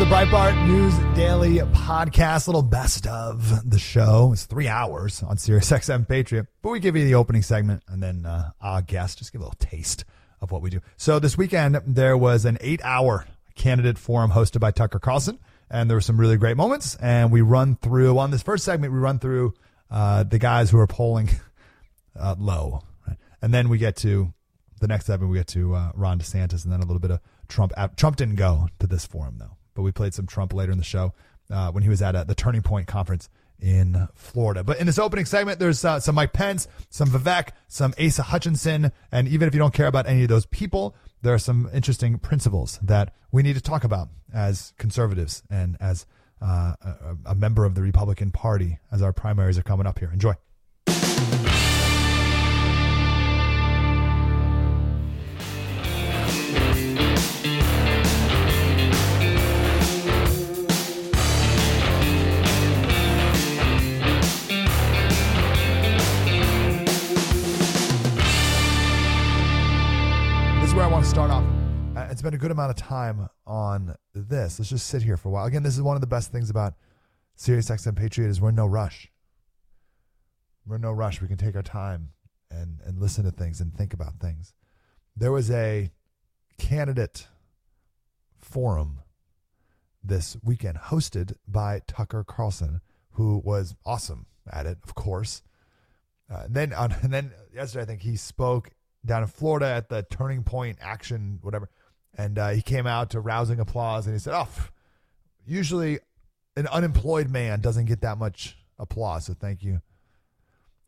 The 0.00 0.06
Breitbart 0.06 0.66
News 0.66 0.96
Daily 1.14 1.58
Podcast, 1.58 2.46
little 2.46 2.62
best 2.62 3.06
of 3.06 3.68
the 3.68 3.78
show. 3.78 4.30
It's 4.32 4.46
three 4.46 4.66
hours 4.66 5.22
on 5.22 5.36
Sirius 5.36 5.70
XM 5.70 6.08
Patriot, 6.08 6.46
but 6.62 6.70
we 6.70 6.80
give 6.80 6.96
you 6.96 7.04
the 7.04 7.16
opening 7.16 7.42
segment 7.42 7.82
and 7.86 8.02
then 8.02 8.24
uh, 8.24 8.52
our 8.62 8.80
guest 8.80 9.18
just 9.18 9.30
give 9.30 9.42
a 9.42 9.44
little 9.44 9.58
taste 9.58 10.06
of 10.40 10.52
what 10.52 10.62
we 10.62 10.70
do. 10.70 10.80
So 10.96 11.18
this 11.18 11.36
weekend 11.36 11.82
there 11.86 12.16
was 12.16 12.46
an 12.46 12.56
eight-hour 12.62 13.26
candidate 13.56 13.98
forum 13.98 14.30
hosted 14.30 14.58
by 14.58 14.70
Tucker 14.70 14.98
Carlson, 14.98 15.38
and 15.70 15.90
there 15.90 15.98
were 15.98 16.00
some 16.00 16.18
really 16.18 16.38
great 16.38 16.56
moments. 16.56 16.96
And 16.96 17.30
we 17.30 17.42
run 17.42 17.76
through 17.76 18.18
on 18.18 18.30
this 18.30 18.42
first 18.42 18.64
segment, 18.64 18.94
we 18.94 18.98
run 18.98 19.18
through 19.18 19.52
uh, 19.90 20.22
the 20.22 20.38
guys 20.38 20.70
who 20.70 20.78
are 20.78 20.86
polling 20.86 21.28
uh, 22.18 22.36
low, 22.38 22.84
right? 23.06 23.18
and 23.42 23.52
then 23.52 23.68
we 23.68 23.76
get 23.76 23.96
to 23.96 24.32
the 24.80 24.88
next 24.88 25.04
segment. 25.04 25.30
We 25.30 25.36
get 25.36 25.48
to 25.48 25.74
uh, 25.74 25.92
Ron 25.94 26.18
DeSantis, 26.18 26.64
and 26.64 26.72
then 26.72 26.80
a 26.80 26.86
little 26.86 27.00
bit 27.00 27.10
of 27.10 27.20
Trump. 27.48 27.74
Trump 27.96 28.16
didn't 28.16 28.36
go 28.36 28.68
to 28.78 28.86
this 28.86 29.04
forum 29.04 29.36
though, 29.38 29.58
but 29.80 29.84
we 29.84 29.92
played 29.92 30.12
some 30.12 30.26
Trump 30.26 30.52
later 30.52 30.70
in 30.70 30.76
the 30.76 30.84
show 30.84 31.14
uh, 31.50 31.70
when 31.70 31.82
he 31.82 31.88
was 31.88 32.02
at 32.02 32.14
uh, 32.14 32.22
the 32.22 32.34
Turning 32.34 32.60
Point 32.60 32.86
conference 32.86 33.30
in 33.58 34.08
Florida. 34.14 34.62
But 34.62 34.78
in 34.78 34.86
this 34.86 34.98
opening 34.98 35.24
segment, 35.24 35.58
there's 35.58 35.82
uh, 35.86 36.00
some 36.00 36.16
Mike 36.16 36.34
Pence, 36.34 36.68
some 36.90 37.08
Vivek, 37.08 37.48
some 37.66 37.94
Asa 37.98 38.24
Hutchinson, 38.24 38.92
and 39.10 39.26
even 39.26 39.48
if 39.48 39.54
you 39.54 39.58
don't 39.58 39.72
care 39.72 39.86
about 39.86 40.06
any 40.06 40.24
of 40.24 40.28
those 40.28 40.44
people, 40.44 40.94
there 41.22 41.32
are 41.32 41.38
some 41.38 41.70
interesting 41.72 42.18
principles 42.18 42.78
that 42.82 43.14
we 43.32 43.42
need 43.42 43.54
to 43.54 43.62
talk 43.62 43.84
about 43.84 44.08
as 44.34 44.74
conservatives 44.76 45.42
and 45.48 45.78
as 45.80 46.04
uh, 46.42 46.74
a, 46.82 47.16
a 47.24 47.34
member 47.34 47.64
of 47.64 47.74
the 47.74 47.80
Republican 47.80 48.30
Party 48.30 48.78
as 48.92 49.00
our 49.00 49.14
primaries 49.14 49.56
are 49.56 49.62
coming 49.62 49.86
up 49.86 49.98
here. 49.98 50.10
Enjoy. 50.12 50.34
Uh, 72.24 72.28
a 72.28 72.38
good 72.38 72.50
amount 72.50 72.70
of 72.70 72.76
time 72.76 73.28
on 73.46 73.94
this. 74.14 74.58
Let's 74.58 74.70
just 74.70 74.86
sit 74.86 75.02
here 75.02 75.16
for 75.16 75.28
a 75.28 75.32
while. 75.32 75.46
Again, 75.46 75.62
this 75.62 75.76
is 75.76 75.82
one 75.82 75.96
of 75.96 76.00
the 76.00 76.06
best 76.06 76.30
things 76.30 76.50
about 76.50 76.74
Sirius 77.36 77.70
XM 77.70 77.96
Patriot 77.96 78.28
is 78.28 78.40
we're 78.40 78.50
in 78.50 78.54
no 78.54 78.66
rush. 78.66 79.10
We're 80.66 80.76
in 80.76 80.82
no 80.82 80.92
rush. 80.92 81.20
We 81.20 81.28
can 81.28 81.38
take 81.38 81.56
our 81.56 81.62
time 81.62 82.10
and 82.50 82.80
and 82.84 83.00
listen 83.00 83.24
to 83.24 83.30
things 83.30 83.60
and 83.60 83.74
think 83.74 83.94
about 83.94 84.20
things. 84.20 84.52
There 85.16 85.32
was 85.32 85.50
a 85.50 85.90
candidate 86.58 87.26
forum 88.38 89.00
this 90.02 90.36
weekend 90.42 90.76
hosted 90.76 91.34
by 91.48 91.80
Tucker 91.86 92.24
Carlson, 92.24 92.80
who 93.12 93.40
was 93.44 93.74
awesome 93.84 94.26
at 94.50 94.66
it, 94.66 94.78
of 94.84 94.94
course. 94.94 95.42
Uh, 96.30 96.42
and 96.44 96.54
then 96.54 96.72
on, 96.72 96.92
and 97.02 97.12
then 97.12 97.32
yesterday, 97.54 97.82
I 97.82 97.86
think 97.86 98.02
he 98.02 98.16
spoke 98.16 98.70
down 99.04 99.22
in 99.22 99.28
Florida 99.28 99.66
at 99.66 99.88
the 99.88 100.02
Turning 100.10 100.42
Point 100.42 100.78
Action, 100.80 101.38
whatever, 101.42 101.70
and 102.16 102.38
uh, 102.38 102.50
he 102.50 102.62
came 102.62 102.86
out 102.86 103.10
to 103.10 103.20
rousing 103.20 103.60
applause, 103.60 104.06
and 104.06 104.14
he 104.14 104.18
said, 104.18 104.34
"Oh, 104.34 104.48
usually 105.46 105.98
an 106.56 106.66
unemployed 106.68 107.30
man 107.30 107.60
doesn't 107.60 107.86
get 107.86 108.00
that 108.02 108.18
much 108.18 108.56
applause, 108.78 109.26
so 109.26 109.34
thank 109.34 109.62
you." 109.62 109.80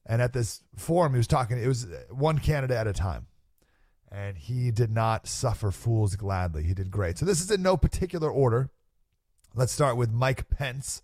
And 0.04 0.20
at 0.20 0.32
this 0.32 0.62
forum, 0.76 1.12
he 1.12 1.18
was 1.18 1.26
talking. 1.26 1.58
It 1.58 1.68
was 1.68 1.86
one 2.10 2.38
candidate 2.38 2.76
at 2.76 2.86
a 2.86 2.92
time, 2.92 3.26
and 4.10 4.36
he 4.36 4.70
did 4.70 4.90
not 4.90 5.26
suffer 5.26 5.70
fools 5.70 6.16
gladly. 6.16 6.64
He 6.64 6.74
did 6.74 6.90
great. 6.90 7.18
So 7.18 7.26
this 7.26 7.40
is 7.40 7.50
in 7.50 7.62
no 7.62 7.76
particular 7.76 8.30
order. 8.30 8.70
Let's 9.54 9.72
start 9.72 9.96
with 9.96 10.10
Mike 10.10 10.48
Pence. 10.50 11.02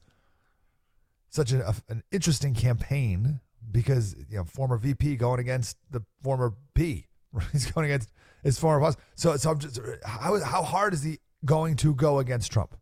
Such 1.30 1.52
a, 1.52 1.74
an 1.88 2.02
interesting 2.10 2.54
campaign 2.54 3.40
because 3.70 4.16
you 4.30 4.38
know 4.38 4.44
former 4.44 4.76
VP 4.76 5.16
going 5.16 5.40
against 5.40 5.76
the 5.90 6.02
former 6.22 6.54
P. 6.74 7.06
He's 7.52 7.70
going 7.70 7.86
against 7.86 8.10
his 8.42 8.58
former 8.58 8.80
boss. 8.80 8.96
So, 9.14 9.36
so 9.36 9.50
I'm 9.50 9.58
just, 9.58 9.80
how 10.04 10.38
how 10.40 10.62
hard 10.62 10.94
is 10.94 11.02
he 11.02 11.18
going 11.44 11.76
to 11.76 11.94
go 11.94 12.18
against 12.18 12.52
Trump 12.52 12.76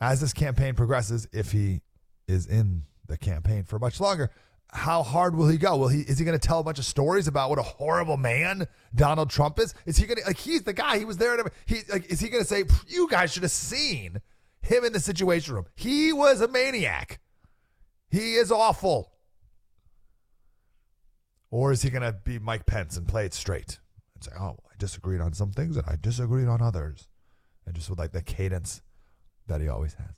as 0.00 0.20
this 0.20 0.32
campaign 0.32 0.74
progresses? 0.74 1.28
If 1.32 1.52
he 1.52 1.82
is 2.26 2.46
in 2.46 2.82
the 3.06 3.18
campaign 3.18 3.64
for 3.64 3.78
much 3.78 4.00
longer, 4.00 4.30
how 4.72 5.02
hard 5.02 5.36
will 5.36 5.48
he 5.48 5.56
go? 5.56 5.76
Will 5.76 5.88
he 5.88 6.00
is 6.00 6.18
he 6.18 6.24
going 6.24 6.38
to 6.38 6.46
tell 6.46 6.58
a 6.58 6.64
bunch 6.64 6.78
of 6.78 6.84
stories 6.84 7.28
about 7.28 7.50
what 7.50 7.58
a 7.58 7.62
horrible 7.62 8.16
man 8.16 8.66
Donald 8.94 9.30
Trump 9.30 9.58
is? 9.60 9.74
Is 9.86 9.96
he 9.96 10.06
going 10.06 10.18
to 10.18 10.26
like 10.26 10.38
he's 10.38 10.62
the 10.62 10.72
guy 10.72 10.98
he 10.98 11.04
was 11.04 11.16
there? 11.16 11.36
To, 11.36 11.50
he 11.66 11.80
like 11.90 12.06
is 12.06 12.20
he 12.20 12.28
going 12.28 12.42
to 12.42 12.48
say 12.48 12.64
you 12.88 13.08
guys 13.08 13.32
should 13.32 13.44
have 13.44 13.52
seen 13.52 14.20
him 14.62 14.84
in 14.84 14.92
the 14.92 15.00
Situation 15.00 15.54
Room? 15.54 15.66
He 15.76 16.12
was 16.12 16.40
a 16.40 16.48
maniac. 16.48 17.20
He 18.10 18.34
is 18.34 18.50
awful. 18.50 19.13
Or 21.54 21.70
is 21.70 21.82
he 21.82 21.90
going 21.90 22.02
to 22.02 22.12
be 22.12 22.40
Mike 22.40 22.66
Pence 22.66 22.96
and 22.96 23.06
play 23.06 23.26
it 23.26 23.32
straight 23.32 23.78
and 24.16 24.24
say, 24.24 24.32
"Oh, 24.36 24.56
I 24.68 24.74
disagreed 24.76 25.20
on 25.20 25.34
some 25.34 25.52
things 25.52 25.76
and 25.76 25.86
I 25.86 25.94
disagreed 25.94 26.48
on 26.48 26.60
others," 26.60 27.06
and 27.64 27.76
just 27.76 27.88
with 27.88 27.96
like 27.96 28.10
the 28.10 28.22
cadence 28.22 28.82
that 29.46 29.60
he 29.60 29.68
always 29.68 29.94
has. 29.94 30.16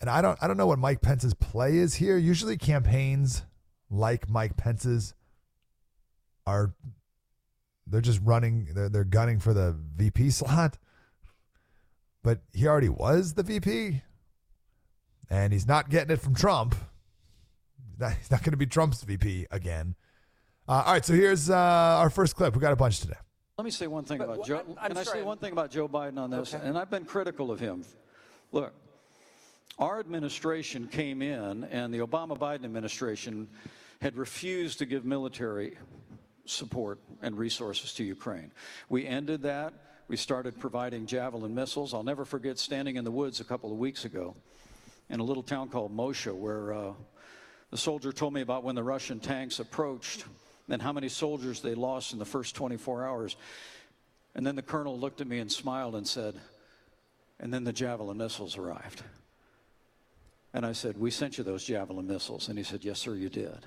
And 0.00 0.08
I 0.08 0.22
don't, 0.22 0.38
I 0.40 0.46
don't 0.46 0.56
know 0.56 0.68
what 0.68 0.78
Mike 0.78 1.00
Pence's 1.00 1.34
play 1.34 1.78
is 1.78 1.94
here. 1.94 2.16
Usually, 2.16 2.56
campaigns 2.56 3.42
like 3.90 4.30
Mike 4.30 4.56
Pence's 4.56 5.14
are 6.46 6.76
they're 7.88 8.00
just 8.00 8.20
running, 8.22 8.68
they're 8.72 8.88
they're 8.88 9.02
gunning 9.02 9.40
for 9.40 9.52
the 9.52 9.76
VP 9.96 10.30
slot. 10.30 10.78
But 12.22 12.42
he 12.52 12.68
already 12.68 12.88
was 12.88 13.34
the 13.34 13.42
VP, 13.42 14.00
and 15.28 15.52
he's 15.52 15.66
not 15.66 15.90
getting 15.90 16.12
it 16.12 16.20
from 16.20 16.36
Trump. 16.36 16.76
He's 17.98 18.00
not, 18.08 18.12
he's 18.18 18.30
not 18.30 18.42
going 18.42 18.52
to 18.52 18.56
be 18.56 18.66
Trump's 18.66 19.02
VP 19.02 19.46
again. 19.50 19.96
Uh, 20.68 20.82
all 20.86 20.92
right, 20.92 21.04
so 21.04 21.14
here's 21.14 21.50
uh, 21.50 21.54
our 21.56 22.10
first 22.10 22.36
clip. 22.36 22.54
We 22.54 22.60
got 22.60 22.72
a 22.72 22.76
bunch 22.76 23.00
today. 23.00 23.14
Let 23.56 23.64
me 23.64 23.70
say 23.70 23.88
one 23.88 24.04
thing 24.04 24.18
But 24.18 24.24
about 24.24 24.44
wh- 24.44 24.46
Joe. 24.46 24.56
I'm- 24.56 24.74
I'm 24.80 24.88
Can 24.90 24.98
I 24.98 25.02
say 25.02 25.22
one 25.22 25.38
thing 25.38 25.52
about 25.52 25.70
Joe 25.70 25.88
Biden 25.88 26.18
on 26.18 26.30
this? 26.30 26.54
Okay. 26.54 26.64
And 26.64 26.78
I've 26.78 26.90
been 26.90 27.04
critical 27.04 27.50
of 27.50 27.58
him. 27.58 27.84
Look, 28.52 28.72
our 29.78 29.98
administration 29.98 30.86
came 30.86 31.22
in, 31.22 31.64
and 31.64 31.92
the 31.92 31.98
Obama 31.98 32.38
Biden 32.38 32.64
administration 32.64 33.48
had 34.00 34.16
refused 34.16 34.78
to 34.78 34.86
give 34.86 35.04
military 35.04 35.76
support 36.44 37.00
and 37.20 37.36
resources 37.36 37.92
to 37.94 38.04
Ukraine. 38.04 38.52
We 38.88 39.06
ended 39.06 39.42
that. 39.42 39.72
We 40.06 40.16
started 40.16 40.58
providing 40.60 41.06
Javelin 41.06 41.54
missiles. 41.54 41.92
I'll 41.92 42.02
never 42.04 42.24
forget 42.24 42.58
standing 42.58 42.96
in 42.96 43.04
the 43.04 43.10
woods 43.10 43.40
a 43.40 43.44
couple 43.44 43.72
of 43.72 43.78
weeks 43.78 44.04
ago 44.04 44.36
in 45.10 45.20
a 45.20 45.24
little 45.24 45.42
town 45.42 45.68
called 45.68 45.94
Moshe, 45.94 46.32
where 46.32 46.72
uh, 46.72 46.92
the 47.70 47.76
soldier 47.76 48.12
told 48.12 48.32
me 48.32 48.40
about 48.40 48.64
when 48.64 48.74
the 48.74 48.82
Russian 48.82 49.20
tanks 49.20 49.58
approached 49.58 50.24
and 50.68 50.80
how 50.80 50.92
many 50.92 51.08
soldiers 51.08 51.60
they 51.60 51.74
lost 51.74 52.12
in 52.12 52.18
the 52.18 52.24
first 52.24 52.54
24 52.54 53.04
hours. 53.04 53.36
And 54.34 54.46
then 54.46 54.56
the 54.56 54.62
colonel 54.62 54.98
looked 54.98 55.20
at 55.20 55.26
me 55.26 55.38
and 55.38 55.50
smiled 55.50 55.94
and 55.94 56.06
said, 56.06 56.34
and 57.40 57.52
then 57.52 57.64
the 57.64 57.72
Javelin 57.72 58.16
missiles 58.16 58.56
arrived. 58.56 59.02
And 60.52 60.64
I 60.66 60.72
said, 60.72 60.98
We 60.98 61.10
sent 61.10 61.38
you 61.38 61.44
those 61.44 61.64
Javelin 61.64 62.06
missiles. 62.06 62.48
And 62.48 62.58
he 62.58 62.64
said, 62.64 62.84
Yes, 62.84 62.98
sir, 62.98 63.14
you 63.14 63.28
did. 63.28 63.66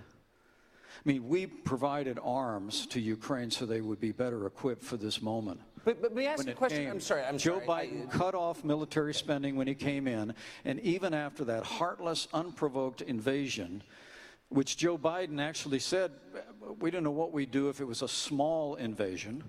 I 1.06 1.09
mean, 1.09 1.28
we 1.28 1.47
provided 1.47 2.19
arms 2.24 2.85
to 2.88 3.00
Ukraine 3.00 3.50
so 3.50 3.66
they 3.66 3.81
would 3.81 4.00
be 4.00 4.12
better 4.12 4.46
equipped 4.46 4.84
for 4.84 4.97
this 4.97 5.22
moment. 5.22 5.59
But, 5.84 6.02
but 6.02 6.12
let 6.12 6.16
me 6.16 6.28
ask 6.28 6.40
When 6.40 6.50
a 6.50 6.53
question. 6.53 6.84
came. 6.84 6.91
I'm 6.91 7.00
sorry. 7.00 7.24
I'm 7.24 7.38
Joe 7.38 7.62
sorry. 7.66 7.88
Biden 7.88 8.07
I- 8.07 8.18
cut 8.18 8.36
off 8.36 8.63
military 8.63 9.13
spending 9.13 9.56
when 9.56 9.68
he 9.68 9.74
came 9.74 10.07
in, 10.07 10.33
and 10.63 10.80
even 10.81 11.13
after 11.13 11.44
that 11.45 11.63
heartless, 11.63 12.27
unprovoked 12.33 13.01
invasion, 13.01 13.81
which 14.50 14.77
Joe 14.77 14.98
Biden 14.98 15.42
actually 15.42 15.80
said, 15.80 16.12
we 16.80 16.92
don't 16.92 17.04
know 17.04 17.10
what 17.12 17.31
we'd 17.31 17.51
do 17.51 17.69
if 17.69 17.81
it 17.81 17.86
was 17.86 18.01
a 18.01 18.07
small 18.07 18.75
invasion. 18.75 19.44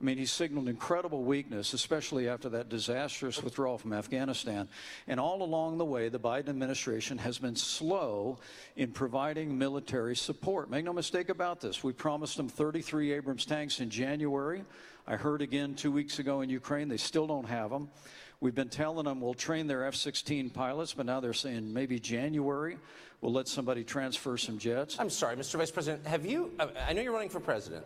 I 0.00 0.04
mean, 0.04 0.16
he 0.16 0.26
signaled 0.26 0.68
incredible 0.68 1.24
weakness, 1.24 1.72
especially 1.72 2.28
after 2.28 2.48
that 2.50 2.68
disastrous 2.68 3.42
withdrawal 3.42 3.78
from 3.78 3.92
Afghanistan. 3.92 4.68
And 5.08 5.18
all 5.18 5.42
along 5.42 5.78
the 5.78 5.84
way, 5.84 6.08
the 6.08 6.20
Biden 6.20 6.48
administration 6.48 7.18
has 7.18 7.38
been 7.38 7.56
slow 7.56 8.38
in 8.76 8.92
providing 8.92 9.58
military 9.58 10.14
support. 10.14 10.70
Make 10.70 10.84
no 10.84 10.92
mistake 10.92 11.30
about 11.30 11.60
this. 11.60 11.82
We 11.82 11.92
promised 11.92 12.36
them 12.36 12.48
33 12.48 13.12
Abrams 13.12 13.44
tanks 13.44 13.80
in 13.80 13.90
January. 13.90 14.64
I 15.08 15.16
heard 15.16 15.42
again 15.42 15.74
two 15.74 15.90
weeks 15.90 16.20
ago 16.20 16.42
in 16.42 16.50
Ukraine, 16.50 16.86
they 16.88 16.96
still 16.96 17.26
don't 17.26 17.48
have 17.48 17.70
them. 17.70 17.88
We've 18.40 18.54
been 18.54 18.68
telling 18.68 19.04
them 19.04 19.20
we'll 19.20 19.34
train 19.34 19.66
their 19.66 19.84
F 19.84 19.96
16 19.96 20.50
pilots, 20.50 20.94
but 20.94 21.06
now 21.06 21.18
they're 21.18 21.32
saying 21.32 21.72
maybe 21.72 21.98
January 21.98 22.78
we'll 23.20 23.32
let 23.32 23.48
somebody 23.48 23.82
transfer 23.82 24.36
some 24.36 24.58
jets. 24.58 24.96
I'm 25.00 25.10
sorry, 25.10 25.34
Mr. 25.34 25.56
Vice 25.56 25.72
President. 25.72 26.06
Have 26.06 26.24
you? 26.24 26.52
I- 26.60 26.68
I 26.90 26.92
know 26.92 27.02
you're 27.02 27.12
running 27.12 27.30
for 27.30 27.40
president. 27.40 27.84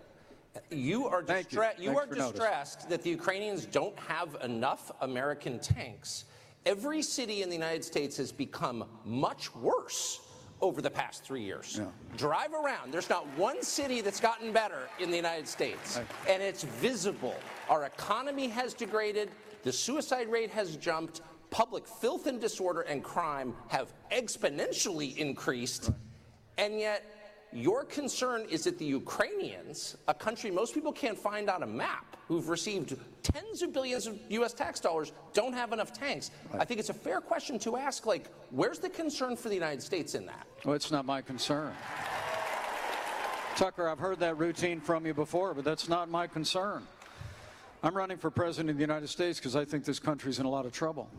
You 0.70 1.06
are 1.06 1.22
Thank 1.22 1.52
you. 1.52 1.64
you 1.78 1.96
are 1.96 2.06
distressed 2.06 2.88
that 2.88 3.02
the 3.02 3.10
Ukrainians 3.10 3.66
don't 3.66 3.98
have 3.98 4.36
enough 4.42 4.90
American 5.00 5.58
tanks. 5.58 6.24
Every 6.66 7.02
city 7.02 7.42
in 7.42 7.48
the 7.48 7.56
United 7.56 7.84
States 7.84 8.16
has 8.18 8.32
become 8.32 8.84
much 9.04 9.54
worse 9.56 10.20
over 10.60 10.80
the 10.80 10.90
past 10.90 11.24
three 11.24 11.42
years. 11.42 11.76
Yeah. 11.78 11.86
Drive 12.16 12.52
around. 12.54 12.92
There's 12.92 13.10
not 13.10 13.26
one 13.36 13.62
city 13.62 14.00
that's 14.00 14.20
gotten 14.20 14.52
better 14.52 14.88
in 15.00 15.10
the 15.10 15.16
United 15.16 15.48
States, 15.48 15.98
and 16.28 16.40
it's 16.42 16.62
visible. 16.62 17.34
Our 17.68 17.84
economy 17.84 18.48
has 18.48 18.72
degraded, 18.72 19.30
the 19.64 19.72
suicide 19.72 20.28
rate 20.30 20.50
has 20.50 20.76
jumped, 20.76 21.20
public 21.50 21.86
filth 21.86 22.26
and 22.26 22.40
disorder 22.40 22.82
and 22.82 23.02
crime 23.02 23.54
have 23.68 23.92
exponentially 24.12 25.16
increased, 25.16 25.90
and 26.58 26.78
yet 26.78 27.11
your 27.52 27.84
concern 27.84 28.46
is 28.50 28.64
that 28.64 28.78
the 28.78 28.84
Ukrainians, 28.84 29.96
a 30.08 30.14
country 30.14 30.50
most 30.50 30.74
people 30.74 30.92
can't 30.92 31.18
find 31.18 31.50
on 31.50 31.62
a 31.62 31.66
map, 31.66 32.16
who've 32.28 32.48
received 32.48 32.96
tens 33.22 33.62
of 33.62 33.72
billions 33.72 34.06
of 34.06 34.18
US 34.30 34.52
tax 34.52 34.80
dollars, 34.80 35.12
don't 35.34 35.52
have 35.52 35.72
enough 35.72 35.92
tanks. 35.92 36.30
I 36.58 36.64
think 36.64 36.80
it's 36.80 36.88
a 36.88 36.94
fair 36.94 37.20
question 37.20 37.58
to 37.60 37.76
ask 37.76 38.06
like, 38.06 38.30
where's 38.50 38.78
the 38.78 38.88
concern 38.88 39.36
for 39.36 39.48
the 39.48 39.54
United 39.54 39.82
States 39.82 40.14
in 40.14 40.26
that? 40.26 40.46
Well, 40.64 40.74
it's 40.74 40.90
not 40.90 41.04
my 41.04 41.20
concern. 41.20 41.74
Tucker, 43.56 43.88
I've 43.88 43.98
heard 43.98 44.20
that 44.20 44.38
routine 44.38 44.80
from 44.80 45.04
you 45.04 45.12
before, 45.12 45.52
but 45.52 45.64
that's 45.64 45.88
not 45.88 46.08
my 46.08 46.26
concern. 46.26 46.86
I'm 47.82 47.94
running 47.94 48.16
for 48.16 48.30
president 48.30 48.70
of 48.70 48.76
the 48.76 48.82
United 48.82 49.08
States 49.08 49.38
because 49.38 49.56
I 49.56 49.64
think 49.64 49.84
this 49.84 49.98
country's 49.98 50.38
in 50.38 50.46
a 50.46 50.48
lot 50.48 50.64
of 50.64 50.72
trouble. 50.72 51.10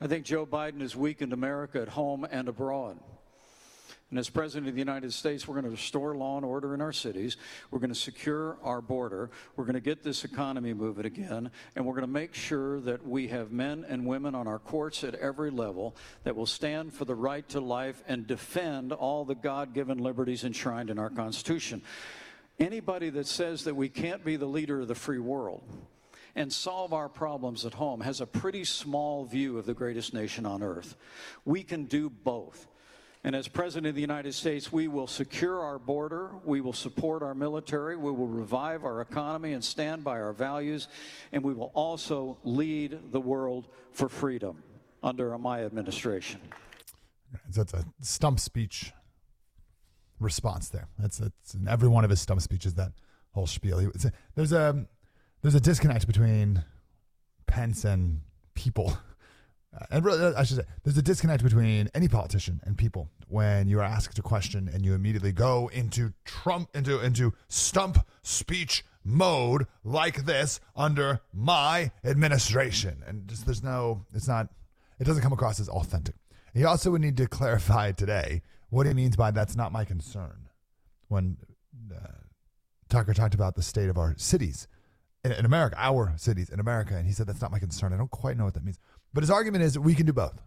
I 0.00 0.06
think 0.06 0.24
Joe 0.24 0.46
Biden 0.46 0.80
has 0.80 0.94
weakened 0.94 1.32
America 1.32 1.80
at 1.80 1.88
home 1.88 2.26
and 2.30 2.48
abroad. 2.48 2.98
And 4.10 4.20
as 4.20 4.30
President 4.30 4.68
of 4.68 4.74
the 4.74 4.80
United 4.80 5.12
States, 5.12 5.48
we're 5.48 5.54
going 5.54 5.64
to 5.64 5.70
restore 5.70 6.14
law 6.14 6.36
and 6.36 6.46
order 6.46 6.74
in 6.74 6.80
our 6.80 6.92
cities. 6.92 7.36
We're 7.72 7.80
going 7.80 7.92
to 7.92 7.94
secure 7.94 8.56
our 8.62 8.80
border. 8.80 9.30
We're 9.56 9.64
going 9.64 9.74
to 9.74 9.80
get 9.80 10.04
this 10.04 10.24
economy 10.24 10.74
moving 10.74 11.06
again. 11.06 11.50
And 11.74 11.84
we're 11.84 11.94
going 11.94 12.02
to 12.02 12.12
make 12.12 12.32
sure 12.32 12.78
that 12.82 13.04
we 13.04 13.26
have 13.28 13.50
men 13.50 13.84
and 13.88 14.06
women 14.06 14.36
on 14.36 14.46
our 14.46 14.60
courts 14.60 15.02
at 15.02 15.16
every 15.16 15.50
level 15.50 15.96
that 16.22 16.36
will 16.36 16.46
stand 16.46 16.94
for 16.94 17.04
the 17.04 17.16
right 17.16 17.48
to 17.48 17.60
life 17.60 18.04
and 18.06 18.28
defend 18.28 18.92
all 18.92 19.24
the 19.24 19.34
God 19.34 19.74
given 19.74 19.98
liberties 19.98 20.44
enshrined 20.44 20.88
in 20.88 21.00
our 21.00 21.10
Constitution. 21.10 21.82
Anybody 22.60 23.10
that 23.10 23.26
says 23.26 23.64
that 23.64 23.74
we 23.74 23.88
can't 23.88 24.24
be 24.24 24.36
the 24.36 24.46
leader 24.46 24.80
of 24.80 24.88
the 24.88 24.94
free 24.94 25.18
world 25.18 25.64
and 26.36 26.52
solve 26.52 26.92
our 26.92 27.08
problems 27.08 27.66
at 27.66 27.74
home 27.74 28.02
has 28.02 28.20
a 28.20 28.26
pretty 28.26 28.64
small 28.64 29.24
view 29.24 29.58
of 29.58 29.66
the 29.66 29.74
greatest 29.74 30.14
nation 30.14 30.46
on 30.46 30.62
earth. 30.62 30.94
We 31.44 31.64
can 31.64 31.86
do 31.86 32.08
both. 32.08 32.68
And 33.26 33.34
as 33.34 33.48
President 33.48 33.88
of 33.88 33.96
the 33.96 34.00
United 34.00 34.34
States, 34.34 34.72
we 34.72 34.86
will 34.86 35.08
secure 35.08 35.60
our 35.60 35.80
border, 35.80 36.30
we 36.44 36.60
will 36.60 36.72
support 36.72 37.24
our 37.24 37.34
military, 37.34 37.96
we 37.96 38.12
will 38.12 38.28
revive 38.28 38.84
our 38.84 39.00
economy 39.00 39.52
and 39.52 39.64
stand 39.64 40.04
by 40.04 40.20
our 40.20 40.32
values, 40.32 40.86
and 41.32 41.42
we 41.42 41.52
will 41.52 41.72
also 41.74 42.38
lead 42.44 43.10
the 43.10 43.20
world 43.20 43.66
for 43.90 44.08
freedom 44.08 44.62
under 45.02 45.36
my 45.38 45.64
administration. 45.64 46.40
That's 47.52 47.74
a 47.74 47.84
stump 48.00 48.38
speech 48.38 48.92
response 50.20 50.68
there. 50.68 50.86
That's, 50.96 51.18
that's 51.18 51.54
in 51.54 51.66
every 51.66 51.88
one 51.88 52.04
of 52.04 52.10
his 52.10 52.20
stump 52.20 52.42
speeches, 52.42 52.74
that 52.74 52.92
whole 53.32 53.48
spiel. 53.48 53.90
There's, 54.36 54.52
a, 54.52 54.86
there's 55.42 55.56
a 55.56 55.60
disconnect 55.60 56.06
between 56.06 56.62
Pence 57.48 57.84
and 57.84 58.20
people. 58.54 58.96
Uh, 59.76 59.84
and 59.90 60.04
really, 60.04 60.34
I 60.34 60.44
should 60.44 60.58
say, 60.58 60.64
there's 60.84 60.96
a 60.96 61.02
disconnect 61.02 61.42
between 61.42 61.90
any 61.94 62.08
politician 62.08 62.60
and 62.64 62.78
people 62.78 63.10
when 63.28 63.68
you 63.68 63.80
are 63.80 63.84
asked 63.84 64.18
a 64.18 64.22
question 64.22 64.70
and 64.72 64.84
you 64.84 64.94
immediately 64.94 65.32
go 65.32 65.68
into 65.72 66.12
Trump 66.24 66.70
into 66.74 67.00
into 67.00 67.34
stump 67.48 67.98
speech 68.22 68.84
mode 69.04 69.66
like 69.84 70.24
this 70.24 70.60
under 70.74 71.20
my 71.32 71.90
administration, 72.04 73.02
and 73.06 73.28
just 73.28 73.44
there's 73.44 73.62
no, 73.62 74.04
it's 74.14 74.28
not, 74.28 74.48
it 74.98 75.04
doesn't 75.04 75.22
come 75.22 75.32
across 75.32 75.60
as 75.60 75.68
authentic. 75.68 76.16
He 76.54 76.64
also 76.64 76.90
would 76.90 77.02
need 77.02 77.16
to 77.18 77.26
clarify 77.26 77.92
today 77.92 78.42
what 78.70 78.86
he 78.86 78.94
means 78.94 79.16
by 79.16 79.30
"that's 79.30 79.56
not 79.56 79.72
my 79.72 79.84
concern" 79.84 80.48
when 81.08 81.36
uh, 81.94 82.22
Tucker 82.88 83.14
talked 83.14 83.34
about 83.34 83.54
the 83.54 83.62
state 83.62 83.88
of 83.88 83.98
our 83.98 84.14
cities 84.16 84.66
in, 85.22 85.32
in 85.32 85.44
America, 85.44 85.76
our 85.78 86.14
cities 86.16 86.48
in 86.48 86.60
America, 86.60 86.96
and 86.96 87.06
he 87.06 87.12
said 87.12 87.26
that's 87.26 87.42
not 87.42 87.52
my 87.52 87.58
concern. 87.58 87.92
I 87.92 87.96
don't 87.96 88.10
quite 88.10 88.36
know 88.36 88.44
what 88.44 88.54
that 88.54 88.64
means. 88.64 88.78
But 89.16 89.22
his 89.22 89.30
argument 89.30 89.64
is 89.64 89.72
that 89.72 89.80
we 89.80 89.94
can 89.94 90.04
do 90.04 90.12
both. 90.12 90.42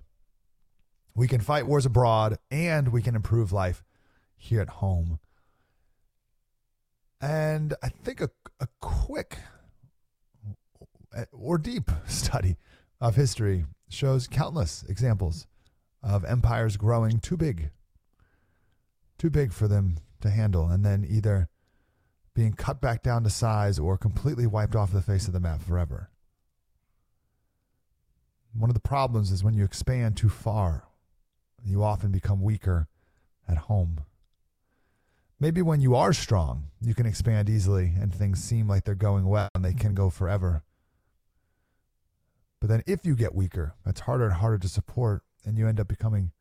We 1.15 1.27
can 1.27 1.41
fight 1.41 1.65
wars 1.65 1.87
abroad 1.87 2.37
and 2.51 2.89
we 2.89 3.01
can 3.01 3.15
improve 3.15 3.51
life 3.51 3.83
here 4.37 4.61
at 4.61 4.69
home. 4.69 5.17
And 7.19 7.73
I 7.81 7.89
think 7.89 8.21
a, 8.21 8.29
a 8.59 8.67
quick 8.79 9.39
or 11.31 11.57
deep 11.57 11.89
study 12.07 12.57
of 13.01 13.15
history 13.15 13.65
shows 13.89 14.27
countless 14.27 14.83
examples 14.87 15.47
of 16.03 16.23
empires 16.23 16.77
growing 16.77 17.19
too 17.19 17.37
big, 17.37 17.71
too 19.17 19.31
big 19.31 19.51
for 19.51 19.67
them 19.67 19.97
to 20.21 20.29
handle, 20.29 20.67
and 20.67 20.85
then 20.85 21.07
either 21.09 21.49
being 22.35 22.53
cut 22.53 22.79
back 22.79 23.01
down 23.01 23.23
to 23.23 23.31
size 23.31 23.79
or 23.79 23.97
completely 23.97 24.45
wiped 24.45 24.75
off 24.75 24.93
the 24.93 25.01
face 25.01 25.25
of 25.25 25.33
the 25.33 25.39
map 25.39 25.59
forever. 25.63 26.08
One 28.59 28.69
of 28.69 28.73
the 28.73 28.81
problems 28.81 29.31
is 29.31 29.41
when 29.41 29.53
you 29.53 29.63
expand 29.63 30.17
too 30.17 30.27
far, 30.27 30.83
you 31.63 31.81
often 31.81 32.11
become 32.11 32.41
weaker 32.41 32.89
at 33.47 33.57
home. 33.57 34.01
Maybe 35.39 35.61
when 35.61 35.79
you 35.79 35.95
are 35.95 36.11
strong, 36.11 36.65
you 36.81 36.93
can 36.93 37.05
expand 37.05 37.49
easily 37.49 37.93
and 37.97 38.13
things 38.13 38.43
seem 38.43 38.67
like 38.67 38.83
they're 38.83 38.95
going 38.95 39.27
well 39.27 39.47
and 39.55 39.63
they 39.63 39.73
can 39.73 39.93
go 39.93 40.09
forever. 40.09 40.63
But 42.59 42.67
then 42.67 42.83
if 42.85 43.05
you 43.05 43.15
get 43.15 43.33
weaker, 43.33 43.75
it's 43.85 44.01
harder 44.01 44.25
and 44.25 44.33
harder 44.33 44.57
to 44.57 44.67
support 44.67 45.23
and 45.45 45.57
you 45.57 45.65
end 45.65 45.79
up 45.79 45.87
becoming, 45.87 46.31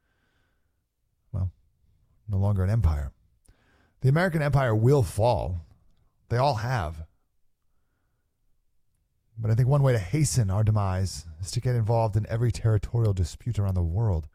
well, 1.30 1.52
no 2.28 2.38
longer 2.38 2.64
an 2.64 2.70
empire. 2.70 3.12
The 4.00 4.08
American 4.08 4.42
empire 4.42 4.74
will 4.74 5.04
fall. 5.04 5.64
They 6.30 6.36
all 6.36 6.56
have. 6.56 7.06
But 9.38 9.50
I 9.50 9.54
think 9.54 9.68
one 9.68 9.82
way 9.82 9.92
to 9.92 9.98
hasten 9.98 10.50
our 10.50 10.64
demise 10.64 11.26
is 11.40 11.50
to 11.52 11.60
get 11.60 11.76
involved 11.76 12.16
in 12.16 12.26
every 12.28 12.50
territorial 12.50 13.12
dispute 13.12 13.58
around 13.58 13.74
the 13.74 13.82
world. 13.82 14.28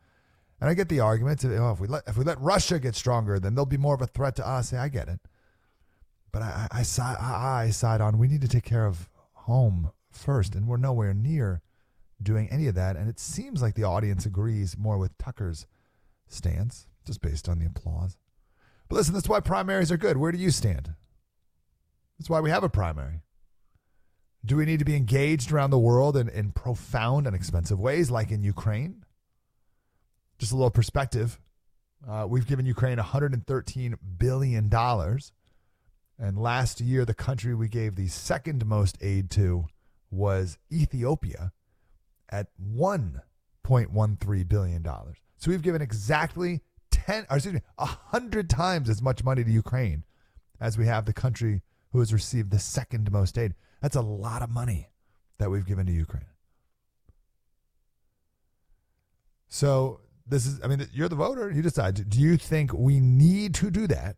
And 0.62 0.70
I 0.70 0.74
get 0.74 0.88
the 0.88 1.02
argument 1.02 1.44
oh, 1.44 1.72
if 1.72 1.80
we 1.82 1.88
let 1.88 2.04
if 2.08 2.18
we 2.18 2.24
let 2.24 2.40
Russia 2.40 2.80
get 2.80 2.96
stronger, 2.96 3.38
then 3.38 3.54
they'll 3.54 3.66
be 3.66 3.78
more 3.78 3.96
of 3.96 4.02
a 4.02 4.08
threat 4.08 4.38
to 4.38 4.48
us. 4.48 4.72
I 4.72 4.88
get 4.88 5.10
it. 5.10 5.20
But 6.32 6.42
I, 6.42 6.68
I, 6.72 6.86
I, 7.02 7.64
I 7.66 7.70
side 7.70 8.00
on 8.00 8.18
we 8.18 8.30
need 8.30 8.42
to 8.42 8.48
take 8.48 8.64
care 8.64 8.86
of 8.86 9.10
home 9.34 9.92
first, 10.10 10.56
and 10.56 10.68
we're 10.68 10.78
nowhere 10.78 11.14
near 11.14 11.62
doing 12.22 12.48
any 12.50 12.68
of 12.68 12.76
that. 12.76 12.96
And 12.96 13.10
it 13.10 13.20
seems 13.20 13.62
like 13.62 13.76
the 13.76 13.84
audience 13.84 14.26
agrees 14.26 14.78
more 14.78 14.98
with 14.98 15.18
Tucker's 15.18 15.68
stance, 16.28 16.88
just 17.06 17.22
based 17.22 17.50
on 17.50 17.60
the 17.60 17.66
applause. 17.66 18.18
But 18.88 18.96
listen, 18.96 19.14
that's 19.14 19.28
why 19.28 19.42
primaries 19.42 19.92
are 19.92 19.98
good. 19.98 20.18
Where 20.18 20.32
do 20.32 20.38
you 20.38 20.50
stand? 20.50 20.94
That's 22.18 22.30
why 22.30 22.40
we 22.40 22.50
have 22.52 22.64
a 22.64 22.70
primary. 22.70 23.22
Do 24.46 24.58
we 24.58 24.66
need 24.66 24.80
to 24.80 24.86
be 24.86 24.96
engaged 24.96 25.52
around 25.52 25.70
the 25.70 25.80
world 25.80 26.18
in, 26.18 26.28
in 26.28 26.52
profound 26.52 27.28
and 27.28 27.36
expensive 27.36 27.80
ways, 27.80 28.12
like 28.12 28.30
in 28.30 28.44
Ukraine? 28.44 29.06
Just 30.38 30.52
a 30.52 30.56
little 30.56 30.70
perspective. 30.70 31.40
Uh, 32.08 32.26
we've 32.28 32.48
given 32.48 32.66
Ukraine 32.66 32.98
$113 32.98 33.96
billion. 34.18 34.70
And 36.20 36.38
last 36.38 36.82
year, 36.82 37.06
the 37.06 37.14
country 37.14 37.56
we 37.56 37.70
gave 37.70 37.96
the 37.96 38.08
second 38.08 38.66
most 38.66 38.98
aid 39.02 39.30
to 39.32 39.68
was 40.12 40.58
Ethiopia 40.72 41.54
at 42.30 42.48
$1.13 42.62 44.48
billion. 44.50 44.84
So 45.38 45.52
we've 45.52 45.62
given 45.62 45.82
exactly 45.82 46.62
10, 46.92 47.28
or 47.30 47.38
excuse 47.38 47.56
me, 47.56 47.62
100 47.76 48.50
times 48.50 48.90
as 48.90 49.02
much 49.02 49.24
money 49.24 49.44
to 49.44 49.52
Ukraine 49.52 50.04
as 50.60 50.78
we 50.78 50.86
have 50.86 51.06
the 51.06 51.14
country 51.14 51.62
who 51.92 52.00
has 52.00 52.14
received 52.14 52.52
the 52.52 52.60
second 52.60 53.12
most 53.12 53.38
aid. 53.38 53.54
That's 53.84 53.98
a 53.98 54.02
lot 54.02 54.42
of 54.42 54.50
money 54.50 54.88
that 55.40 55.52
we've 55.52 55.66
given 55.66 55.86
to 55.88 55.92
Ukraine. 55.92 56.24
So 59.50 60.00
this 60.26 60.46
is, 60.46 60.62
I 60.64 60.68
mean, 60.68 60.88
you're 60.94 61.10
the 61.10 61.18
voter. 61.18 61.52
You 61.52 61.62
decide. 61.62 62.10
Do 62.10 62.22
you 62.22 62.38
think 62.38 62.72
we 62.72 63.02
need 63.02 63.54
to 63.56 63.70
do 63.70 63.86
that 63.88 64.16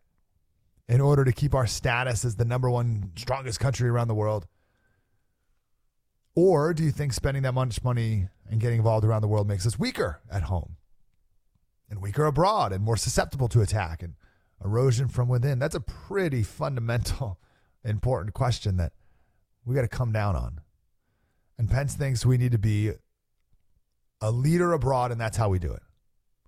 in 0.88 1.00
order 1.00 1.24
to 1.24 1.32
keep 1.32 1.52
our 1.52 1.66
status 1.66 2.24
as 2.24 2.36
the 2.36 2.44
number 2.44 2.70
one 2.70 3.10
strongest 3.16 3.58
country 3.58 3.88
around 3.88 4.06
the 4.06 4.14
world? 4.14 4.46
Or 6.36 6.72
do 6.72 6.84
you 6.84 6.92
think 6.92 7.12
spending 7.12 7.42
that 7.42 7.52
much 7.52 7.82
money 7.82 8.28
and 8.48 8.60
getting 8.60 8.78
involved 8.78 9.04
around 9.04 9.22
the 9.22 9.28
world 9.28 9.48
makes 9.48 9.66
us 9.66 9.76
weaker 9.76 10.20
at 10.30 10.44
home 10.44 10.76
and 11.90 12.00
weaker 12.00 12.24
abroad 12.24 12.72
and 12.72 12.84
more 12.84 12.96
susceptible 12.96 13.48
to 13.48 13.62
attack 13.62 14.00
and 14.00 14.14
erosion 14.64 15.08
from 15.08 15.28
within? 15.28 15.58
That's 15.58 15.74
a 15.74 15.80
pretty 15.80 16.44
fundamental, 16.44 17.40
important 17.84 18.32
question 18.32 18.76
that 18.76 18.92
we 19.66 19.74
got 19.74 19.82
to 19.82 19.88
come 19.88 20.12
down 20.12 20.36
on. 20.36 20.60
And 21.58 21.68
Pence 21.68 21.94
thinks 21.94 22.24
we 22.24 22.38
need 22.38 22.52
to 22.52 22.58
be 22.58 22.92
a 24.20 24.30
leader 24.30 24.72
abroad, 24.72 25.10
and 25.10 25.20
that's 25.20 25.36
how 25.36 25.48
we 25.48 25.58
do 25.58 25.72
it. 25.72 25.82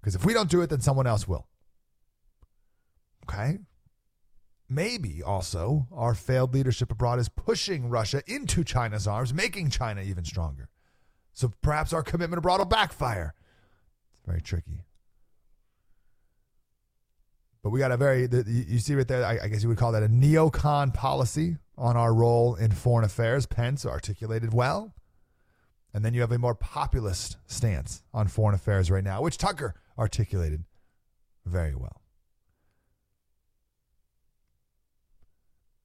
Because 0.00 0.14
if 0.14 0.24
we 0.24 0.32
don't 0.32 0.48
do 0.48 0.62
it, 0.62 0.70
then 0.70 0.80
someone 0.80 1.06
else 1.06 1.26
will. 1.26 1.48
Okay? 3.28 3.58
Maybe 4.68 5.22
also 5.22 5.88
our 5.92 6.14
failed 6.14 6.54
leadership 6.54 6.92
abroad 6.92 7.18
is 7.18 7.28
pushing 7.28 7.90
Russia 7.90 8.22
into 8.26 8.62
China's 8.62 9.06
arms, 9.06 9.34
making 9.34 9.70
China 9.70 10.02
even 10.02 10.24
stronger. 10.24 10.68
So 11.32 11.52
perhaps 11.62 11.92
our 11.92 12.02
commitment 12.02 12.38
abroad 12.38 12.58
will 12.58 12.66
backfire. 12.66 13.34
It's 14.12 14.22
very 14.26 14.40
tricky. 14.40 14.84
But 17.62 17.70
we 17.70 17.80
got 17.80 17.92
a 17.92 17.96
very, 17.96 18.28
you 18.46 18.78
see 18.78 18.94
right 18.94 19.08
there, 19.08 19.24
I 19.24 19.48
guess 19.48 19.62
you 19.62 19.68
would 19.68 19.78
call 19.78 19.92
that 19.92 20.02
a 20.02 20.08
neocon 20.08 20.94
policy 20.94 21.56
on 21.78 21.96
our 21.96 22.12
role 22.12 22.54
in 22.54 22.72
foreign 22.72 23.04
affairs. 23.04 23.46
Pence 23.46 23.86
articulated 23.86 24.52
well. 24.52 24.94
And 25.94 26.04
then 26.04 26.12
you 26.12 26.20
have 26.20 26.32
a 26.32 26.38
more 26.38 26.54
populist 26.54 27.38
stance 27.46 28.02
on 28.12 28.28
foreign 28.28 28.54
affairs 28.54 28.90
right 28.90 29.04
now, 29.04 29.22
which 29.22 29.38
Tucker 29.38 29.74
articulated 29.98 30.64
very 31.46 31.74
well. 31.74 32.02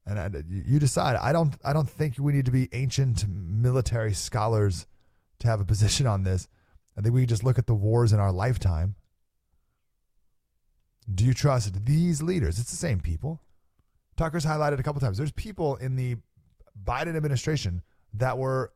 And 0.05 0.19
I, 0.19 0.29
you 0.49 0.79
decide. 0.79 1.15
I 1.15 1.31
don't. 1.31 1.55
I 1.63 1.71
don't 1.71 1.89
think 1.89 2.15
we 2.19 2.33
need 2.33 2.45
to 2.45 2.51
be 2.51 2.67
ancient 2.73 3.25
military 3.29 4.13
scholars 4.13 4.85
to 5.39 5.47
have 5.47 5.61
a 5.61 5.65
position 5.65 6.05
on 6.05 6.23
this. 6.23 6.49
I 6.97 7.01
think 7.01 7.15
we 7.15 7.25
just 7.25 7.43
look 7.43 7.57
at 7.57 7.67
the 7.67 7.73
wars 7.73 8.11
in 8.11 8.19
our 8.19 8.31
lifetime. 8.31 8.95
Do 11.13 11.23
you 11.23 11.33
trust 11.33 11.85
these 11.85 12.21
leaders? 12.21 12.59
It's 12.59 12.69
the 12.69 12.75
same 12.75 12.99
people. 12.99 13.41
Tucker's 14.15 14.45
highlighted 14.45 14.79
a 14.79 14.83
couple 14.83 15.01
times. 15.01 15.17
There's 15.17 15.31
people 15.31 15.75
in 15.77 15.95
the 15.95 16.17
Biden 16.85 17.15
administration 17.15 17.81
that 18.13 18.37
were 18.37 18.71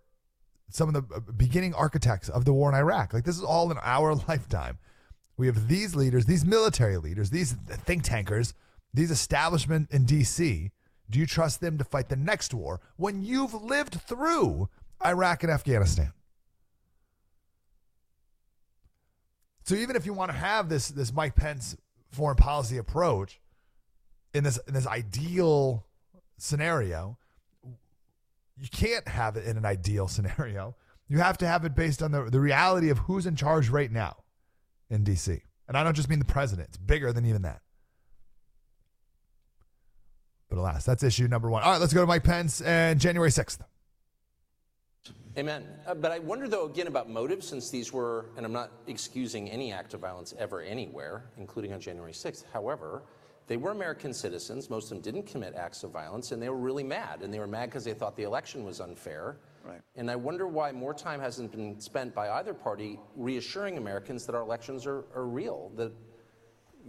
some 0.69 0.93
of 0.93 0.93
the 0.93 1.15
uh, 1.15 1.19
beginning 1.35 1.73
architects 1.73 2.29
of 2.29 2.45
the 2.45 2.53
war 2.53 2.69
in 2.69 2.75
Iraq. 2.75 3.13
Like 3.13 3.23
this 3.23 3.37
is 3.37 3.43
all 3.43 3.71
in 3.71 3.77
our 3.81 4.15
lifetime. 4.27 4.77
We 5.37 5.47
have 5.47 5.67
these 5.67 5.95
leaders, 5.95 6.25
these 6.25 6.45
military 6.45 6.97
leaders, 6.97 7.29
these 7.29 7.53
think 7.53 8.03
tankers, 8.03 8.53
these 8.93 9.11
establishment 9.11 9.89
in 9.91 10.05
DC. 10.05 10.71
Do 11.09 11.19
you 11.19 11.25
trust 11.25 11.61
them 11.61 11.77
to 11.77 11.83
fight 11.83 12.09
the 12.09 12.15
next 12.15 12.53
war 12.53 12.81
when 12.97 13.23
you've 13.23 13.53
lived 13.53 14.01
through 14.01 14.67
Iraq 15.05 15.43
and 15.43 15.51
Afghanistan? 15.51 16.11
So 19.63 19.75
even 19.75 19.95
if 19.95 20.05
you 20.05 20.13
want 20.13 20.31
to 20.31 20.37
have 20.37 20.69
this 20.69 20.89
this 20.89 21.13
Mike 21.13 21.35
Pence 21.35 21.77
foreign 22.11 22.37
policy 22.37 22.77
approach 22.77 23.39
in 24.33 24.43
this 24.43 24.57
in 24.67 24.73
this 24.73 24.87
ideal 24.87 25.85
scenario, 26.37 27.17
you 28.57 28.67
can't 28.71 29.07
have 29.07 29.37
it 29.37 29.45
in 29.45 29.57
an 29.57 29.65
ideal 29.65 30.07
scenario. 30.07 30.75
You 31.09 31.19
have 31.19 31.37
to 31.37 31.47
have 31.47 31.63
it 31.63 31.73
based 31.73 32.03
on 32.03 32.11
the, 32.11 32.23
the 32.23 32.39
reality 32.39 32.89
of 32.89 32.97
who's 32.99 33.25
in 33.25 33.35
charge 33.35 33.69
right 33.69 33.91
now 33.91 34.17
in 34.89 35.03
DC. 35.05 35.41
And 35.67 35.77
I 35.77 35.83
don't 35.83 35.95
just 35.95 36.09
mean 36.09 36.19
the 36.19 36.25
president, 36.25 36.69
it's 36.69 36.77
bigger 36.77 37.13
than 37.13 37.25
even 37.25 37.43
that. 37.43 37.61
But 40.49 40.59
alas, 40.59 40.85
that's 40.85 41.03
issue 41.03 41.27
number 41.27 41.49
one. 41.49 41.63
All 41.63 41.71
right, 41.71 41.81
let's 41.81 41.93
go 41.93 42.01
to 42.01 42.07
Mike 42.07 42.23
Pence 42.23 42.61
and 42.61 42.99
January 42.99 43.29
6th. 43.29 43.59
Amen. 45.37 45.65
Uh, 45.85 45.93
but 45.93 46.11
I 46.11 46.19
wonder, 46.19 46.47
though, 46.47 46.65
again 46.65 46.87
about 46.87 47.09
motive, 47.09 47.43
since 47.43 47.69
these 47.69 47.93
were, 47.93 48.25
and 48.37 48.45
I'm 48.45 48.53
not 48.53 48.71
excusing 48.87 49.49
any 49.51 49.71
act 49.71 49.93
of 49.93 49.99
violence 49.99 50.33
ever 50.39 50.61
anywhere, 50.61 51.25
including 51.37 51.73
on 51.73 51.79
January 51.79 52.13
6th. 52.13 52.45
However, 52.51 53.03
they 53.47 53.55
were 53.55 53.71
American 53.71 54.13
citizens. 54.13 54.69
Most 54.69 54.85
of 54.85 54.89
them 54.89 55.01
didn't 55.01 55.25
commit 55.25 55.55
acts 55.55 55.83
of 55.83 55.91
violence, 55.91 56.33
and 56.33 56.41
they 56.41 56.49
were 56.49 56.57
really 56.57 56.83
mad. 56.83 57.21
And 57.21 57.33
they 57.33 57.39
were 57.39 57.47
mad 57.47 57.69
because 57.69 57.85
they 57.85 57.93
thought 57.93 58.17
the 58.17 58.23
election 58.23 58.65
was 58.65 58.81
unfair. 58.81 59.37
Right. 59.63 59.81
And 59.95 60.11
I 60.11 60.17
wonder 60.17 60.47
why 60.47 60.71
more 60.73 60.93
time 60.93 61.21
hasn't 61.21 61.51
been 61.51 61.79
spent 61.79 62.13
by 62.13 62.29
either 62.31 62.53
party 62.53 62.99
reassuring 63.15 63.77
Americans 63.77 64.25
that 64.25 64.35
our 64.35 64.41
elections 64.41 64.85
are, 64.85 65.05
are 65.15 65.25
real, 65.25 65.71
that, 65.75 65.93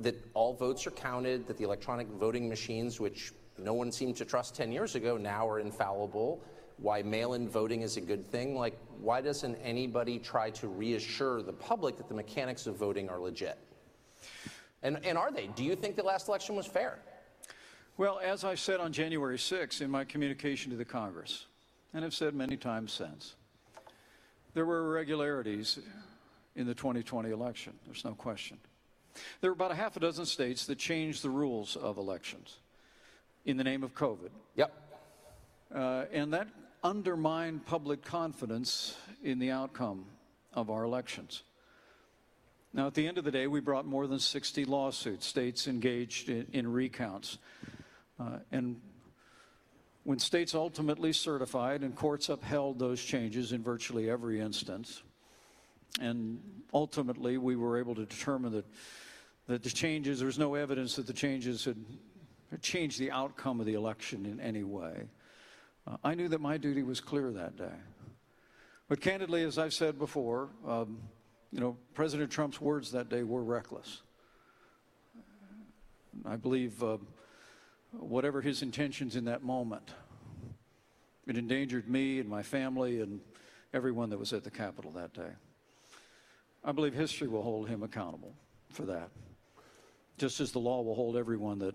that 0.01 0.17
all 0.35 0.53
votes 0.53 0.87
are 0.87 0.91
counted, 0.91 1.47
that 1.47 1.57
the 1.57 1.65
electronic 1.65 2.09
voting 2.09 2.49
machines, 2.49 2.99
which 2.99 3.33
no 3.57 3.73
one 3.73 3.93
seemed 3.93 4.17
to 4.17 4.25
trust 4.25 4.57
10 4.57 4.73
years 4.73 4.97
ago, 4.97 5.17
now 5.17 5.49
are 5.49 5.61
infallible, 5.61 6.43
why 6.77 7.03
mail 7.03 7.35
in 7.35 7.49
voting 7.49 7.83
is 7.83 7.97
a 7.97 8.01
good 8.01 8.29
thing. 8.31 8.57
Like, 8.57 8.79
why 9.01 9.21
doesn't 9.21 9.57
anybody 9.57 10.19
try 10.19 10.51
to 10.51 10.69
reassure 10.69 11.43
the 11.43 11.53
public 11.53 11.97
that 11.97 12.09
the 12.09 12.15
mechanics 12.15 12.67
of 12.67 12.77
voting 12.77 13.09
are 13.09 13.21
legit? 13.21 13.59
And, 14.83 15.05
and 15.05 15.19
are 15.19 15.33
they? 15.33 15.49
Do 15.49 15.65
you 15.65 15.75
think 15.75 15.97
the 15.97 16.03
last 16.03 16.29
election 16.29 16.57
was 16.57 16.67
fair? 16.67 16.99
Well, 17.97 18.21
as 18.23 18.45
I 18.45 18.55
said 18.55 18.79
on 18.79 18.93
January 18.93 19.39
6 19.39 19.81
in 19.81 19.91
my 19.91 20.05
communication 20.05 20.71
to 20.71 20.77
the 20.77 20.85
Congress, 20.85 21.47
and 21.93 22.05
have 22.05 22.15
said 22.15 22.35
many 22.35 22.57
times 22.57 22.93
since, 22.93 23.35
there 24.55 24.65
were 24.65 24.87
irregularities 24.87 25.79
in 26.55 26.67
the 26.67 26.75
2020 26.75 27.31
election. 27.31 27.73
There's 27.87 28.05
no 28.05 28.15
question. 28.15 28.59
There 29.41 29.51
were 29.51 29.55
about 29.55 29.73
a 29.73 29.75
half 29.75 29.97
a 29.97 30.01
dozen 30.01 30.27
states 30.27 30.67
that 30.67 30.79
changed 30.79 31.23
the 31.23 31.31
rules 31.31 31.77
of 31.77 31.99
elections 31.99 32.59
in 33.45 33.57
the 33.57 33.65
name 33.65 33.83
of 33.83 33.95
COVID. 33.95 34.31
Yep. 34.55 34.73
Uh, 35.75 36.05
and 36.13 36.33
that 36.33 36.49
undermined 36.85 37.67
public 37.67 38.05
confidence 38.05 38.97
in 39.23 39.39
the 39.39 39.51
outcome 39.51 40.05
of 40.53 40.71
our 40.71 40.85
elections. 40.85 41.43
Now, 42.79 42.87
at 42.87 42.95
the 42.95 43.09
end 43.09 43.19
of 43.19 43.25
the 43.25 43.33
day, 43.33 43.49
we 43.49 43.59
brought 43.59 43.87
more 43.87 44.07
than 44.07 44.21
60 44.21 44.65
lawsuits, 44.65 45.27
states 45.27 45.67
engaged 45.67 46.29
in, 46.29 46.47
in 46.53 46.73
recounts. 46.73 47.39
Uh, 48.21 48.39
and 48.53 48.81
when 50.05 50.21
states 50.21 50.55
ultimately 50.55 51.13
certified 51.13 51.83
and 51.83 51.97
courts 51.97 52.29
upheld 52.29 52.79
those 52.79 53.03
changes 53.03 53.51
in 53.51 53.65
virtually 53.65 54.09
every 54.09 54.39
instance, 54.39 55.03
and 56.01 56.41
ultimately 56.73 57.37
we 57.37 57.57
were 57.57 57.81
able 57.81 57.97
to 57.97 58.07
determine 58.07 58.53
that, 58.53 58.67
that 59.49 59.65
the 59.65 59.71
changes, 59.71 60.21
there 60.21 60.27
was 60.27 60.39
no 60.39 60.55
evidence 60.55 60.95
that 60.95 61.09
the 61.09 61.13
changes 61.13 61.65
had, 61.65 61.85
changed 62.63 63.01
the 63.01 63.11
outcome 63.11 63.59
of 63.59 63.67
the 63.67 63.75
election 63.75 64.25
in 64.25 64.39
any 64.39 64.63
way. 64.63 65.03
Uh, 65.85 65.97
I 66.05 66.15
knew 66.15 66.29
that 66.29 66.41
my 66.41 66.57
duty 66.57 66.85
was 66.85 67.01
clear 67.01 67.33
that 67.33 67.57
day. 67.57 67.77
But 68.89 69.01
candidly, 69.01 69.43
as 69.43 69.59
I've 69.59 69.75
said 69.75 69.99
before, 69.99 70.51
um, 70.65 70.99
you 71.53 71.61
know, 71.61 71.77
President 71.95 72.31
Trump's 72.31 72.61
words 72.61 72.93
that 72.93 73.09
day 73.09 73.23
were 73.23 73.43
reckless. 73.43 74.03
I 76.25 76.37
believe 76.37 76.83
uh, 76.83 76.99
whatever 77.93 78.41
his 78.41 78.63
intentions 78.63 79.17
in 79.17 79.25
that 79.27 79.43
moment, 79.43 79.95
it 81.27 81.37
endangered 81.37 81.89
me 81.89 82.19
and 82.19 82.29
my 82.29 82.43
family 82.43 83.01
and 83.01 83.21
everyone 83.73 84.11
that 84.11 84.19
was 84.19 84.33
at 84.33 84.45
the 84.45 84.51
Capitol 84.51 84.91
that 84.93 85.15
day. 85.15 85.31
I 86.65 86.73
believe 86.73 86.95
history 86.95 87.29
will 87.29 87.43
hold 87.43 87.69
him 87.69 87.83
accountable 87.83 88.35
for 88.71 88.83
that, 88.83 89.11
just 90.19 90.41
as 90.41 90.53
the 90.53 90.59
law 90.59 90.83
will 90.83 90.95
hold 90.95 91.17
everyone 91.17 91.59
that 91.61 91.75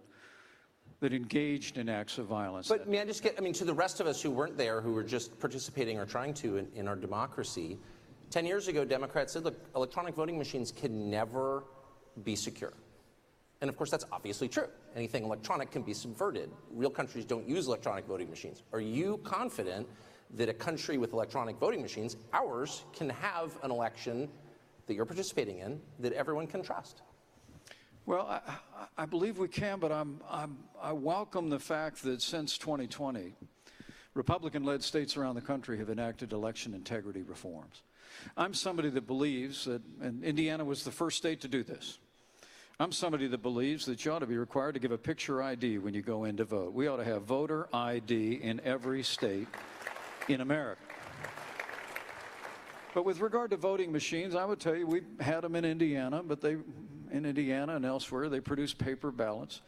that 1.00 1.14
engaged 1.14 1.78
in 1.78 1.90
acts 1.90 2.18
of 2.18 2.28
violence. 2.28 2.70
But 2.70 2.88
may 2.88 3.02
I 3.02 3.06
just 3.06 3.22
get, 3.22 3.36
I 3.38 3.42
mean, 3.42 3.52
to 3.56 3.66
the 3.66 3.74
rest 3.74 4.00
of 4.00 4.08
us 4.08 4.22
who 4.22 4.32
weren't 4.32 4.58
there, 4.58 4.80
who 4.80 4.94
were 4.94 5.04
just 5.04 5.38
participating 5.38 6.00
or 6.00 6.06
trying 6.06 6.34
to 6.36 6.56
in, 6.56 6.68
in 6.76 6.88
our 6.88 6.96
democracy, 6.96 7.78
10 8.34 8.48
years 8.48 8.68
ago, 8.68 8.84
Democrats 8.84 9.32
said, 9.32 9.44
look, 9.44 9.56
electronic 9.76 10.16
voting 10.16 10.40
machines 10.40 10.72
can 10.72 11.08
never 11.08 11.66
be 12.24 12.36
secure. 12.36 12.74
And 13.62 13.70
of 13.70 13.78
course, 13.78 13.92
that's 13.92 14.06
obviously 14.12 14.50
true. 14.50 14.66
Anything 14.96 15.24
electronic 15.24 15.70
can 15.70 15.84
be 15.84 15.94
subverted. 15.94 16.50
Real 16.72 16.90
countries 16.90 17.26
don't 17.26 17.48
use 17.48 17.68
electronic 17.68 18.08
voting 18.08 18.32
machines. 18.32 18.64
Are 18.74 18.82
you 18.82 19.20
confident 19.24 19.88
that 20.34 20.50
a 20.50 20.54
country 20.54 20.98
with 20.98 21.14
electronic 21.14 21.58
voting 21.58 21.84
machines, 21.84 22.18
ours, 22.34 22.86
can 22.92 23.08
have 23.08 23.56
an 23.62 23.70
election 23.70 24.28
that 24.88 24.96
you're 24.96 25.06
participating 25.06 25.60
in 25.60 25.80
that 26.00 26.12
everyone 26.14 26.48
can 26.48 26.64
trust? 26.64 27.04
Well, 28.08 28.26
I, 28.26 28.42
I 28.98 29.06
believe 29.06 29.38
we 29.38 29.48
can, 29.48 29.78
but 29.78 29.92
I'm, 29.92 30.20
I'm, 30.28 30.58
I 30.82 30.92
welcome 30.92 31.52
the 31.52 31.60
fact 31.60 32.02
that 32.02 32.20
since 32.24 32.58
2020, 32.58 33.36
Republican 34.16 34.64
led 34.64 34.82
states 34.82 35.18
around 35.18 35.36
the 35.36 35.42
country 35.42 35.78
have 35.78 35.92
enacted 35.92 36.34
election 36.34 36.74
integrity 36.74 37.22
reforms. 37.22 37.84
I'm 38.36 38.54
somebody 38.54 38.90
that 38.90 39.08
believes 39.08 39.66
that, 39.66 39.82
and 40.02 40.24
Indiana 40.24 40.66
was 40.66 40.84
the 40.84 40.92
first 40.92 41.18
state 41.18 41.42
to 41.42 41.48
do 41.48 41.64
this. 41.64 42.00
I'm 42.80 42.92
somebody 42.92 43.28
that 43.28 43.44
believes 43.44 43.86
that 43.86 44.04
you 44.04 44.12
ought 44.12 44.20
to 44.20 44.26
be 44.26 44.38
required 44.38 44.74
to 44.74 44.80
give 44.80 44.92
a 44.92 44.98
picture 44.98 45.44
ID 45.44 45.78
when 45.78 45.94
you 45.94 46.02
go 46.02 46.24
in 46.24 46.38
to 46.38 46.46
vote. 46.46 46.74
We 46.74 46.88
ought 46.88 46.98
to 46.98 47.04
have 47.04 47.24
voter 47.24 47.68
ID 47.72 48.40
in 48.42 48.60
every 48.62 49.04
state 49.04 49.48
in 50.28 50.42
America. 50.42 50.82
But 52.94 53.06
with 53.06 53.22
regard 53.22 53.52
to 53.52 53.58
voting 53.58 53.92
machines, 53.92 54.36
I 54.36 54.46
would 54.46 54.60
tell 54.60 54.76
you 54.76 54.88
we 54.88 55.02
had 55.20 55.42
them 55.42 55.56
in 55.56 55.66
Indiana, 55.66 56.22
but 56.24 56.42
they, 56.42 56.58
in 57.12 57.26
Indiana 57.26 57.76
and 57.76 57.86
elsewhere, 57.86 58.30
they 58.30 58.40
produced 58.40 58.78
paper 58.78 59.12
ballots. 59.12 59.62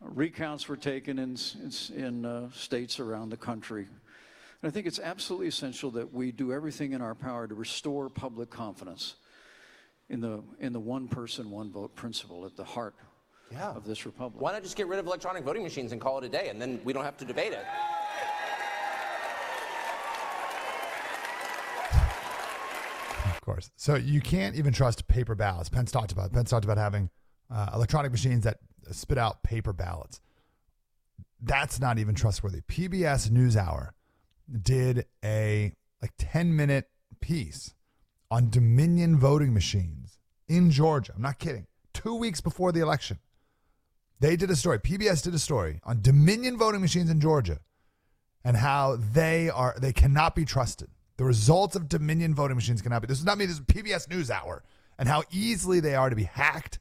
recounts 0.00 0.68
were 0.68 0.76
taken 0.76 1.18
in, 1.18 1.36
in, 1.62 1.96
in 1.96 2.24
uh, 2.24 2.50
states 2.50 2.98
around 3.00 3.30
the 3.30 3.36
country 3.36 3.86
and 4.64 4.70
I 4.70 4.72
think 4.72 4.86
it's 4.86 4.98
absolutely 4.98 5.48
essential 5.48 5.90
that 5.90 6.10
we 6.10 6.32
do 6.32 6.50
everything 6.50 6.94
in 6.94 7.02
our 7.02 7.14
power 7.14 7.46
to 7.46 7.54
restore 7.54 8.08
public 8.08 8.48
confidence 8.48 9.16
in 10.08 10.22
the, 10.22 10.42
in 10.58 10.72
the 10.72 10.80
one 10.80 11.06
person, 11.06 11.50
one 11.50 11.70
vote 11.70 11.94
principle 11.94 12.46
at 12.46 12.56
the 12.56 12.64
heart 12.64 12.94
yeah. 13.52 13.72
of 13.72 13.84
this 13.84 14.06
republic. 14.06 14.40
Why 14.40 14.52
not 14.52 14.62
just 14.62 14.74
get 14.74 14.86
rid 14.86 14.98
of 14.98 15.06
electronic 15.06 15.44
voting 15.44 15.64
machines 15.64 15.92
and 15.92 16.00
call 16.00 16.16
it 16.16 16.24
a 16.24 16.30
day, 16.30 16.48
and 16.48 16.62
then 16.62 16.80
we 16.82 16.94
don't 16.94 17.04
have 17.04 17.18
to 17.18 17.26
debate 17.26 17.52
it? 17.52 17.66
Of 23.26 23.40
course. 23.42 23.70
So 23.76 23.96
you 23.96 24.22
can't 24.22 24.56
even 24.56 24.72
trust 24.72 25.06
paper 25.08 25.34
ballots. 25.34 25.68
Pence 25.68 25.92
talked 25.92 26.10
about. 26.10 26.32
Pence 26.32 26.48
talked 26.48 26.64
about 26.64 26.78
having 26.78 27.10
uh, 27.50 27.68
electronic 27.74 28.12
machines 28.12 28.44
that 28.44 28.60
spit 28.92 29.18
out 29.18 29.42
paper 29.42 29.74
ballots. 29.74 30.22
That's 31.42 31.80
not 31.80 31.98
even 31.98 32.14
trustworthy. 32.14 32.62
PBS 32.62 33.28
NewsHour 33.28 33.90
did 34.62 35.06
a 35.24 35.72
like 36.02 36.12
10 36.18 36.54
minute 36.54 36.88
piece 37.20 37.74
on 38.30 38.50
Dominion 38.50 39.18
voting 39.18 39.54
machines 39.54 40.18
in 40.48 40.70
Georgia. 40.70 41.12
I'm 41.16 41.22
not 41.22 41.38
kidding. 41.38 41.66
Two 41.92 42.14
weeks 42.14 42.40
before 42.40 42.72
the 42.72 42.80
election, 42.80 43.18
they 44.20 44.36
did 44.36 44.50
a 44.50 44.56
story. 44.56 44.78
PBS 44.78 45.22
did 45.22 45.34
a 45.34 45.38
story 45.38 45.80
on 45.84 46.00
Dominion 46.00 46.56
voting 46.56 46.80
machines 46.80 47.10
in 47.10 47.20
Georgia 47.20 47.60
and 48.44 48.56
how 48.56 48.96
they 48.96 49.48
are 49.48 49.74
they 49.80 49.92
cannot 49.92 50.34
be 50.34 50.44
trusted. 50.44 50.88
The 51.16 51.24
results 51.24 51.76
of 51.76 51.88
Dominion 51.88 52.34
voting 52.34 52.56
machines 52.56 52.82
cannot 52.82 53.02
be. 53.02 53.06
This 53.06 53.18
is 53.18 53.24
not 53.24 53.38
me. 53.38 53.46
This 53.46 53.56
is 53.56 53.62
PBS 53.62 54.10
News 54.10 54.30
Hour, 54.30 54.64
and 54.98 55.08
how 55.08 55.22
easily 55.30 55.80
they 55.80 55.94
are 55.94 56.10
to 56.10 56.16
be 56.16 56.24
hacked, 56.24 56.80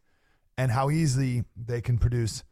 and 0.58 0.72
how 0.72 0.90
easily 0.90 1.46
they 1.56 1.82
can 1.82 1.98
produce 1.98 2.44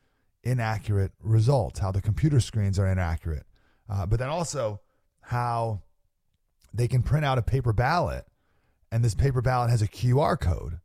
inaccurate 0.43 1.11
results. 1.19 1.79
How 1.79 1.91
the 1.91 2.01
computer 2.01 2.39
screens 2.39 2.77
are 2.79 2.87
inaccurate, 2.87 3.45
uh, 3.89 4.05
but 4.05 4.19
then 4.19 4.29
also 4.29 4.79
how 5.31 5.81
they 6.73 6.87
can 6.87 7.01
print 7.01 7.25
out 7.25 7.37
a 7.37 7.41
paper 7.41 7.73
ballot, 7.73 8.25
and 8.91 9.03
this 9.03 9.15
paper 9.15 9.41
ballot 9.41 9.69
has 9.69 9.81
a 9.81 9.87
QR 9.87 10.39
code. 10.39 10.79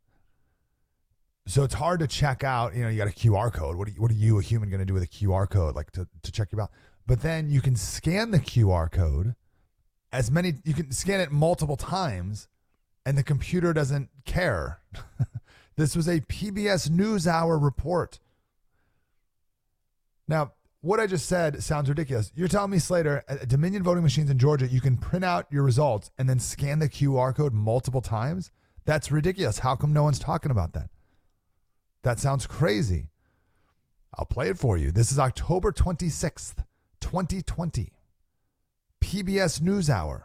So 1.45 1.63
it's 1.63 1.75
hard 1.75 1.99
to 1.99 2.07
check 2.07 2.43
out. 2.43 2.75
You 2.75 2.83
know, 2.83 2.89
you 2.89 2.97
got 2.97 3.07
a 3.07 3.11
QR 3.11 3.53
code. 3.53 3.75
What 3.75 3.87
are 3.87 3.91
you, 3.91 4.01
what 4.01 4.09
are 4.11 4.15
you 4.15 4.39
a 4.39 4.41
human, 4.41 4.69
going 4.69 4.79
to 4.79 4.85
do 4.85 4.93
with 4.93 5.03
a 5.03 5.07
QR 5.07 5.49
code, 5.49 5.75
like 5.75 5.91
to, 5.91 6.07
to 6.23 6.31
check 6.31 6.51
your 6.51 6.57
ballot? 6.57 6.71
But 7.05 7.21
then 7.21 7.49
you 7.49 7.61
can 7.61 7.75
scan 7.75 8.31
the 8.31 8.39
QR 8.39 8.91
code 8.91 9.35
as 10.11 10.31
many, 10.31 10.55
you 10.63 10.73
can 10.73 10.91
scan 10.91 11.19
it 11.19 11.31
multiple 11.31 11.77
times 11.77 12.47
and 13.05 13.17
the 13.17 13.23
computer 13.23 13.73
doesn't 13.73 14.09
care. 14.25 14.81
this 15.75 15.95
was 15.95 16.07
a 16.07 16.21
PBS 16.21 16.89
NewsHour 16.89 17.61
report. 17.61 18.19
Now, 20.27 20.53
what 20.81 20.99
I 20.99 21.07
just 21.07 21.25
said 21.25 21.63
sounds 21.63 21.89
ridiculous. 21.89 22.31
You're 22.35 22.47
telling 22.47 22.71
me, 22.71 22.79
Slater, 22.79 23.23
at 23.27 23.47
Dominion 23.47 23.83
voting 23.83 24.03
machines 24.03 24.29
in 24.29 24.37
Georgia, 24.37 24.67
you 24.67 24.81
can 24.81 24.97
print 24.97 25.25
out 25.25 25.47
your 25.51 25.63
results 25.63 26.11
and 26.17 26.29
then 26.29 26.39
scan 26.39 26.79
the 26.79 26.89
QR 26.89 27.35
code 27.35 27.53
multiple 27.53 28.01
times? 28.01 28.51
That's 28.85 29.11
ridiculous. 29.11 29.59
How 29.59 29.75
come 29.75 29.91
no 29.91 30.03
one's 30.03 30.19
talking 30.19 30.51
about 30.51 30.73
that? 30.73 30.89
That 32.03 32.19
sounds 32.19 32.47
crazy. 32.47 33.09
I'll 34.17 34.25
play 34.25 34.49
it 34.49 34.57
for 34.57 34.77
you. 34.77 34.91
This 34.91 35.11
is 35.11 35.19
October 35.19 35.71
26th. 35.71 36.63
2020. 37.01 37.91
PBS 39.01 39.61
NewsHour. 39.61 40.23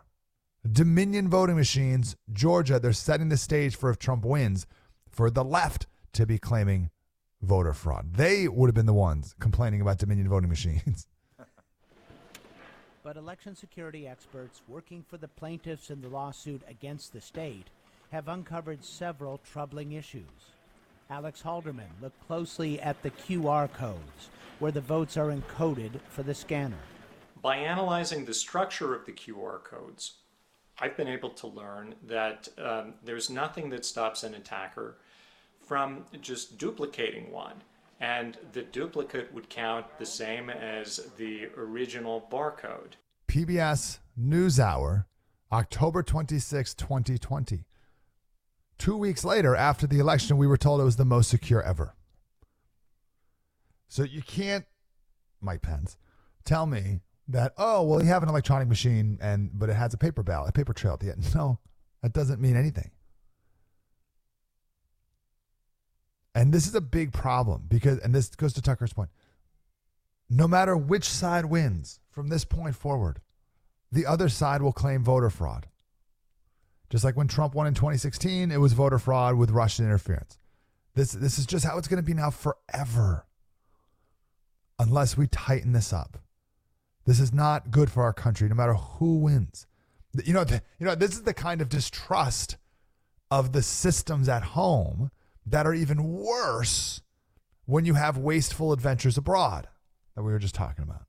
Dominion 0.70 1.28
voting 1.28 1.56
machines, 1.56 2.16
Georgia, 2.32 2.78
they're 2.78 2.92
setting 2.92 3.28
the 3.28 3.36
stage 3.36 3.74
for 3.74 3.90
if 3.90 3.98
Trump 3.98 4.24
wins 4.24 4.66
for 5.10 5.28
the 5.28 5.44
left 5.44 5.86
to 6.12 6.24
be 6.24 6.38
claiming 6.38 6.90
voter 7.42 7.72
fraud. 7.72 8.14
They 8.14 8.48
would 8.48 8.68
have 8.68 8.74
been 8.74 8.86
the 8.86 8.94
ones 8.94 9.34
complaining 9.40 9.80
about 9.80 9.98
Dominion 9.98 10.28
voting 10.28 10.48
machines. 10.48 11.06
but 13.02 13.16
election 13.16 13.54
security 13.54 14.06
experts 14.06 14.62
working 14.68 15.04
for 15.08 15.16
the 15.16 15.28
plaintiffs 15.28 15.90
in 15.90 16.00
the 16.00 16.08
lawsuit 16.08 16.62
against 16.68 17.12
the 17.12 17.20
state 17.20 17.66
have 18.10 18.28
uncovered 18.28 18.84
several 18.84 19.38
troubling 19.38 19.92
issues. 19.92 20.52
Alex 21.10 21.42
Halderman 21.42 22.00
looked 22.00 22.26
closely 22.26 22.80
at 22.80 23.02
the 23.02 23.10
QR 23.10 23.70
codes 23.72 24.30
where 24.58 24.72
the 24.72 24.80
votes 24.80 25.16
are 25.16 25.32
encoded 25.32 26.00
for 26.08 26.22
the 26.22 26.34
scanner. 26.34 26.78
By 27.40 27.56
analyzing 27.56 28.24
the 28.24 28.34
structure 28.34 28.94
of 28.94 29.04
the 29.04 29.12
QR 29.12 29.62
codes, 29.64 30.18
I've 30.78 30.96
been 30.96 31.08
able 31.08 31.30
to 31.30 31.46
learn 31.48 31.96
that 32.06 32.48
um, 32.58 32.94
there's 33.02 33.28
nothing 33.28 33.70
that 33.70 33.84
stops 33.84 34.22
an 34.22 34.34
attacker 34.34 34.98
from 35.64 36.04
just 36.20 36.58
duplicating 36.58 37.30
one. 37.30 37.62
And 38.00 38.36
the 38.52 38.62
duplicate 38.62 39.32
would 39.32 39.48
count 39.48 39.86
the 39.98 40.06
same 40.06 40.50
as 40.50 41.08
the 41.16 41.46
original 41.56 42.26
barcode. 42.30 42.94
PBS 43.28 44.00
NewsHour, 44.20 45.04
October 45.52 46.02
26, 46.02 46.74
2020. 46.74 47.64
Two 48.78 48.96
weeks 48.96 49.24
later, 49.24 49.54
after 49.54 49.86
the 49.86 50.00
election, 50.00 50.36
we 50.36 50.46
were 50.46 50.56
told 50.56 50.80
it 50.80 50.84
was 50.84 50.96
the 50.96 51.04
most 51.04 51.30
secure 51.30 51.62
ever. 51.62 51.94
So 53.88 54.02
you 54.02 54.22
can't, 54.22 54.64
Mike 55.40 55.62
Pence, 55.62 55.96
tell 56.44 56.66
me 56.66 57.02
that, 57.28 57.52
oh, 57.56 57.82
well, 57.82 58.00
you 58.02 58.08
have 58.08 58.22
an 58.22 58.28
electronic 58.28 58.68
machine 58.68 59.18
and 59.20 59.50
but 59.52 59.68
it 59.70 59.74
has 59.74 59.94
a 59.94 59.98
paper 59.98 60.22
ballot, 60.22 60.48
a 60.48 60.52
paper 60.52 60.72
trail 60.72 60.94
at 60.94 61.00
the 61.00 61.10
end. 61.12 61.24
No, 61.34 61.58
that 62.02 62.12
doesn't 62.12 62.40
mean 62.40 62.56
anything. 62.56 62.90
And 66.34 66.52
this 66.52 66.66
is 66.66 66.74
a 66.74 66.80
big 66.80 67.12
problem 67.12 67.64
because, 67.68 67.98
and 67.98 68.14
this 68.14 68.28
goes 68.34 68.52
to 68.54 68.62
Tucker's 68.62 68.92
point. 68.92 69.10
No 70.30 70.48
matter 70.48 70.76
which 70.76 71.08
side 71.08 71.44
wins 71.44 72.00
from 72.10 72.28
this 72.28 72.44
point 72.44 72.74
forward, 72.74 73.20
the 73.90 74.06
other 74.06 74.30
side 74.30 74.62
will 74.62 74.72
claim 74.72 75.04
voter 75.04 75.28
fraud. 75.28 75.66
Just 76.88 77.04
like 77.04 77.16
when 77.16 77.28
Trump 77.28 77.54
won 77.54 77.66
in 77.66 77.74
2016, 77.74 78.50
it 78.50 78.56
was 78.58 78.72
voter 78.72 78.98
fraud 78.98 79.36
with 79.36 79.50
Russian 79.50 79.84
interference. 79.84 80.38
This, 80.94 81.12
this 81.12 81.38
is 81.38 81.46
just 81.46 81.64
how 81.64 81.78
it's 81.78 81.88
going 81.88 82.02
to 82.02 82.06
be 82.06 82.14
now 82.14 82.30
forever 82.30 83.26
unless 84.78 85.16
we 85.16 85.26
tighten 85.26 85.72
this 85.72 85.92
up. 85.92 86.18
This 87.04 87.20
is 87.20 87.32
not 87.32 87.70
good 87.70 87.90
for 87.90 88.02
our 88.02 88.12
country, 88.12 88.48
no 88.48 88.54
matter 88.54 88.74
who 88.74 89.18
wins. 89.18 89.66
You 90.24 90.32
know, 90.34 90.44
the, 90.44 90.62
you 90.78 90.86
know, 90.86 90.94
this 90.94 91.12
is 91.12 91.22
the 91.22 91.34
kind 91.34 91.60
of 91.60 91.68
distrust 91.68 92.56
of 93.30 93.52
the 93.52 93.62
systems 93.62 94.28
at 94.28 94.42
home 94.42 95.10
that 95.46 95.66
are 95.66 95.74
even 95.74 96.04
worse 96.04 97.02
when 97.66 97.84
you 97.84 97.94
have 97.94 98.18
wasteful 98.18 98.72
adventures 98.72 99.16
abroad 99.16 99.68
that 100.14 100.22
we 100.22 100.32
were 100.32 100.38
just 100.38 100.54
talking 100.54 100.82
about. 100.82 101.06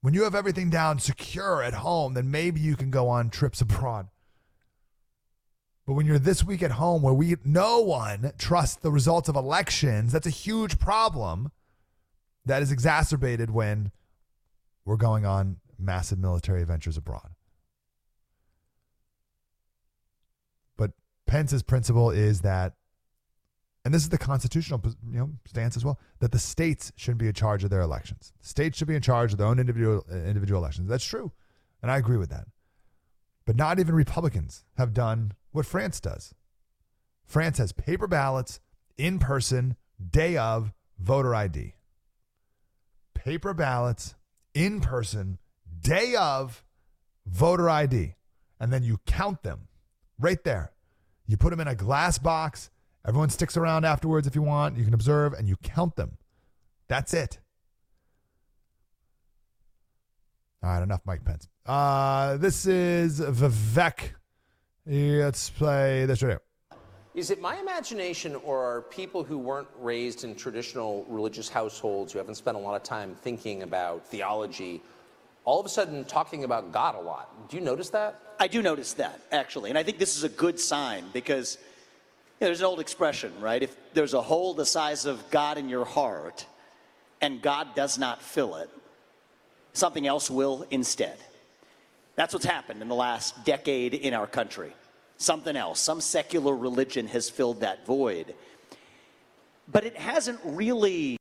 When 0.00 0.14
you 0.14 0.24
have 0.24 0.34
everything 0.34 0.70
down 0.70 0.98
secure 0.98 1.62
at 1.62 1.74
home, 1.74 2.14
then 2.14 2.30
maybe 2.30 2.60
you 2.60 2.76
can 2.76 2.90
go 2.90 3.08
on 3.08 3.30
trips 3.30 3.60
abroad. 3.60 4.08
But 5.86 5.94
when 5.94 6.06
you're 6.06 6.18
this 6.18 6.42
week 6.42 6.62
at 6.62 6.72
home 6.72 7.02
where 7.02 7.14
we 7.14 7.36
no 7.44 7.80
one 7.80 8.32
trusts 8.38 8.76
the 8.76 8.90
results 8.90 9.28
of 9.28 9.36
elections, 9.36 10.12
that's 10.12 10.26
a 10.26 10.30
huge 10.30 10.78
problem 10.78 11.52
that 12.44 12.62
is 12.62 12.72
exacerbated 12.72 13.50
when 13.50 13.92
we're 14.84 14.96
going 14.96 15.24
on 15.24 15.58
massive 15.78 16.18
military 16.18 16.62
adventures 16.62 16.96
abroad. 16.96 17.30
But 20.76 20.92
Pence's 21.26 21.62
principle 21.62 22.10
is 22.10 22.40
that, 22.42 22.74
and 23.84 23.92
this 23.92 24.02
is 24.02 24.08
the 24.08 24.18
constitutional 24.18 24.80
you 25.10 25.18
know, 25.18 25.30
stance 25.46 25.76
as 25.76 25.84
well, 25.84 25.98
that 26.20 26.32
the 26.32 26.38
states 26.38 26.92
shouldn't 26.96 27.20
be 27.20 27.26
in 27.26 27.32
charge 27.32 27.64
of 27.64 27.70
their 27.70 27.80
elections. 27.80 28.32
States 28.40 28.78
should 28.78 28.88
be 28.88 28.96
in 28.96 29.02
charge 29.02 29.32
of 29.32 29.38
their 29.38 29.46
own 29.46 29.58
individual 29.58 30.04
individual 30.10 30.60
elections. 30.60 30.88
That's 30.88 31.04
true, 31.04 31.32
and 31.82 31.90
I 31.90 31.98
agree 31.98 32.16
with 32.16 32.30
that. 32.30 32.46
But 33.44 33.56
not 33.56 33.78
even 33.78 33.94
Republicans 33.94 34.64
have 34.76 34.92
done 34.92 35.32
what 35.52 35.66
France 35.66 36.00
does. 36.00 36.34
France 37.24 37.58
has 37.58 37.72
paper 37.72 38.06
ballots, 38.06 38.60
in 38.98 39.18
person, 39.18 39.76
day 40.10 40.36
of, 40.36 40.72
voter 40.98 41.34
ID 41.34 41.74
paper 43.26 43.52
ballots 43.52 44.14
in 44.54 44.80
person, 44.80 45.36
day 45.80 46.14
of 46.14 46.62
voter 47.26 47.68
ID. 47.68 48.14
And 48.60 48.72
then 48.72 48.84
you 48.84 49.00
count 49.04 49.42
them 49.42 49.66
right 50.16 50.42
there. 50.44 50.70
You 51.26 51.36
put 51.36 51.50
them 51.50 51.60
in 51.60 51.68
a 51.68 51.74
glass 51.74 52.18
box. 52.18 52.70
Everyone 53.06 53.30
sticks 53.30 53.56
around 53.56 53.84
afterwards 53.84 54.26
if 54.26 54.34
you 54.34 54.42
want. 54.42 54.76
You 54.76 54.84
can 54.84 54.94
observe 54.94 55.32
and 55.32 55.48
you 55.48 55.56
count 55.56 55.96
them. 55.96 56.18
That's 56.88 57.14
it. 57.14 57.38
All 60.62 60.70
right, 60.70 60.82
enough 60.82 61.02
Mike 61.04 61.24
Pence. 61.24 61.48
Uh, 61.64 62.36
this 62.36 62.66
is 62.66 63.20
Vivek. 63.20 64.14
Let's 64.86 65.50
play 65.50 66.06
this 66.06 66.22
right 66.22 66.30
here. 66.30 66.40
Is 67.14 67.30
it 67.30 67.40
my 67.40 67.56
imagination, 67.56 68.36
or 68.44 68.62
are 68.62 68.82
people 68.82 69.24
who 69.24 69.38
weren't 69.38 69.68
raised 69.78 70.24
in 70.24 70.34
traditional 70.34 71.06
religious 71.08 71.48
households, 71.48 72.12
who 72.12 72.18
haven't 72.18 72.34
spent 72.34 72.56
a 72.56 72.60
lot 72.60 72.74
of 72.74 72.82
time 72.82 73.14
thinking 73.14 73.62
about 73.62 74.06
theology, 74.06 74.82
all 75.46 75.58
of 75.58 75.64
a 75.64 75.70
sudden 75.70 76.04
talking 76.04 76.44
about 76.44 76.72
God 76.72 76.94
a 76.94 77.00
lot? 77.00 77.48
Do 77.48 77.56
you 77.56 77.62
notice 77.62 77.88
that? 77.90 78.20
I 78.38 78.48
do 78.48 78.60
notice 78.60 78.92
that, 78.94 79.18
actually. 79.32 79.70
And 79.70 79.78
I 79.78 79.82
think 79.82 79.98
this 79.98 80.18
is 80.18 80.24
a 80.24 80.28
good 80.28 80.60
sign 80.60 81.06
because 81.14 81.56
you 81.56 82.44
know, 82.44 82.48
there's 82.48 82.60
an 82.60 82.66
old 82.66 82.80
expression, 82.80 83.32
right? 83.40 83.62
If 83.62 83.74
there's 83.94 84.12
a 84.12 84.20
hole 84.20 84.52
the 84.52 84.66
size 84.66 85.06
of 85.06 85.30
God 85.30 85.56
in 85.56 85.70
your 85.70 85.86
heart 85.86 86.44
and 87.22 87.40
God 87.40 87.74
does 87.74 87.98
not 87.98 88.20
fill 88.20 88.56
it, 88.56 88.68
something 89.72 90.06
else 90.06 90.30
will 90.30 90.66
instead. 90.70 91.16
That's 92.16 92.34
what's 92.34 92.44
happened 92.44 92.82
in 92.82 92.88
the 92.88 92.94
last 92.94 93.46
decade 93.46 93.94
in 93.94 94.12
our 94.12 94.26
country 94.26 94.74
something 95.18 95.56
else. 95.56 95.80
Some 95.80 96.00
secular 96.00 96.54
religion 96.54 97.06
has 97.08 97.30
filled 97.30 97.60
that 97.60 97.86
void. 97.86 98.34
But 99.68 99.84
it 99.84 99.96
hasn't 99.96 100.38
really 100.44 101.18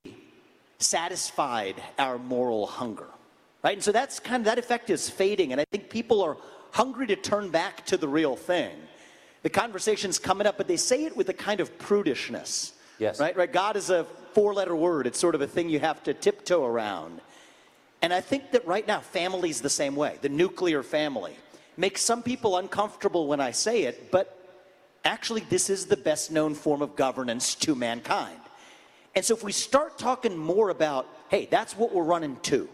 satisfied 0.80 1.82
our 1.98 2.18
moral 2.18 2.68
hunger. 2.68 3.08
Right? 3.66 3.74
And 3.74 3.84
so 3.84 3.92
that's 3.92 4.20
kind 4.20 4.42
of 4.42 4.46
that 4.46 4.60
effect 4.60 4.92
is 4.92 5.10
fading. 5.10 5.52
And 5.52 5.60
I 5.60 5.66
think 5.66 5.90
people 5.90 6.22
are 6.22 6.38
hungry 6.70 7.08
to 7.08 7.16
turn 7.16 7.50
back 7.50 7.84
to 7.88 7.98
the 7.98 8.08
real 8.08 8.36
thing. 8.36 8.72
The 9.42 9.50
conversation's 9.50 10.20
coming 10.20 10.46
up, 10.46 10.56
but 10.56 10.68
they 10.68 10.78
say 10.78 11.06
it 11.06 11.18
with 11.18 11.30
a 11.30 11.34
kind 11.34 11.60
of 11.60 11.76
prudishness. 11.80 12.74
Yes. 13.00 13.20
Right? 13.20 13.36
Right? 13.36 13.52
God 13.52 13.76
is 13.76 13.90
a 13.90 14.04
four 14.34 14.54
letter 14.54 14.76
word. 14.76 15.08
It's 15.08 15.18
sort 15.18 15.34
of 15.34 15.42
a 15.42 15.48
thing 15.48 15.68
you 15.68 15.80
have 15.80 16.04
to 16.04 16.14
tiptoe 16.14 16.64
around. 16.64 17.22
And 18.04 18.14
I 18.14 18.22
think 18.22 18.52
that 18.52 18.68
right 18.68 18.86
now, 18.86 19.00
family's 19.00 19.62
the 19.62 19.70
same 19.72 19.96
way, 19.96 20.20
the 20.22 20.30
nuclear 20.30 20.84
family 20.84 21.36
makes 21.76 22.04
some 22.04 22.22
people 22.22 22.58
uncomfortable 22.58 23.26
when 23.26 23.40
I 23.40 23.50
say 23.50 23.86
it, 23.86 24.12
but 24.12 24.48
actually, 25.04 25.42
this 25.42 25.72
is 25.72 25.88
the 25.88 25.98
best 25.98 26.32
known 26.32 26.54
form 26.54 26.84
of 26.84 26.96
governance 26.96 27.56
to 27.56 27.74
mankind. 27.74 28.40
And 29.16 29.26
so, 29.26 29.36
if 29.36 29.44
we 29.44 29.52
start 29.52 29.98
talking 29.98 30.38
more 30.38 30.70
about, 30.70 31.08
hey, 31.30 31.48
that's 31.50 31.76
what 31.76 31.96
we're 31.96 32.04
running 32.04 32.38
to, 32.44 32.70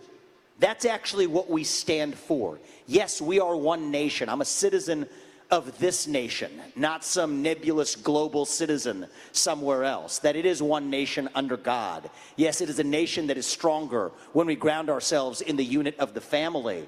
That's 0.61 0.85
actually 0.85 1.25
what 1.25 1.49
we 1.49 1.63
stand 1.63 2.15
for. 2.15 2.59
Yes, 2.85 3.19
we 3.19 3.39
are 3.39 3.55
one 3.55 3.89
nation. 3.89 4.29
I'm 4.29 4.41
a 4.41 4.45
citizen 4.45 5.07
of 5.49 5.79
this 5.79 6.05
nation, 6.05 6.51
not 6.75 7.03
some 7.03 7.41
nebulous 7.41 7.95
global 7.95 8.45
citizen 8.45 9.07
somewhere 9.31 9.83
else. 9.83 10.19
That 10.19 10.35
it 10.35 10.45
is 10.45 10.61
one 10.61 10.91
nation 10.91 11.29
under 11.33 11.57
God. 11.57 12.11
Yes, 12.35 12.61
it 12.61 12.69
is 12.69 12.77
a 12.77 12.83
nation 12.83 13.25
that 13.27 13.37
is 13.39 13.47
stronger 13.47 14.11
when 14.33 14.45
we 14.45 14.55
ground 14.55 14.91
ourselves 14.91 15.41
in 15.41 15.55
the 15.55 15.65
unit 15.65 15.97
of 15.97 16.13
the 16.13 16.21
family. 16.21 16.87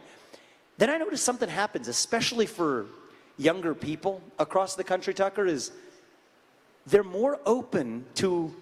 Then 0.78 0.92
I 0.92 1.00
notice 1.00 1.24
something 1.24 1.50
happens, 1.50 1.88
especially 1.88 2.46
for 2.46 2.86
younger 3.40 3.74
people 3.74 4.22
across 4.38 4.76
the 4.76 4.84
country, 4.84 5.16
Tucker, 5.16 5.48
is 5.48 5.72
they're 6.86 7.04
more 7.04 7.40
open 7.44 8.06
to 8.16 8.54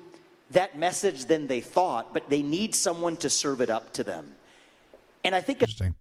that 0.51 0.79
message 0.79 1.25
than 1.25 1.47
they 1.47 1.59
thought, 1.59 2.13
but 2.13 2.29
they 2.29 2.41
need 2.41 2.73
someone 2.73 3.17
to 3.17 3.29
serve 3.29 3.59
it 3.59 3.69
up 3.69 3.91
to 3.93 4.05
them. 4.05 4.35
And 5.23 5.35
I 5.35 5.41
think 5.41 5.61
it's 5.61 5.71
Interesting. 5.73 5.95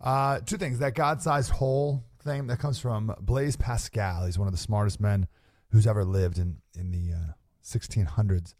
Uh, 0.00 0.40
two 0.40 0.56
things. 0.56 0.78
That 0.78 0.94
God 0.94 1.20
sized 1.22 1.50
hole 1.50 2.04
thing 2.22 2.46
that 2.48 2.58
comes 2.58 2.78
from 2.78 3.14
Blaise 3.20 3.56
Pascal. 3.56 4.26
He's 4.26 4.38
one 4.38 4.48
of 4.48 4.52
the 4.52 4.58
smartest 4.58 5.00
men 5.00 5.26
who's 5.70 5.86
ever 5.86 6.04
lived 6.04 6.38
in, 6.38 6.58
in 6.78 6.90
the 6.90 7.14
uh, 7.14 7.32
1600s. 7.64 8.54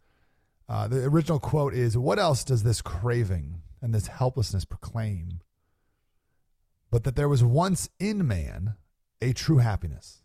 Uh, 0.69 0.87
the 0.87 1.03
original 1.05 1.39
quote 1.39 1.73
is 1.73 1.97
What 1.97 2.19
else 2.19 2.43
does 2.43 2.63
this 2.63 2.81
craving 2.81 3.61
and 3.81 3.93
this 3.93 4.07
helplessness 4.07 4.65
proclaim? 4.65 5.41
But 6.89 7.03
that 7.03 7.15
there 7.15 7.29
was 7.29 7.43
once 7.43 7.89
in 7.99 8.27
man 8.27 8.75
a 9.21 9.33
true 9.33 9.59
happiness, 9.59 10.23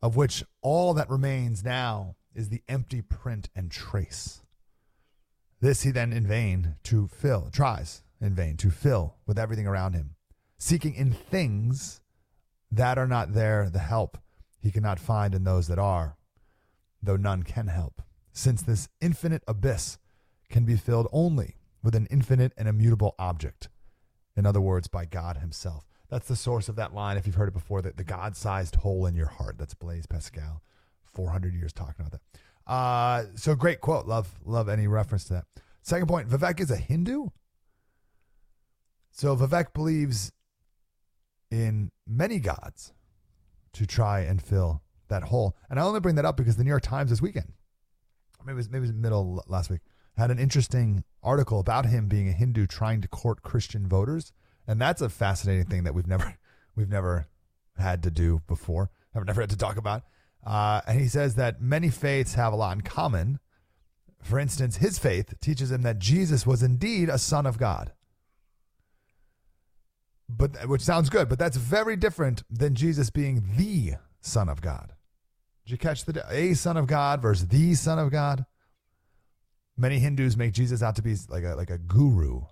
of 0.00 0.16
which 0.16 0.44
all 0.60 0.94
that 0.94 1.10
remains 1.10 1.64
now 1.64 2.16
is 2.34 2.48
the 2.48 2.62
empty 2.68 3.02
print 3.02 3.48
and 3.56 3.70
trace. 3.70 4.42
This 5.60 5.82
he 5.82 5.90
then 5.90 6.12
in 6.12 6.26
vain 6.26 6.76
to 6.84 7.08
fill, 7.08 7.48
tries 7.50 8.03
in 8.24 8.34
vain 8.34 8.56
to 8.58 8.70
fill 8.70 9.16
with 9.26 9.38
everything 9.38 9.66
around 9.66 9.94
him, 9.94 10.16
seeking 10.58 10.94
in 10.94 11.12
things 11.12 12.00
that 12.70 12.98
are 12.98 13.06
not 13.06 13.34
there 13.34 13.70
the 13.70 13.78
help 13.78 14.18
he 14.60 14.70
cannot 14.70 14.98
find 14.98 15.34
in 15.34 15.44
those 15.44 15.68
that 15.68 15.78
are, 15.78 16.16
though 17.02 17.16
none 17.16 17.42
can 17.42 17.68
help, 17.68 18.02
since 18.32 18.62
this 18.62 18.88
infinite 19.00 19.42
abyss 19.46 19.98
can 20.48 20.64
be 20.64 20.76
filled 20.76 21.08
only 21.12 21.56
with 21.82 21.94
an 21.94 22.06
infinite 22.10 22.52
and 22.56 22.66
immutable 22.66 23.14
object. 23.18 23.68
In 24.36 24.46
other 24.46 24.60
words, 24.60 24.88
by 24.88 25.04
God 25.04 25.36
Himself. 25.36 25.84
That's 26.10 26.28
the 26.28 26.36
source 26.36 26.68
of 26.68 26.76
that 26.76 26.94
line, 26.94 27.16
if 27.16 27.26
you've 27.26 27.36
heard 27.36 27.48
it 27.48 27.54
before, 27.54 27.82
that 27.82 27.96
the 27.96 28.04
God 28.04 28.36
sized 28.36 28.76
hole 28.76 29.06
in 29.06 29.14
your 29.14 29.26
heart. 29.26 29.58
That's 29.58 29.74
Blaise 29.74 30.06
Pascal, 30.06 30.62
400 31.12 31.54
years 31.54 31.72
talking 31.72 32.06
about 32.06 32.12
that. 32.12 32.72
Uh, 32.72 33.24
so 33.36 33.54
great 33.54 33.80
quote. 33.80 34.06
Love, 34.06 34.32
love 34.44 34.68
any 34.68 34.86
reference 34.86 35.24
to 35.24 35.34
that. 35.34 35.44
Second 35.82 36.08
point 36.08 36.28
Vivek 36.28 36.60
is 36.60 36.70
a 36.70 36.76
Hindu. 36.76 37.26
So 39.16 39.36
Vivek 39.36 39.72
believes 39.72 40.32
in 41.48 41.92
many 42.04 42.40
gods 42.40 42.92
to 43.74 43.86
try 43.86 44.20
and 44.20 44.42
fill 44.42 44.82
that 45.06 45.22
hole. 45.22 45.56
And 45.70 45.78
I 45.78 45.84
only 45.84 46.00
bring 46.00 46.16
that 46.16 46.24
up 46.24 46.36
because 46.36 46.56
the 46.56 46.64
New 46.64 46.70
York 46.70 46.82
Times 46.82 47.10
this 47.10 47.22
weekend, 47.22 47.52
maybe 48.44 48.54
it 48.54 48.56
was, 48.56 48.68
maybe 48.68 48.78
it 48.78 48.88
was 48.88 48.92
middle 48.92 49.44
last 49.46 49.70
week, 49.70 49.82
had 50.16 50.32
an 50.32 50.40
interesting 50.40 51.04
article 51.22 51.60
about 51.60 51.86
him 51.86 52.08
being 52.08 52.28
a 52.28 52.32
Hindu 52.32 52.66
trying 52.66 53.00
to 53.02 53.08
court 53.08 53.42
Christian 53.42 53.86
voters, 53.86 54.32
and 54.66 54.80
that's 54.80 55.00
a 55.00 55.08
fascinating 55.08 55.66
thing 55.66 55.84
that 55.84 55.94
we've 55.94 56.08
never 56.08 56.36
we've 56.74 56.90
never 56.90 57.28
had 57.78 58.02
to 58.02 58.10
do 58.10 58.42
before. 58.48 58.90
I've 59.14 59.26
never 59.26 59.42
had 59.42 59.50
to 59.50 59.56
talk 59.56 59.76
about. 59.76 60.02
Uh, 60.44 60.80
and 60.88 61.00
he 61.00 61.06
says 61.06 61.36
that 61.36 61.62
many 61.62 61.88
faiths 61.88 62.34
have 62.34 62.52
a 62.52 62.56
lot 62.56 62.76
in 62.76 62.82
common. 62.82 63.38
For 64.20 64.40
instance, 64.40 64.78
his 64.78 64.98
faith 64.98 65.34
teaches 65.40 65.70
him 65.70 65.82
that 65.82 66.00
Jesus 66.00 66.44
was 66.44 66.64
indeed 66.64 67.08
a 67.08 67.18
son 67.18 67.46
of 67.46 67.58
God 67.58 67.92
but 70.36 70.68
which 70.68 70.82
sounds 70.82 71.08
good, 71.08 71.28
but 71.28 71.38
that's 71.38 71.56
very 71.56 71.96
different 71.96 72.42
than 72.50 72.74
Jesus 72.74 73.10
being 73.10 73.44
the 73.56 73.94
Son 74.20 74.48
of 74.48 74.60
God. 74.60 74.92
Did 75.64 75.72
you 75.72 75.78
catch 75.78 76.04
the 76.04 76.24
a 76.30 76.54
Son 76.54 76.76
of 76.76 76.86
God 76.86 77.22
versus 77.22 77.48
the 77.48 77.74
Son 77.74 77.98
of 77.98 78.10
God? 78.10 78.44
Many 79.76 79.98
Hindus 79.98 80.36
make 80.36 80.52
Jesus 80.52 80.82
out 80.82 80.96
to 80.96 81.02
be 81.02 81.16
like 81.28 81.44
a 81.44 81.54
like 81.54 81.70
a 81.70 81.78
guru, 81.78 82.42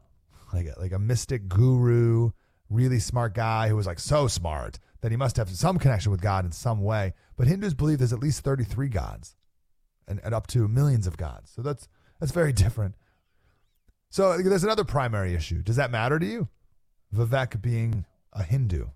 like 0.53 0.67
a, 0.67 0.81
like 0.81 0.93
a 0.93 0.99
mystic 0.99 1.49
guru, 1.49 2.31
really 2.69 2.99
smart 2.99 3.35
guy 3.35 3.69
who 3.69 3.77
was 3.77 3.87
like 3.87 4.01
so 4.01 4.29
smart 4.29 4.79
that 5.01 5.11
he 5.11 5.17
must 5.17 5.37
have 5.37 5.51
some 5.51 5.79
connection 5.79 6.11
with 6.11 6.21
God 6.21 6.45
in 6.45 6.53
some 6.53 6.83
way. 6.83 7.13
But 7.37 7.49
Hindus 7.49 7.75
believe 7.75 7.99
there's 7.99 8.13
at 8.13 8.21
least 8.21 8.43
33 8.43 8.89
gods, 8.89 9.37
and, 10.09 10.21
and 10.25 10.35
up 10.35 10.47
to 10.49 10.69
millions 10.69 11.07
of 11.07 11.17
gods. 11.17 11.51
So 11.55 11.63
that's 11.63 11.89
that's 12.21 12.33
very 12.33 12.53
different. 12.53 12.95
So 14.11 14.37
there's 14.39 14.65
another 14.65 14.85
primary 14.85 15.35
issue. 15.35 15.63
Does 15.63 15.77
that 15.77 15.91
matter 15.91 16.19
to 16.19 16.27
you? 16.27 16.49
Vivek 17.15 17.61
being 17.61 18.05
a 18.33 18.43
Hindu. 18.43 18.87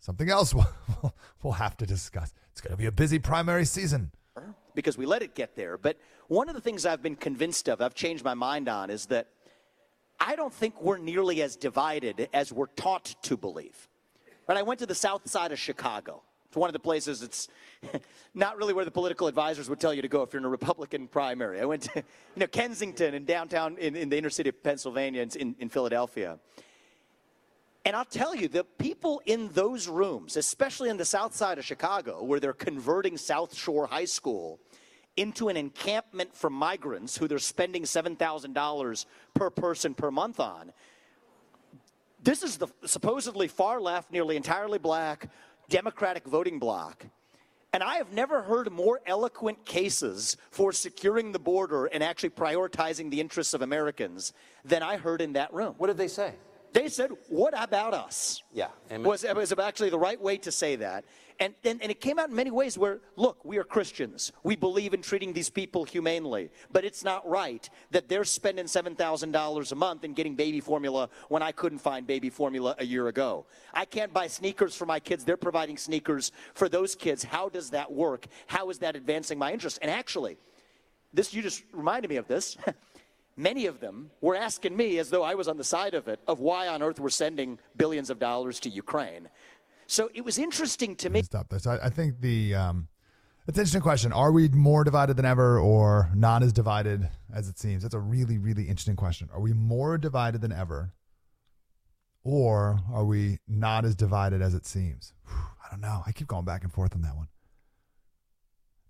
Something 0.00 0.30
else 0.30 0.52
we'll, 0.54 1.14
we'll 1.42 1.52
have 1.54 1.76
to 1.78 1.86
discuss. 1.86 2.32
It's 2.50 2.60
going 2.60 2.72
to 2.72 2.76
be 2.76 2.86
a 2.86 2.92
busy 2.92 3.18
primary 3.18 3.64
season. 3.64 4.10
Because 4.74 4.96
we 4.96 5.06
let 5.06 5.22
it 5.22 5.34
get 5.34 5.54
there. 5.54 5.76
But 5.76 5.98
one 6.28 6.48
of 6.48 6.54
the 6.54 6.60
things 6.60 6.86
I've 6.86 7.02
been 7.02 7.16
convinced 7.16 7.68
of, 7.68 7.80
I've 7.80 7.94
changed 7.94 8.24
my 8.24 8.34
mind 8.34 8.68
on, 8.68 8.90
is 8.90 9.06
that 9.06 9.28
I 10.18 10.34
don't 10.34 10.52
think 10.52 10.80
we're 10.80 10.98
nearly 10.98 11.42
as 11.42 11.56
divided 11.56 12.28
as 12.32 12.52
we're 12.52 12.66
taught 12.66 13.14
to 13.22 13.36
believe. 13.36 13.88
But 14.46 14.56
I 14.56 14.62
went 14.62 14.80
to 14.80 14.86
the 14.86 14.94
south 14.94 15.28
side 15.28 15.52
of 15.52 15.58
Chicago. 15.58 16.22
It's 16.52 16.56
one 16.58 16.68
of 16.68 16.74
the 16.74 16.80
places 16.80 17.22
it's 17.22 17.48
not 18.34 18.58
really 18.58 18.74
where 18.74 18.84
the 18.84 18.90
political 18.90 19.26
advisors 19.26 19.70
would 19.70 19.80
tell 19.80 19.94
you 19.94 20.02
to 20.02 20.08
go 20.08 20.20
if 20.20 20.34
you're 20.34 20.38
in 20.38 20.44
a 20.44 20.50
Republican 20.50 21.08
primary. 21.08 21.58
I 21.58 21.64
went 21.64 21.84
to 21.84 22.00
you 22.00 22.40
know, 22.40 22.46
Kensington 22.46 23.14
in 23.14 23.24
downtown 23.24 23.78
in, 23.78 23.96
in 23.96 24.10
the 24.10 24.18
inner 24.18 24.28
city 24.28 24.50
of 24.50 24.62
Pennsylvania 24.62 25.26
in, 25.34 25.56
in 25.58 25.70
Philadelphia. 25.70 26.38
And 27.86 27.96
I'll 27.96 28.04
tell 28.04 28.34
you, 28.34 28.48
the 28.48 28.64
people 28.64 29.22
in 29.24 29.48
those 29.54 29.88
rooms, 29.88 30.36
especially 30.36 30.90
in 30.90 30.98
the 30.98 31.06
south 31.06 31.34
side 31.34 31.56
of 31.56 31.64
Chicago, 31.64 32.22
where 32.22 32.38
they're 32.38 32.52
converting 32.52 33.16
South 33.16 33.56
Shore 33.56 33.86
High 33.86 34.04
School 34.04 34.60
into 35.16 35.48
an 35.48 35.56
encampment 35.56 36.36
for 36.36 36.50
migrants 36.50 37.16
who 37.16 37.28
they're 37.28 37.38
spending 37.38 37.84
$7,000 37.84 39.06
per 39.32 39.48
person 39.48 39.94
per 39.94 40.10
month 40.10 40.38
on. 40.38 40.70
This 42.22 42.44
is 42.44 42.56
the 42.56 42.68
supposedly 42.84 43.48
far 43.48 43.80
left, 43.80 44.12
nearly 44.12 44.36
entirely 44.36 44.78
black, 44.78 45.28
Democratic 45.68 46.24
voting 46.24 46.58
bloc. 46.58 47.06
And 47.74 47.82
I 47.82 47.96
have 47.96 48.12
never 48.12 48.42
heard 48.42 48.70
more 48.70 49.00
eloquent 49.06 49.64
cases 49.64 50.36
for 50.50 50.72
securing 50.72 51.32
the 51.32 51.38
border 51.38 51.86
and 51.86 52.02
actually 52.02 52.30
prioritizing 52.30 53.10
the 53.10 53.20
interests 53.20 53.54
of 53.54 53.62
Americans 53.62 54.34
than 54.62 54.82
I 54.82 54.98
heard 54.98 55.22
in 55.22 55.32
that 55.34 55.54
room. 55.54 55.74
What 55.78 55.86
did 55.86 55.96
they 55.96 56.08
say? 56.08 56.34
They 56.74 56.88
said, 56.88 57.10
What 57.28 57.54
about 57.56 57.94
us? 57.94 58.42
Yeah. 58.52 58.68
Was, 58.90 59.24
was 59.24 59.52
actually 59.52 59.90
the 59.90 59.98
right 59.98 60.20
way 60.20 60.36
to 60.38 60.52
say 60.52 60.76
that. 60.76 61.04
And, 61.42 61.54
and, 61.64 61.82
and 61.82 61.90
it 61.90 62.00
came 62.00 62.20
out 62.20 62.28
in 62.28 62.36
many 62.36 62.52
ways 62.52 62.78
where, 62.78 63.00
look, 63.16 63.44
we 63.44 63.58
are 63.58 63.64
Christians. 63.64 64.30
We 64.44 64.54
believe 64.54 64.94
in 64.94 65.02
treating 65.02 65.32
these 65.32 65.50
people 65.50 65.82
humanely. 65.82 66.50
But 66.70 66.84
it's 66.84 67.02
not 67.02 67.28
right 67.28 67.68
that 67.90 68.08
they're 68.08 68.22
spending 68.22 68.66
$7,000 68.66 69.72
a 69.72 69.74
month 69.74 70.04
and 70.04 70.14
getting 70.14 70.36
baby 70.36 70.60
formula 70.60 71.08
when 71.30 71.42
I 71.42 71.50
couldn't 71.50 71.80
find 71.80 72.06
baby 72.06 72.30
formula 72.30 72.76
a 72.78 72.86
year 72.86 73.08
ago. 73.08 73.44
I 73.74 73.86
can't 73.86 74.12
buy 74.12 74.28
sneakers 74.28 74.76
for 74.76 74.86
my 74.86 75.00
kids. 75.00 75.24
They're 75.24 75.36
providing 75.36 75.78
sneakers 75.78 76.30
for 76.54 76.68
those 76.68 76.94
kids. 76.94 77.24
How 77.24 77.48
does 77.48 77.70
that 77.70 77.90
work? 77.90 78.28
How 78.46 78.70
is 78.70 78.78
that 78.78 78.94
advancing 78.94 79.36
my 79.36 79.52
interest? 79.52 79.80
And 79.82 79.90
actually, 79.90 80.36
this 81.12 81.34
you 81.34 81.42
just 81.42 81.64
reminded 81.72 82.08
me 82.08 82.18
of 82.18 82.28
this. 82.28 82.56
Many 83.36 83.66
of 83.66 83.80
them 83.80 84.10
were 84.20 84.36
asking 84.36 84.76
me, 84.76 84.98
as 84.98 85.08
though 85.08 85.22
I 85.22 85.34
was 85.34 85.48
on 85.48 85.56
the 85.56 85.64
side 85.64 85.94
of 85.94 86.06
it, 86.06 86.20
of 86.28 86.40
why 86.40 86.68
on 86.68 86.82
earth 86.82 87.00
we're 87.00 87.08
sending 87.08 87.58
billions 87.76 88.10
of 88.10 88.18
dollars 88.18 88.60
to 88.60 88.68
Ukraine. 88.68 89.28
So 89.92 90.08
it 90.14 90.24
was 90.24 90.38
interesting 90.38 90.96
to 90.96 91.10
me. 91.10 91.20
Stop 91.20 91.50
this. 91.50 91.66
I, 91.66 91.76
I 91.76 91.90
think 91.90 92.22
the 92.22 92.54
um, 92.54 92.88
it's 93.46 93.58
an 93.58 93.60
interesting 93.60 93.82
question. 93.82 94.10
Are 94.10 94.32
we 94.32 94.48
more 94.48 94.84
divided 94.84 95.18
than 95.18 95.26
ever, 95.26 95.58
or 95.58 96.10
not 96.14 96.42
as 96.42 96.50
divided 96.50 97.10
as 97.30 97.46
it 97.46 97.58
seems? 97.58 97.82
That's 97.82 97.92
a 97.94 98.00
really, 98.00 98.38
really 98.38 98.62
interesting 98.62 98.96
question. 98.96 99.28
Are 99.34 99.40
we 99.40 99.52
more 99.52 99.98
divided 99.98 100.40
than 100.40 100.50
ever, 100.50 100.94
or 102.24 102.80
are 102.90 103.04
we 103.04 103.36
not 103.46 103.84
as 103.84 103.94
divided 103.94 104.40
as 104.40 104.54
it 104.54 104.64
seems? 104.64 105.12
Whew, 105.26 105.36
I 105.62 105.70
don't 105.70 105.82
know. 105.82 106.02
I 106.06 106.12
keep 106.12 106.26
going 106.26 106.46
back 106.46 106.62
and 106.62 106.72
forth 106.72 106.94
on 106.94 107.02
that 107.02 107.14
one. 107.14 107.28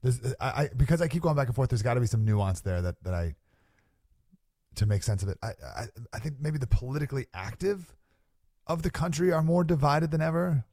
There's, 0.02 0.20
I, 0.40 0.46
I 0.46 0.70
because 0.76 1.02
I 1.02 1.08
keep 1.08 1.22
going 1.22 1.34
back 1.34 1.48
and 1.48 1.56
forth. 1.56 1.70
There's 1.70 1.82
got 1.82 1.94
to 1.94 2.00
be 2.00 2.06
some 2.06 2.24
nuance 2.24 2.60
there 2.60 2.80
that 2.80 3.02
that 3.02 3.12
I 3.12 3.34
to 4.76 4.86
make 4.86 5.02
sense 5.02 5.24
of 5.24 5.30
it. 5.30 5.38
I, 5.42 5.48
I 5.48 5.86
I 6.12 6.20
think 6.20 6.36
maybe 6.38 6.58
the 6.58 6.68
politically 6.68 7.26
active 7.34 7.92
of 8.68 8.82
the 8.82 8.90
country 8.90 9.32
are 9.32 9.42
more 9.42 9.64
divided 9.64 10.12
than 10.12 10.20
ever. 10.20 10.64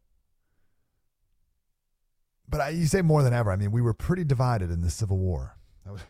But 2.50 2.62
I, 2.62 2.70
you 2.70 2.88
say 2.88 3.02
more 3.02 3.22
than 3.22 3.34
ever. 3.34 3.52
I 3.52 3.56
mean, 3.56 3.72
we 3.72 3.82
were 3.82 3.94
pretty 3.94 4.24
divided 4.24 4.72
in 4.72 4.82
the 4.82 4.90
Civil 4.90 5.18
War, 5.18 5.58
was, 5.86 6.02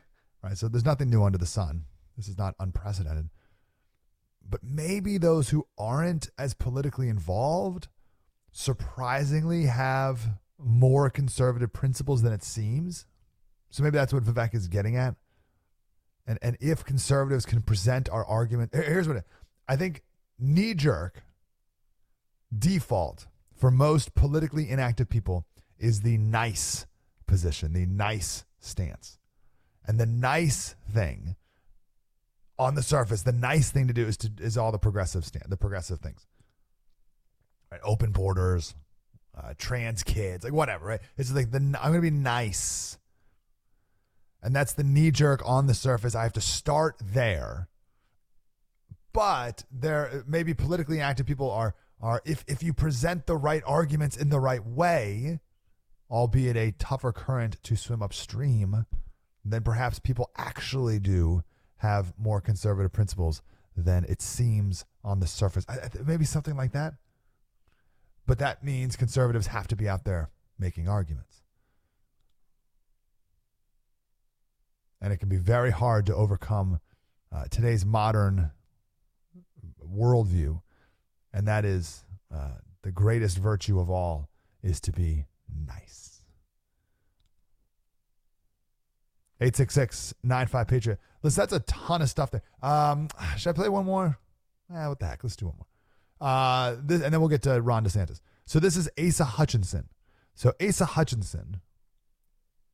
right? 0.41 0.57
So 0.57 0.67
there's 0.67 0.85
nothing 0.85 1.09
new 1.09 1.23
under 1.23 1.37
the 1.37 1.45
sun. 1.45 1.85
This 2.15 2.27
is 2.27 2.37
not 2.37 2.55
unprecedented. 2.59 3.29
But 4.47 4.61
maybe 4.63 5.17
those 5.17 5.49
who 5.49 5.67
aren't 5.77 6.29
as 6.37 6.53
politically 6.53 7.09
involved 7.09 7.87
surprisingly 8.51 9.65
have 9.65 10.21
more 10.57 11.09
conservative 11.09 11.73
principles 11.73 12.21
than 12.21 12.33
it 12.33 12.43
seems. 12.43 13.05
So 13.69 13.83
maybe 13.83 13.97
that's 13.97 14.13
what 14.13 14.23
Vivek 14.23 14.55
is 14.55 14.67
getting 14.67 14.95
at 14.95 15.15
and 16.29 16.37
and 16.43 16.57
if 16.61 16.85
conservatives 16.85 17.43
can 17.43 17.61
present 17.63 18.07
our 18.07 18.23
argument, 18.23 18.69
here's 18.73 19.07
what 19.07 19.17
it, 19.17 19.25
I 19.67 19.75
think: 19.75 20.03
knee 20.37 20.75
jerk 20.75 21.23
default 22.55 23.25
for 23.55 23.71
most 23.71 24.13
politically 24.13 24.69
inactive 24.69 25.09
people 25.09 25.47
is 25.79 26.01
the 26.01 26.17
nice 26.17 26.85
position, 27.27 27.73
the 27.73 27.85
nice 27.85 28.45
stance, 28.59 29.17
and 29.85 29.99
the 29.99 30.05
nice 30.05 30.75
thing 30.91 31.35
on 32.57 32.75
the 32.75 32.83
surface, 32.83 33.23
the 33.23 33.31
nice 33.31 33.71
thing 33.71 33.87
to 33.87 33.93
do 33.93 34.05
is 34.05 34.17
to 34.17 34.31
is 34.39 34.57
all 34.57 34.71
the 34.71 34.77
progressive 34.77 35.25
stand, 35.25 35.45
the 35.49 35.57
progressive 35.57 35.99
things, 35.99 36.27
right? 37.71 37.81
Open 37.83 38.11
borders, 38.11 38.75
uh, 39.37 39.53
trans 39.57 40.03
kids, 40.03 40.43
like 40.43 40.53
whatever, 40.53 40.85
right? 40.85 41.01
It's 41.17 41.31
like 41.31 41.51
the 41.51 41.57
I'm 41.81 41.93
to 41.93 42.01
be 42.01 42.11
nice 42.11 42.99
and 44.41 44.55
that's 44.55 44.73
the 44.73 44.83
knee 44.83 45.11
jerk 45.11 45.41
on 45.45 45.67
the 45.67 45.73
surface. 45.73 46.15
I 46.15 46.23
have 46.23 46.33
to 46.33 46.41
start 46.41 46.95
there. 47.01 47.67
But 49.11 49.65
there 49.71 50.23
maybe 50.27 50.53
politically 50.53 51.01
active 51.01 51.25
people 51.25 51.49
are 51.51 51.75
are 51.99 52.21
if 52.25 52.45
if 52.47 52.63
you 52.63 52.73
present 52.73 53.25
the 53.25 53.35
right 53.35 53.63
arguments 53.65 54.15
in 54.15 54.29
the 54.29 54.39
right 54.39 54.65
way, 54.65 55.39
albeit 56.09 56.57
a 56.57 56.71
tougher 56.71 57.11
current 57.11 57.61
to 57.63 57.75
swim 57.75 58.01
upstream, 58.01 58.85
then 59.45 59.63
perhaps 59.63 59.99
people 59.99 60.29
actually 60.37 60.99
do 60.99 61.43
have 61.77 62.13
more 62.17 62.41
conservative 62.41 62.91
principles 62.91 63.41
than 63.75 64.03
it 64.05 64.21
seems 64.21 64.85
on 65.03 65.19
the 65.19 65.27
surface. 65.27 65.65
Maybe 66.05 66.25
something 66.25 66.57
like 66.57 66.73
that. 66.73 66.95
But 68.25 68.39
that 68.39 68.63
means 68.63 68.95
conservatives 68.95 69.47
have 69.47 69.67
to 69.67 69.75
be 69.75 69.87
out 69.87 70.03
there 70.03 70.29
making 70.59 70.87
arguments. 70.87 71.39
and 75.01 75.13
it 75.13 75.17
can 75.17 75.29
be 75.29 75.37
very 75.37 75.71
hard 75.71 76.05
to 76.07 76.15
overcome 76.15 76.79
uh, 77.31 77.45
today's 77.49 77.85
modern 77.85 78.51
worldview, 79.85 80.61
and 81.33 81.47
that 81.47 81.65
is 81.65 82.03
uh, 82.33 82.55
the 82.81 82.91
greatest 82.91 83.37
virtue 83.37 83.79
of 83.79 83.89
all 83.89 84.29
is 84.61 84.79
to 84.81 84.91
be 84.91 85.25
nice. 85.67 86.21
866 89.41 90.13
95 90.23 90.67
Patriot. 90.67 90.99
Listen, 91.23 91.41
that's 91.41 91.53
a 91.53 91.59
ton 91.61 92.01
of 92.01 92.09
stuff 92.09 92.31
there. 92.31 92.43
Um, 92.61 93.09
should 93.37 93.49
I 93.49 93.53
play 93.53 93.69
one 93.69 93.85
more? 93.85 94.17
Eh, 94.73 94.87
what 94.87 94.99
the 94.99 95.07
heck? 95.07 95.23
Let's 95.23 95.35
do 95.35 95.47
one 95.47 95.55
more. 95.57 95.65
Uh, 96.21 96.75
this, 96.83 97.01
and 97.01 97.13
then 97.13 97.21
we'll 97.21 97.29
get 97.29 97.41
to 97.43 97.61
Ron 97.61 97.85
DeSantis. 97.85 98.19
So 98.45 98.59
this 98.59 98.75
is 98.75 98.89
Asa 98.99 99.23
Hutchinson. 99.23 99.89
So 100.35 100.53
Asa 100.61 100.85
Hutchinson 100.85 101.61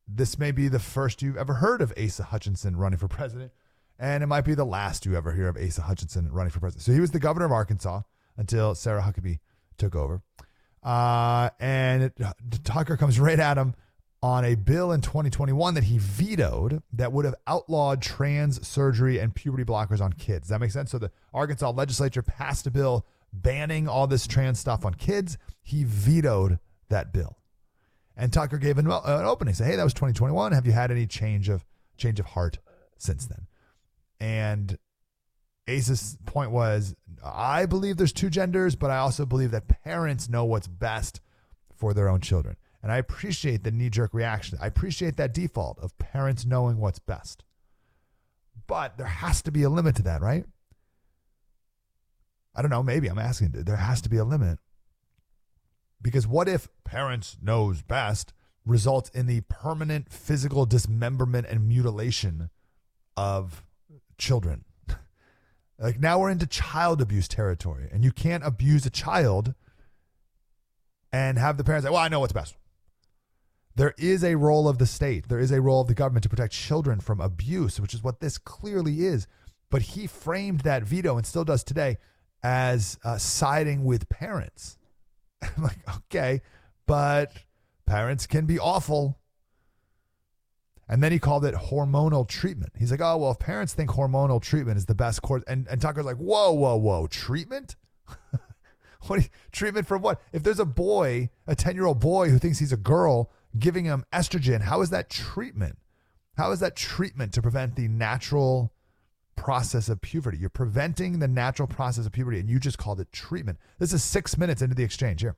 this 0.08 0.38
may 0.38 0.52
be 0.52 0.68
the 0.68 0.78
first 0.78 1.22
you've 1.22 1.36
ever 1.36 1.54
heard 1.54 1.82
of 1.82 1.92
Asa 2.00 2.24
Hutchinson 2.24 2.76
running 2.76 2.98
for 2.98 3.08
president, 3.08 3.52
and 3.98 4.22
it 4.22 4.26
might 4.26 4.44
be 4.44 4.54
the 4.54 4.64
last 4.64 5.04
you 5.04 5.16
ever 5.16 5.32
hear 5.32 5.48
of 5.48 5.56
Asa 5.56 5.82
Hutchinson 5.82 6.30
running 6.30 6.50
for 6.50 6.60
president. 6.60 6.84
So 6.84 6.92
he 6.92 7.00
was 7.00 7.10
the 7.10 7.18
governor 7.18 7.46
of 7.46 7.52
Arkansas 7.52 8.02
until 8.36 8.74
Sarah 8.74 9.02
Huckabee 9.02 9.40
took 9.78 9.94
over. 9.94 10.22
Uh, 10.82 11.50
and 11.58 12.04
it, 12.04 12.20
Tucker 12.64 12.96
comes 12.96 13.18
right 13.18 13.38
at 13.38 13.58
him 13.58 13.74
on 14.22 14.44
a 14.44 14.54
bill 14.54 14.92
in 14.92 15.00
2021 15.00 15.74
that 15.74 15.84
he 15.84 15.98
vetoed 15.98 16.82
that 16.92 17.12
would 17.12 17.24
have 17.24 17.34
outlawed 17.46 18.00
trans 18.00 18.66
surgery 18.66 19.18
and 19.18 19.34
puberty 19.34 19.64
blockers 19.64 20.00
on 20.00 20.12
kids. 20.12 20.42
Does 20.42 20.48
that 20.50 20.60
make 20.60 20.70
sense? 20.70 20.90
So 20.90 20.98
the 20.98 21.10
Arkansas 21.34 21.70
legislature 21.70 22.22
passed 22.22 22.66
a 22.66 22.70
bill 22.70 23.06
banning 23.32 23.88
all 23.88 24.06
this 24.06 24.26
trans 24.26 24.58
stuff 24.58 24.84
on 24.84 24.94
kids. 24.94 25.38
He 25.62 25.84
vetoed 25.84 26.58
that 26.88 27.12
bill. 27.12 27.38
And 28.16 28.32
Tucker 28.32 28.56
gave 28.56 28.78
an, 28.78 28.86
an 28.86 29.26
opening, 29.26 29.52
say, 29.52 29.66
"Hey, 29.66 29.76
that 29.76 29.84
was 29.84 29.92
2021. 29.92 30.52
Have 30.52 30.64
you 30.64 30.72
had 30.72 30.90
any 30.90 31.06
change 31.06 31.50
of 31.50 31.66
change 31.98 32.18
of 32.18 32.26
heart 32.26 32.58
since 32.96 33.26
then?" 33.26 33.46
And 34.18 34.78
Asa's 35.68 36.16
point 36.24 36.50
was, 36.50 36.94
"I 37.24 37.66
believe 37.66 37.96
there's 37.96 38.12
two 38.12 38.30
genders, 38.30 38.76
but 38.76 38.90
I 38.90 38.98
also 38.98 39.26
believe 39.26 39.50
that 39.50 39.68
parents 39.68 40.28
know 40.28 40.44
what's 40.44 40.68
best 40.68 41.20
for 41.74 41.94
their 41.94 42.08
own 42.08 42.20
children." 42.20 42.56
And 42.82 42.92
I 42.92 42.98
appreciate 42.98 43.64
the 43.64 43.70
knee 43.70 43.90
jerk 43.90 44.14
reaction. 44.14 44.58
I 44.60 44.66
appreciate 44.66 45.16
that 45.16 45.34
default 45.34 45.78
of 45.80 45.98
parents 45.98 46.44
knowing 46.44 46.78
what's 46.78 47.00
best. 47.00 47.42
But 48.66 48.96
there 48.96 49.06
has 49.06 49.42
to 49.42 49.50
be 49.50 49.62
a 49.62 49.70
limit 49.70 49.96
to 49.96 50.02
that, 50.02 50.20
right? 50.20 50.44
I 52.54 52.62
don't 52.62 52.70
know. 52.70 52.82
Maybe 52.82 53.08
I'm 53.08 53.18
asking. 53.18 53.50
There 53.52 53.76
has 53.76 54.00
to 54.02 54.08
be 54.08 54.16
a 54.16 54.24
limit. 54.24 54.58
Because 56.00 56.26
what 56.26 56.48
if 56.48 56.68
parents 56.84 57.36
knows 57.42 57.82
best 57.82 58.32
results 58.64 59.10
in 59.10 59.26
the 59.26 59.42
permanent 59.42 60.12
physical 60.12 60.64
dismemberment 60.64 61.46
and 61.48 61.68
mutilation 61.68 62.50
of 63.16 63.64
children? 64.18 64.64
Like 65.78 66.00
now 66.00 66.18
we're 66.18 66.30
into 66.30 66.46
child 66.46 67.00
abuse 67.00 67.28
territory, 67.28 67.88
and 67.92 68.04
you 68.04 68.12
can't 68.12 68.44
abuse 68.44 68.86
a 68.86 68.90
child 68.90 69.54
and 71.12 71.38
have 71.38 71.56
the 71.56 71.64
parents 71.64 71.84
say, 71.84 71.90
"Well, 71.90 72.00
I 72.00 72.08
know 72.08 72.20
what's 72.20 72.32
best." 72.32 72.56
There 73.74 73.94
is 73.98 74.24
a 74.24 74.36
role 74.36 74.68
of 74.68 74.78
the 74.78 74.86
state. 74.86 75.28
There 75.28 75.38
is 75.38 75.50
a 75.50 75.60
role 75.60 75.82
of 75.82 75.88
the 75.88 75.94
government 75.94 76.22
to 76.22 76.30
protect 76.30 76.54
children 76.54 76.98
from 77.00 77.20
abuse, 77.20 77.78
which 77.78 77.92
is 77.92 78.02
what 78.02 78.20
this 78.20 78.38
clearly 78.38 79.04
is. 79.04 79.26
But 79.70 79.82
he 79.82 80.06
framed 80.06 80.60
that 80.60 80.82
veto 80.82 81.16
and 81.18 81.26
still 81.26 81.44
does 81.44 81.62
today 81.62 81.98
as 82.42 82.98
uh, 83.04 83.18
siding 83.18 83.84
with 83.84 84.08
parents. 84.08 84.78
I'm 85.42 85.62
like, 85.62 85.78
okay, 85.96 86.40
but 86.86 87.32
parents 87.84 88.26
can 88.26 88.46
be 88.46 88.58
awful. 88.58 89.18
And 90.88 91.02
then 91.02 91.10
he 91.10 91.18
called 91.18 91.44
it 91.44 91.54
hormonal 91.54 92.28
treatment. 92.28 92.72
He's 92.78 92.90
like, 92.90 93.00
oh, 93.00 93.16
well, 93.16 93.32
if 93.32 93.38
parents 93.38 93.74
think 93.74 93.90
hormonal 93.90 94.40
treatment 94.40 94.78
is 94.78 94.86
the 94.86 94.94
best 94.94 95.20
course, 95.22 95.42
and, 95.48 95.66
and 95.68 95.80
Tucker's 95.80 96.04
like, 96.04 96.16
whoa, 96.16 96.52
whoa, 96.52 96.76
whoa, 96.76 97.06
treatment? 97.08 97.74
what 99.06 99.22
you, 99.22 99.28
treatment 99.50 99.86
for 99.86 99.98
what? 99.98 100.20
If 100.32 100.44
there's 100.44 100.60
a 100.60 100.64
boy, 100.64 101.30
a 101.46 101.56
10 101.56 101.74
year 101.74 101.86
old 101.86 101.98
boy 101.98 102.30
who 102.30 102.38
thinks 102.38 102.60
he's 102.60 102.72
a 102.72 102.76
girl, 102.76 103.32
giving 103.58 103.84
him 103.84 104.04
estrogen, 104.12 104.62
how 104.62 104.80
is 104.80 104.90
that 104.90 105.10
treatment? 105.10 105.78
How 106.36 106.52
is 106.52 106.60
that 106.60 106.76
treatment 106.76 107.32
to 107.32 107.42
prevent 107.42 107.74
the 107.74 107.88
natural 107.88 108.72
process 109.36 109.88
of 109.88 110.00
puberty. 110.00 110.38
You're 110.38 110.50
preventing 110.50 111.18
the 111.18 111.28
natural 111.28 111.68
process 111.68 112.06
of 112.06 112.12
puberty, 112.12 112.40
and 112.40 112.50
you 112.50 112.58
just 112.58 112.78
called 112.78 113.00
it 113.00 113.12
treatment. 113.12 113.58
This 113.78 113.92
is 113.92 114.02
six 114.02 114.36
minutes 114.36 114.62
into 114.62 114.74
the 114.74 114.82
exchange 114.82 115.20
here. 115.20 115.36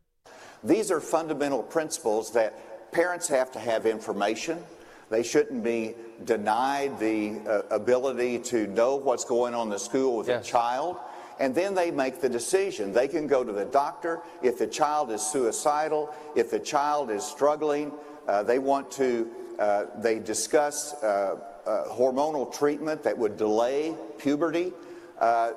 These 0.65 0.91
are 0.91 1.01
fundamental 1.01 1.63
principles 1.63 2.33
that 2.33 2.93
parents 2.93 3.29
have 3.29 3.53
to 3.53 3.59
have 3.59 3.85
information. 3.85 4.63
They 5.11 5.23
shouldn't 5.23 5.65
be 5.65 5.95
denied 6.25 6.99
the 6.99 7.41
uh, 7.49 7.63
ability 7.75 8.39
to 8.41 8.67
know 8.67 8.97
what's 8.97 9.25
going 9.25 9.55
on 9.55 9.69
in 9.69 9.71
the 9.71 9.79
school 9.79 10.17
with 10.17 10.29
yes. 10.29 10.47
a 10.47 10.51
child. 10.51 10.97
And 11.41 11.55
then 11.55 11.75
they 11.75 11.91
make 11.91 12.21
the 12.21 12.29
decision. 12.29 12.93
They 12.93 13.09
can 13.09 13.27
go 13.27 13.45
to 13.45 13.53
the 13.53 13.65
doctor 13.65 14.21
if 14.43 14.59
the 14.59 14.67
child 14.67 15.11
is 15.13 15.23
suicidal, 15.23 16.15
if 16.35 16.51
the 16.51 16.59
child 16.59 17.11
is 17.11 17.23
struggling. 17.23 17.93
Uh, 18.27 18.43
they 18.43 18.59
want 18.59 18.91
to, 18.93 19.31
uh, 19.59 19.85
they 19.99 20.19
discuss 20.19 20.95
uh, 21.03 21.37
uh, 21.67 21.85
hormonal 21.89 22.53
treatment 22.53 23.03
that 23.05 23.17
would 23.17 23.37
delay 23.37 23.95
puberty. 24.19 24.73
Uh, 25.19 25.53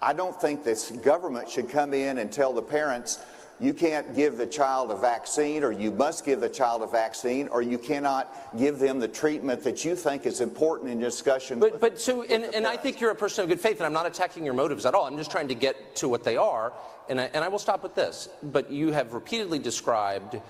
I 0.00 0.12
don't 0.12 0.38
think 0.40 0.64
this 0.64 0.90
government 0.90 1.48
should 1.48 1.68
come 1.68 1.94
in 1.94 2.18
and 2.18 2.30
tell 2.30 2.52
the 2.52 2.62
parents, 2.62 3.18
you 3.60 3.72
can't 3.72 4.14
give 4.16 4.36
the 4.36 4.46
child 4.46 4.90
a 4.90 4.96
vaccine, 4.96 5.62
or 5.62 5.70
you 5.70 5.90
must 5.92 6.24
give 6.24 6.40
the 6.40 6.48
child 6.48 6.82
a 6.82 6.86
vaccine, 6.86 7.48
or 7.48 7.62
you 7.62 7.78
cannot 7.78 8.56
give 8.58 8.78
them 8.78 8.98
the 8.98 9.08
treatment 9.08 9.62
that 9.62 9.84
you 9.84 9.94
think 9.94 10.26
is 10.26 10.40
important 10.40 10.90
in 10.90 10.98
discussion. 10.98 11.60
But, 11.60 11.80
but 11.80 12.00
so, 12.00 12.22
and, 12.24 12.44
and 12.44 12.66
I 12.66 12.76
think 12.76 13.00
you're 13.00 13.12
a 13.12 13.14
person 13.14 13.44
of 13.44 13.48
good 13.48 13.60
faith, 13.60 13.76
and 13.76 13.86
I'm 13.86 13.92
not 13.92 14.06
attacking 14.06 14.44
your 14.44 14.54
motives 14.54 14.86
at 14.86 14.94
all. 14.94 15.06
I'm 15.06 15.16
just 15.16 15.30
trying 15.30 15.48
to 15.48 15.54
get 15.54 15.96
to 15.96 16.08
what 16.08 16.24
they 16.24 16.36
are, 16.36 16.72
and 17.08 17.20
I, 17.20 17.30
and 17.32 17.44
I 17.44 17.48
will 17.48 17.60
stop 17.60 17.82
with 17.82 17.94
this. 17.94 18.28
But 18.42 18.70
you 18.70 18.92
have 18.92 19.12
repeatedly 19.12 19.60
described 19.60 20.40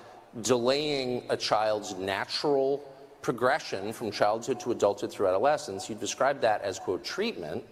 delaying 0.41 1.25
a 1.29 1.37
child's 1.37 1.95
natural 1.95 2.83
progression 3.23 3.93
from 3.93 4.11
childhood 4.11 4.61
to 4.61 4.71
adulthood 4.73 5.13
through 5.13 5.29
adolescence. 5.29 5.89
You 5.89 5.95
described 5.95 6.43
that 6.43 6.63
as, 6.63 6.79
quote, 6.79 7.05
treatment. 7.05 7.65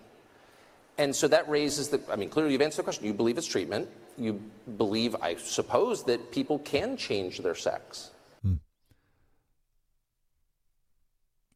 And 0.99 1.17
so 1.17 1.27
that 1.29 1.49
raises 1.49 1.89
the, 1.89 2.01
I 2.11 2.17
mean, 2.17 2.29
clearly 2.29 2.53
you've 2.53 2.63
answered 2.63 2.79
the 2.79 2.85
question. 2.85 3.07
You 3.07 3.15
believe 3.15 3.39
it's 3.39 3.47
treatment. 3.47 3.89
You 4.19 4.41
believe, 4.77 5.17
I 5.21 5.37
suppose, 5.37 6.05
that 6.05 6.33
people 6.33 6.59
can 6.61 6.97
change 6.97 7.39
their 7.39 7.55
sex. 7.55 8.11
Hmm. 8.43 8.55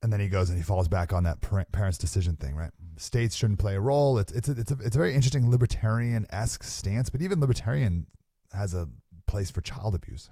And 0.02 0.12
then 0.12 0.20
he 0.20 0.28
goes 0.28 0.48
and 0.48 0.58
he 0.58 0.64
falls 0.64 0.88
back 0.88 1.12
on 1.12 1.24
that 1.24 1.40
parents' 1.72 1.98
decision 1.98 2.36
thing, 2.36 2.54
right? 2.54 2.70
States 2.96 3.36
shouldn't 3.36 3.58
play 3.58 3.74
a 3.74 3.80
role. 3.80 4.18
It's 4.18 4.32
it's 4.32 4.48
a, 4.48 4.52
it's 4.52 4.70
a, 4.70 4.78
it's 4.84 4.96
a 4.96 4.98
very 4.98 5.14
interesting 5.14 5.50
libertarian 5.50 6.26
esque 6.30 6.62
stance, 6.62 7.10
but 7.10 7.20
even 7.20 7.40
libertarian 7.40 8.06
has 8.52 8.74
a 8.74 8.88
place 9.26 9.50
for 9.50 9.60
child 9.60 9.94
abuse. 9.94 10.30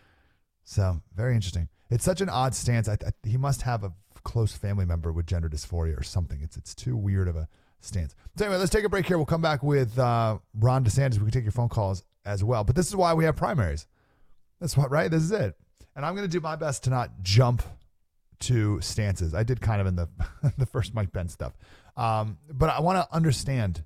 so 0.64 1.02
very 1.14 1.34
interesting. 1.34 1.68
It's 1.90 2.04
such 2.04 2.20
an 2.20 2.28
odd 2.28 2.54
stance. 2.54 2.88
I, 2.88 2.94
I, 2.94 3.12
he 3.22 3.36
must 3.36 3.62
have 3.62 3.84
a 3.84 3.92
close 4.24 4.52
family 4.52 4.84
member 4.84 5.12
with 5.12 5.26
gender 5.26 5.48
dysphoria 5.48 5.98
or 5.98 6.02
something. 6.02 6.40
It's 6.42 6.56
it's 6.56 6.74
too 6.74 6.96
weird 6.96 7.28
of 7.28 7.36
a 7.36 7.48
stance. 7.80 8.14
So 8.36 8.44
anyway, 8.44 8.58
let's 8.58 8.70
take 8.70 8.84
a 8.84 8.88
break 8.88 9.06
here. 9.06 9.16
We'll 9.16 9.26
come 9.26 9.42
back 9.42 9.62
with 9.62 9.98
uh, 9.98 10.38
Ron 10.54 10.84
DeSantis. 10.84 11.14
We 11.14 11.24
can 11.24 11.30
take 11.30 11.44
your 11.44 11.52
phone 11.52 11.68
calls 11.68 12.04
as 12.24 12.44
well. 12.44 12.64
But 12.64 12.76
this 12.76 12.88
is 12.88 12.96
why 12.96 13.14
we 13.14 13.24
have 13.24 13.36
primaries. 13.36 13.86
That's 14.60 14.76
what 14.76 14.90
right. 14.90 15.10
This 15.10 15.22
is 15.22 15.32
it. 15.32 15.56
And 15.96 16.04
I'm 16.04 16.14
going 16.14 16.28
to 16.28 16.32
do 16.32 16.40
my 16.40 16.56
best 16.56 16.84
to 16.84 16.90
not 16.90 17.22
jump 17.22 17.62
to 18.40 18.80
stances. 18.80 19.34
I 19.34 19.42
did 19.42 19.60
kind 19.60 19.80
of 19.80 19.86
in 19.86 19.96
the 19.96 20.08
the 20.58 20.66
first 20.66 20.94
Mike 20.94 21.12
Pence 21.12 21.32
stuff, 21.32 21.54
um, 21.96 22.38
but 22.52 22.70
I 22.70 22.80
want 22.80 22.98
to 22.98 23.14
understand 23.14 23.84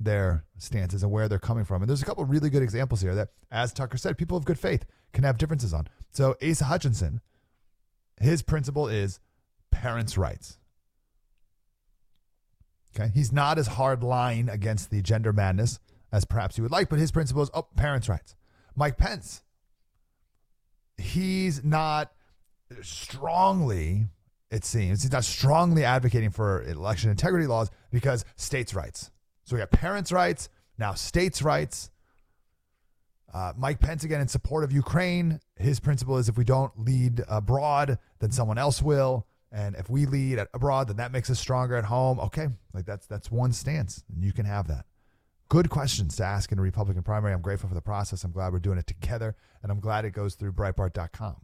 their 0.00 0.44
stances 0.58 1.02
and 1.02 1.10
where 1.10 1.28
they're 1.28 1.38
coming 1.38 1.64
from. 1.64 1.82
And 1.82 1.88
there's 1.88 2.02
a 2.02 2.06
couple 2.06 2.24
really 2.24 2.50
good 2.50 2.62
examples 2.62 3.00
here 3.00 3.14
that, 3.14 3.30
as 3.50 3.72
Tucker 3.72 3.98
said, 3.98 4.16
people 4.16 4.36
of 4.36 4.44
good 4.44 4.58
faith 4.58 4.86
can 5.12 5.24
have 5.24 5.38
differences 5.38 5.74
on. 5.74 5.88
So 6.12 6.36
Asa 6.42 6.64
Hutchinson, 6.64 7.20
his 8.20 8.42
principle 8.42 8.88
is 8.88 9.20
parents' 9.70 10.16
rights. 10.16 10.58
Okay, 12.96 13.10
he's 13.14 13.32
not 13.32 13.58
as 13.58 13.66
hard 13.66 14.02
line 14.02 14.48
against 14.48 14.90
the 14.90 15.02
gender 15.02 15.32
madness 15.32 15.78
as 16.10 16.24
perhaps 16.24 16.56
you 16.56 16.62
would 16.62 16.72
like, 16.72 16.88
but 16.88 16.98
his 16.98 17.12
principle 17.12 17.42
is 17.42 17.50
oh, 17.54 17.66
parents' 17.76 18.08
rights. 18.08 18.34
Mike 18.74 18.96
Pence, 18.96 19.42
he's 20.96 21.64
not 21.64 22.12
strongly, 22.82 24.06
it 24.50 24.64
seems, 24.64 25.02
he's 25.02 25.12
not 25.12 25.24
strongly 25.24 25.84
advocating 25.84 26.30
for 26.30 26.62
election 26.64 27.10
integrity 27.10 27.46
laws 27.46 27.70
because 27.90 28.24
states' 28.36 28.74
rights. 28.74 29.10
So 29.44 29.56
we 29.56 29.60
have 29.60 29.70
parents' 29.70 30.12
rights, 30.12 30.48
now 30.78 30.94
states' 30.94 31.42
rights. 31.42 31.90
Uh, 33.32 33.52
Mike 33.56 33.78
Pence, 33.80 34.04
again, 34.04 34.22
in 34.22 34.28
support 34.28 34.64
of 34.64 34.72
Ukraine. 34.72 35.40
His 35.56 35.80
principle 35.80 36.16
is 36.16 36.28
if 36.30 36.38
we 36.38 36.44
don't 36.44 36.72
lead 36.78 37.22
abroad, 37.28 37.98
then 38.20 38.30
someone 38.30 38.56
else 38.56 38.80
will. 38.80 39.26
And 39.50 39.76
if 39.76 39.88
we 39.88 40.04
lead 40.06 40.40
abroad, 40.52 40.88
then 40.88 40.96
that 40.98 41.10
makes 41.10 41.30
us 41.30 41.38
stronger 41.38 41.76
at 41.76 41.84
home. 41.84 42.20
Okay, 42.20 42.48
like 42.74 42.84
that's 42.84 43.06
that's 43.06 43.30
one 43.30 43.52
stance, 43.52 44.04
and 44.14 44.22
you 44.22 44.32
can 44.32 44.44
have 44.44 44.68
that. 44.68 44.84
Good 45.48 45.70
questions 45.70 46.16
to 46.16 46.24
ask 46.24 46.52
in 46.52 46.58
a 46.58 46.62
Republican 46.62 47.02
primary. 47.02 47.32
I'm 47.32 47.40
grateful 47.40 47.68
for 47.68 47.74
the 47.74 47.80
process. 47.80 48.24
I'm 48.24 48.32
glad 48.32 48.52
we're 48.52 48.58
doing 48.58 48.76
it 48.76 48.86
together, 48.86 49.34
and 49.62 49.72
I'm 49.72 49.80
glad 49.80 50.04
it 50.04 50.10
goes 50.10 50.34
through 50.34 50.52
Breitbart.com. 50.52 51.36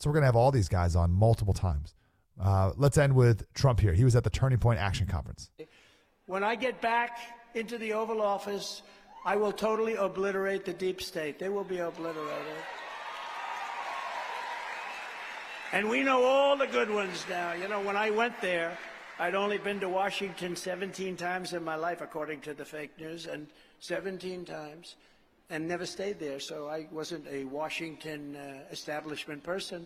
So 0.00 0.10
we're 0.10 0.14
gonna 0.14 0.26
have 0.26 0.36
all 0.36 0.50
these 0.50 0.68
guys 0.68 0.96
on 0.96 1.12
multiple 1.12 1.54
times. 1.54 1.94
Uh, 2.40 2.72
let's 2.76 2.98
end 2.98 3.14
with 3.14 3.52
Trump 3.54 3.78
here. 3.78 3.94
He 3.94 4.02
was 4.02 4.16
at 4.16 4.24
the 4.24 4.30
Turning 4.30 4.58
Point 4.58 4.80
Action 4.80 5.06
Conference. 5.06 5.50
When 6.26 6.42
I 6.42 6.56
get 6.56 6.80
back 6.80 7.18
into 7.54 7.78
the 7.78 7.92
Oval 7.92 8.20
Office, 8.20 8.82
I 9.24 9.36
will 9.36 9.52
totally 9.52 9.94
obliterate 9.94 10.64
the 10.64 10.72
deep 10.72 11.00
state. 11.00 11.38
They 11.38 11.48
will 11.48 11.64
be 11.64 11.78
obliterated. 11.78 12.56
And 15.74 15.90
we 15.90 16.04
know 16.04 16.22
all 16.22 16.56
the 16.56 16.68
good 16.68 16.88
ones 16.88 17.26
now. 17.28 17.52
You 17.52 17.66
know, 17.66 17.80
when 17.80 17.96
I 17.96 18.08
went 18.08 18.40
there, 18.40 18.78
I'd 19.18 19.34
only 19.34 19.58
been 19.58 19.80
to 19.80 19.88
Washington 19.88 20.54
17 20.54 21.16
times 21.16 21.52
in 21.52 21.64
my 21.64 21.74
life, 21.74 22.00
according 22.00 22.42
to 22.42 22.54
the 22.54 22.64
fake 22.64 22.92
news, 22.96 23.26
and 23.26 23.48
17 23.80 24.44
times, 24.44 24.94
and 25.50 25.66
never 25.66 25.84
stayed 25.84 26.20
there. 26.20 26.38
So 26.38 26.68
I 26.68 26.86
wasn't 26.92 27.26
a 27.26 27.42
Washington 27.46 28.36
uh, 28.36 28.70
establishment 28.70 29.42
person. 29.42 29.84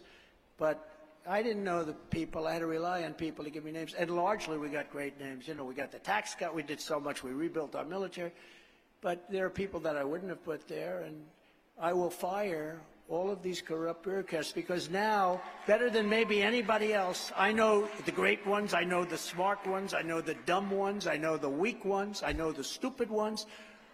But 0.58 0.94
I 1.26 1.42
didn't 1.42 1.64
know 1.64 1.84
the 1.84 1.94
people. 1.94 2.46
I 2.46 2.52
had 2.52 2.58
to 2.58 2.66
rely 2.66 3.04
on 3.04 3.14
people 3.14 3.42
to 3.44 3.50
give 3.50 3.64
me 3.64 3.72
names. 3.72 3.94
And 3.94 4.10
largely, 4.10 4.58
we 4.58 4.68
got 4.68 4.90
great 4.90 5.18
names. 5.18 5.48
You 5.48 5.54
know, 5.54 5.64
we 5.64 5.74
got 5.74 5.90
the 5.90 6.00
tax 6.00 6.34
cut. 6.34 6.54
We 6.54 6.64
did 6.64 6.82
so 6.82 7.00
much. 7.00 7.24
We 7.24 7.30
rebuilt 7.30 7.74
our 7.74 7.86
military. 7.86 8.32
But 9.00 9.24
there 9.30 9.46
are 9.46 9.50
people 9.50 9.80
that 9.80 9.96
I 9.96 10.04
wouldn't 10.04 10.28
have 10.28 10.44
put 10.44 10.68
there. 10.68 11.04
And 11.06 11.24
I 11.80 11.94
will 11.94 12.10
fire 12.10 12.78
all 13.08 13.30
of 13.30 13.42
these 13.42 13.62
corrupt 13.62 14.02
bureaucrats 14.02 14.52
because 14.52 14.90
now, 14.90 15.40
better 15.66 15.88
than 15.88 16.08
maybe 16.08 16.42
anybody 16.42 16.92
else, 16.92 17.32
I 17.36 17.52
know 17.52 17.88
the 18.04 18.12
great 18.12 18.46
ones, 18.46 18.74
I 18.74 18.84
know 18.84 19.04
the 19.04 19.16
smart 19.16 19.66
ones, 19.66 19.94
I 19.94 20.02
know 20.02 20.20
the 20.20 20.36
dumb 20.44 20.70
ones, 20.70 21.06
I 21.06 21.16
know 21.16 21.38
the 21.38 21.48
weak 21.48 21.84
ones, 21.86 22.22
I 22.22 22.32
know 22.32 22.52
the 22.52 22.64
stupid 22.64 23.08
ones, 23.08 23.46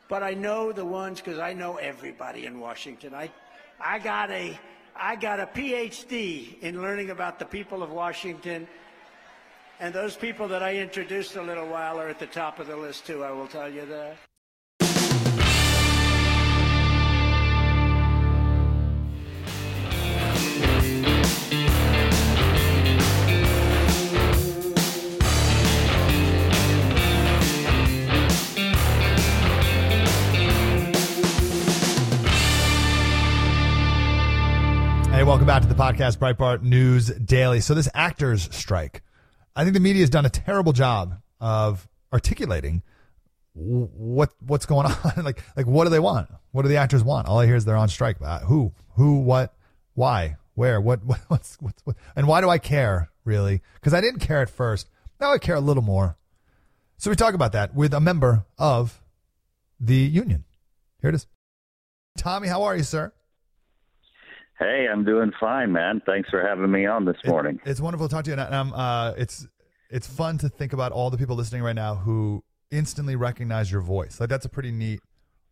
but 0.09 0.25
I 0.25 0.35
know 0.35 0.73
the 0.73 0.85
ones 0.85 1.21
because 1.21 1.39
I 1.39 1.53
know 1.53 1.77
everybody 1.77 2.47
in 2.47 2.59
Washington. 2.59 3.15
I, 3.15 3.31
I 3.81 4.01
got 4.01 4.31
a, 4.33 4.59
I 4.97 5.15
got 5.15 5.39
a 5.39 5.47
PhD 5.47 6.59
in 6.61 6.83
learning 6.83 7.11
about 7.11 7.39
the 7.39 7.45
people 7.45 7.83
of 7.85 7.93
Washington. 7.93 8.67
And 9.81 9.95
those 9.95 10.17
people 10.17 10.49
that 10.49 10.63
I 10.63 10.77
introduced 10.77 11.37
a 11.37 11.43
little 11.43 11.67
while 11.67 12.01
are 12.01 12.09
at 12.09 12.19
the 12.19 12.27
top 12.27 12.59
of 12.59 12.67
the 12.67 12.77
list, 12.77 13.07
too, 13.07 13.25
I 13.25 13.31
will 13.31 13.49
tell 13.49 13.69
you 13.69 13.87
that. 13.87 14.17
Welcome 35.25 35.47
back 35.47 35.63
to 35.63 35.69
the 35.69 35.75
podcast, 35.75 36.19
Breitbart 36.19 36.63
News 36.63 37.07
Daily. 37.07 37.61
So, 37.61 37.73
this 37.73 37.89
actors' 37.95 38.47
strike, 38.55 39.03
I 39.57 39.63
think 39.63 39.73
the 39.73 39.81
media 39.81 40.03
has 40.03 40.11
done 40.11 40.27
a 40.27 40.31
terrible 40.31 40.75
job 40.75 41.19
of 41.41 41.89
articulating 42.13 42.83
what 43.55 44.35
what's 44.41 44.67
going 44.67 44.87
on. 45.17 45.25
like, 45.25 45.43
like 45.57 45.67
what 45.67 45.85
do 45.85 45.91
they 45.91 45.99
want? 45.99 46.29
What 46.53 46.63
do 46.63 46.69
the 46.69 46.77
actors 46.77 47.03
want? 47.03 47.27
All 47.27 47.39
I 47.39 47.47
hear 47.47 47.57
is 47.57 47.65
they're 47.65 47.77
on 47.77 47.89
strike. 47.89 48.19
Uh, 48.21 48.41
who, 48.41 48.73
who, 48.97 49.21
what, 49.21 49.55
why, 49.95 50.37
where, 50.55 50.79
what, 50.79 51.03
what 51.05 51.21
what's, 51.29 51.57
what's, 51.59 51.81
what, 51.85 51.97
and 52.15 52.27
why 52.29 52.43
do 52.43 52.51
I 52.51 52.59
care 52.59 53.11
really? 53.25 53.63
Because 53.77 53.95
I 53.95 54.03
didn't 54.03 54.21
care 54.21 54.43
at 54.43 54.51
first. 54.51 54.91
Now 55.21 55.33
I 55.33 55.39
care 55.39 55.57
a 55.57 55.61
little 55.61 55.83
more. 55.83 56.19
So 56.99 57.09
we 57.09 57.17
talk 57.17 57.33
about 57.33 57.53
that 57.53 57.75
with 57.75 57.95
a 57.95 58.01
member 58.01 58.45
of 58.59 59.01
the 59.81 59.97
union. 59.97 60.45
Here 61.01 61.09
it 61.09 61.17
is. 61.17 61.27
Tommy, 62.19 62.49
how 62.49 62.65
are 62.65 62.77
you, 62.77 62.83
sir? 62.83 63.13
Hey, 64.59 64.87
I'm 64.91 65.05
doing 65.05 65.33
fine, 65.41 65.73
man. 65.73 66.01
Thanks 66.07 66.31
for 66.31 66.47
having 66.47 66.71
me 66.71 66.87
on 66.87 67.05
this 67.05 67.17
morning. 67.25 67.61
It, 67.65 67.71
it's 67.71 67.81
wonderful 67.81 68.09
to 68.09 68.15
talk 68.15 68.25
to 68.25 68.31
you, 68.31 68.37
and 68.37 68.55
um, 68.55 68.73
uh, 68.73 69.13
it's 69.17 69.47
it's 69.91 70.07
fun 70.07 70.39
to 70.39 70.49
think 70.49 70.73
about 70.73 70.93
all 70.93 71.11
the 71.11 71.19
people 71.19 71.35
listening 71.35 71.63
right 71.63 71.75
now 71.75 71.97
who 71.97 72.45
instantly 72.71 73.17
recognize 73.17 73.71
your 73.71 73.81
voice. 73.81 74.21
Like 74.21 74.29
that's 74.29 74.45
a 74.45 74.49
pretty 74.49 74.71
neat 74.71 75.01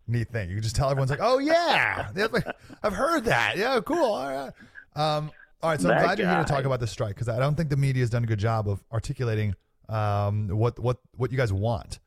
neat 0.07 0.29
thing. 0.29 0.49
You 0.51 0.57
can 0.57 0.63
just 0.63 0.77
tell 0.77 0.89
everyone's 0.89 1.11
like, 1.11 1.21
"Oh 1.21 1.39
yeah, 1.39 2.11
I've 2.83 2.93
heard 2.93 3.25
that. 3.25 3.57
Yeah, 3.57 3.81
cool. 3.85 4.13
All 4.15 4.29
right." 4.29 4.53
Um, 4.95 5.33
all 5.63 5.71
right, 5.71 5.81
so 5.81 5.91
I'm 5.91 6.01
glad 6.01 6.19
guy. 6.19 6.25
you're 6.25 6.33
here 6.33 6.45
to 6.45 6.49
talk 6.49 6.65
about 6.65 6.81
the 6.81 6.87
strike 6.87 7.15
because 7.15 7.29
I 7.29 7.39
don't 7.39 7.57
think 7.57 7.71
the 7.71 7.77
media 7.77 8.03
has 8.03 8.11
done 8.11 8.23
a 8.23 8.27
good 8.27 8.39
job 8.39 8.69
of 8.69 8.85
articulating 8.93 9.57
um, 9.89 10.49
what 10.49 10.79
what 10.79 10.99
what 11.17 11.33
you 11.33 11.37
guys 11.37 11.53
want. 11.53 11.99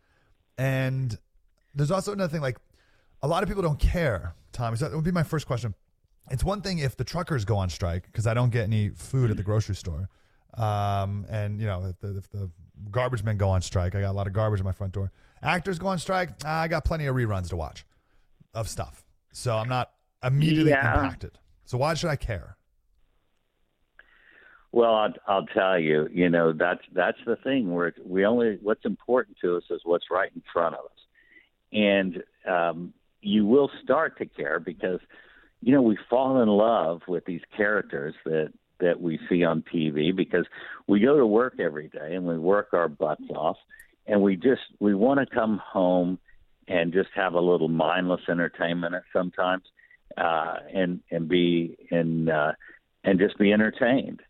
And 0.58 1.18
there's 1.74 1.92
also 1.92 2.14
another 2.14 2.32
thing, 2.32 2.42
like 2.42 2.58
a 3.22 3.28
lot 3.28 3.44
of 3.44 3.50
people 3.50 3.64
don't 3.64 3.80
care. 3.80 4.34
Tommy, 4.54 4.78
so 4.78 4.88
that 4.88 4.96
would 4.96 5.04
be 5.04 5.12
my 5.12 5.24
first 5.24 5.48
question 5.48 5.76
it's 6.32 6.44
one 6.44 6.62
thing 6.62 6.80
if 6.80 6.98
the 6.98 7.04
truckers 7.04 7.46
go 7.46 7.58
on 7.58 7.70
strike 7.70 8.06
because 8.06 8.28
I 8.28 8.34
don't 8.34 8.50
get 8.50 8.64
any 8.64 8.90
food 8.90 9.32
at 9.32 9.38
the 9.38 9.44
grocery 9.44 9.76
store, 9.76 10.10
um, 10.56 11.26
and 11.30 11.60
you 11.60 11.68
know 11.68 11.86
if 11.86 12.00
the, 12.00 12.18
if 12.18 12.30
the 12.30 12.50
garbage 12.92 13.24
men 13.24 13.38
go 13.38 13.50
on 13.50 13.62
strike, 13.62 13.96
I 13.96 14.02
got 14.02 14.12
a 14.12 14.18
lot 14.18 14.28
of 14.28 14.34
garbage 14.34 14.60
at 14.60 14.66
my 14.66 14.72
front 14.72 14.94
door. 14.94 15.12
Actors 15.42 15.78
go 15.78 15.88
on 15.88 16.00
strike, 16.00 16.44
I 16.46 16.68
got 16.68 16.86
plenty 16.86 17.06
of 17.06 17.16
reruns 17.16 17.50
to 17.50 17.56
watch 17.56 17.86
of 18.54 18.68
stuff, 18.68 19.04
so 19.32 19.56
I'm 19.56 19.70
not 19.70 19.92
immediately 20.24 20.72
yeah. 20.72 20.96
impacted. 20.96 21.38
So 21.66 21.78
why 21.78 21.94
should 21.94 22.10
I 22.10 22.16
care? 22.16 22.58
Well, 24.72 24.94
I'll, 24.94 25.14
I'll 25.28 25.46
tell 25.46 25.80
you, 25.80 26.10
you 26.12 26.30
know 26.30 26.54
that's 26.54 26.82
that's 26.94 27.20
the 27.26 27.36
thing 27.38 27.74
where 27.74 27.94
we 28.04 28.26
only 28.26 28.58
what's 28.62 28.84
important 28.86 29.38
to 29.42 29.58
us 29.58 29.64
is 29.70 29.82
what's 29.84 30.06
right 30.10 30.32
in 30.36 30.42
front 30.52 30.76
of 30.76 30.86
us, 30.86 31.00
and 31.72 32.24
um, 32.46 32.94
you 33.22 33.46
will 33.46 33.72
start 33.84 34.18
to 34.18 34.26
care 34.26 34.60
because 34.60 35.00
you 35.62 35.72
know, 35.74 35.82
we 35.82 35.98
fall 36.10 36.42
in 36.42 36.50
love 36.50 37.02
with 37.08 37.26
these 37.26 37.42
characters 37.56 38.14
that 38.26 38.52
that 38.80 39.00
we 39.00 39.20
see 39.30 39.44
on 39.44 39.64
TV 39.74 40.16
because 40.16 40.46
we 40.88 41.00
go 41.00 41.18
to 41.18 41.26
work 41.26 41.60
every 41.60 41.88
day 41.88 42.14
and 42.14 42.26
we 42.26 42.38
work 42.38 42.74
our 42.74 42.90
butts 42.90 43.24
off 43.34 43.58
and 44.06 44.22
we 44.22 44.36
just 44.36 44.62
we 44.80 44.94
want 44.94 45.20
to 45.20 45.36
come 45.36 45.62
home 45.66 46.20
and 46.68 46.92
just 46.92 47.10
have 47.16 47.34
a 47.34 47.40
little 47.40 47.70
mindless 47.70 48.22
entertainment 48.30 48.96
sometimes 49.14 49.64
uh 50.18 50.56
and 50.74 51.00
and 51.12 51.28
be 51.30 51.78
in 51.90 52.30
uh 52.30 52.54
and 53.04 53.20
just 53.20 53.38
be 53.38 53.54
entertained. 53.54 54.22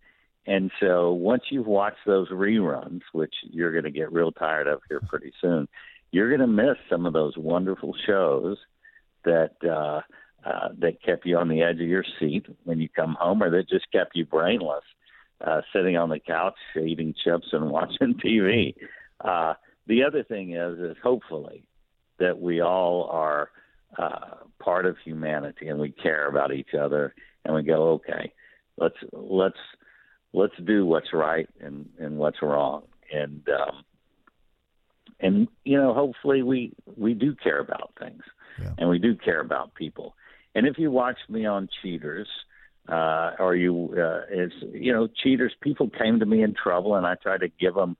And 0.47 0.69
so 0.79 1.11
once 1.11 1.43
you've 1.49 1.65
watched 1.65 2.05
those 2.05 2.29
reruns, 2.29 3.01
which 3.13 3.33
you're 3.49 3.71
going 3.71 3.85
to 3.85 3.99
get 3.99 4.11
real 4.11 4.31
tired 4.31 4.67
of 4.67 4.81
here 4.87 5.01
pretty 5.07 5.31
soon, 5.41 5.67
you're 6.11 6.29
going 6.29 6.41
to 6.41 6.47
miss 6.47 6.77
some 6.87 7.07
of 7.07 7.13
those 7.13 7.35
wonderful 7.35 7.95
shows 8.05 8.57
that 9.23 9.55
uh 9.67 10.01
uh, 10.45 10.69
that 10.77 11.01
kept 11.01 11.25
you 11.25 11.37
on 11.37 11.49
the 11.49 11.63
edge 11.63 11.81
of 11.81 11.87
your 11.87 12.05
seat 12.19 12.45
when 12.65 12.79
you 12.79 12.87
come 12.87 13.17
home, 13.19 13.41
or 13.41 13.49
that 13.49 13.67
just 13.67 13.91
kept 13.91 14.15
you 14.15 14.25
brainless, 14.25 14.83
uh, 15.45 15.61
sitting 15.73 15.97
on 15.97 16.09
the 16.09 16.19
couch 16.19 16.55
eating 16.75 17.15
chips 17.23 17.47
and 17.51 17.69
watching 17.71 18.13
TV. 18.23 18.75
Uh, 19.21 19.55
the 19.87 20.03
other 20.03 20.23
thing 20.23 20.53
is, 20.55 20.77
is 20.79 20.97
hopefully 21.01 21.67
that 22.19 22.39
we 22.39 22.61
all 22.61 23.09
are 23.11 23.49
uh, 23.97 24.35
part 24.59 24.85
of 24.85 24.97
humanity 25.03 25.67
and 25.67 25.79
we 25.79 25.91
care 25.91 26.27
about 26.27 26.53
each 26.53 26.73
other, 26.79 27.15
and 27.43 27.55
we 27.55 27.63
go, 27.63 27.93
okay, 27.93 28.31
let's 28.77 28.97
let's 29.13 29.57
let's 30.33 30.55
do 30.63 30.85
what's 30.85 31.11
right 31.11 31.49
and 31.59 31.89
and 31.97 32.17
what's 32.17 32.41
wrong, 32.43 32.83
and 33.11 33.47
um, 33.49 33.83
and 35.19 35.47
you 35.63 35.77
know, 35.77 35.93
hopefully 35.93 36.43
we 36.43 36.73
we 36.95 37.15
do 37.15 37.33
care 37.33 37.59
about 37.59 37.93
things, 37.99 38.21
yeah. 38.61 38.73
and 38.77 38.89
we 38.89 38.99
do 38.99 39.15
care 39.15 39.39
about 39.39 39.73
people 39.73 40.15
and 40.55 40.65
if 40.65 40.77
you 40.77 40.89
watch 40.89 41.17
me 41.29 41.45
on 41.45 41.69
Cheaters, 41.81 42.29
Uh, 42.87 43.31
are 43.39 43.55
you? 43.55 43.73
Uh, 43.97 44.21
it's 44.29 44.53
you 44.71 44.93
know, 44.93 45.07
cheaters. 45.23 45.53
People 45.61 45.89
came 45.89 46.19
to 46.19 46.25
me 46.25 46.43
in 46.43 46.53
trouble, 46.53 46.95
and 46.95 47.05
I 47.05 47.15
tried 47.15 47.39
to 47.41 47.49
give 47.59 47.73
them 47.73 47.97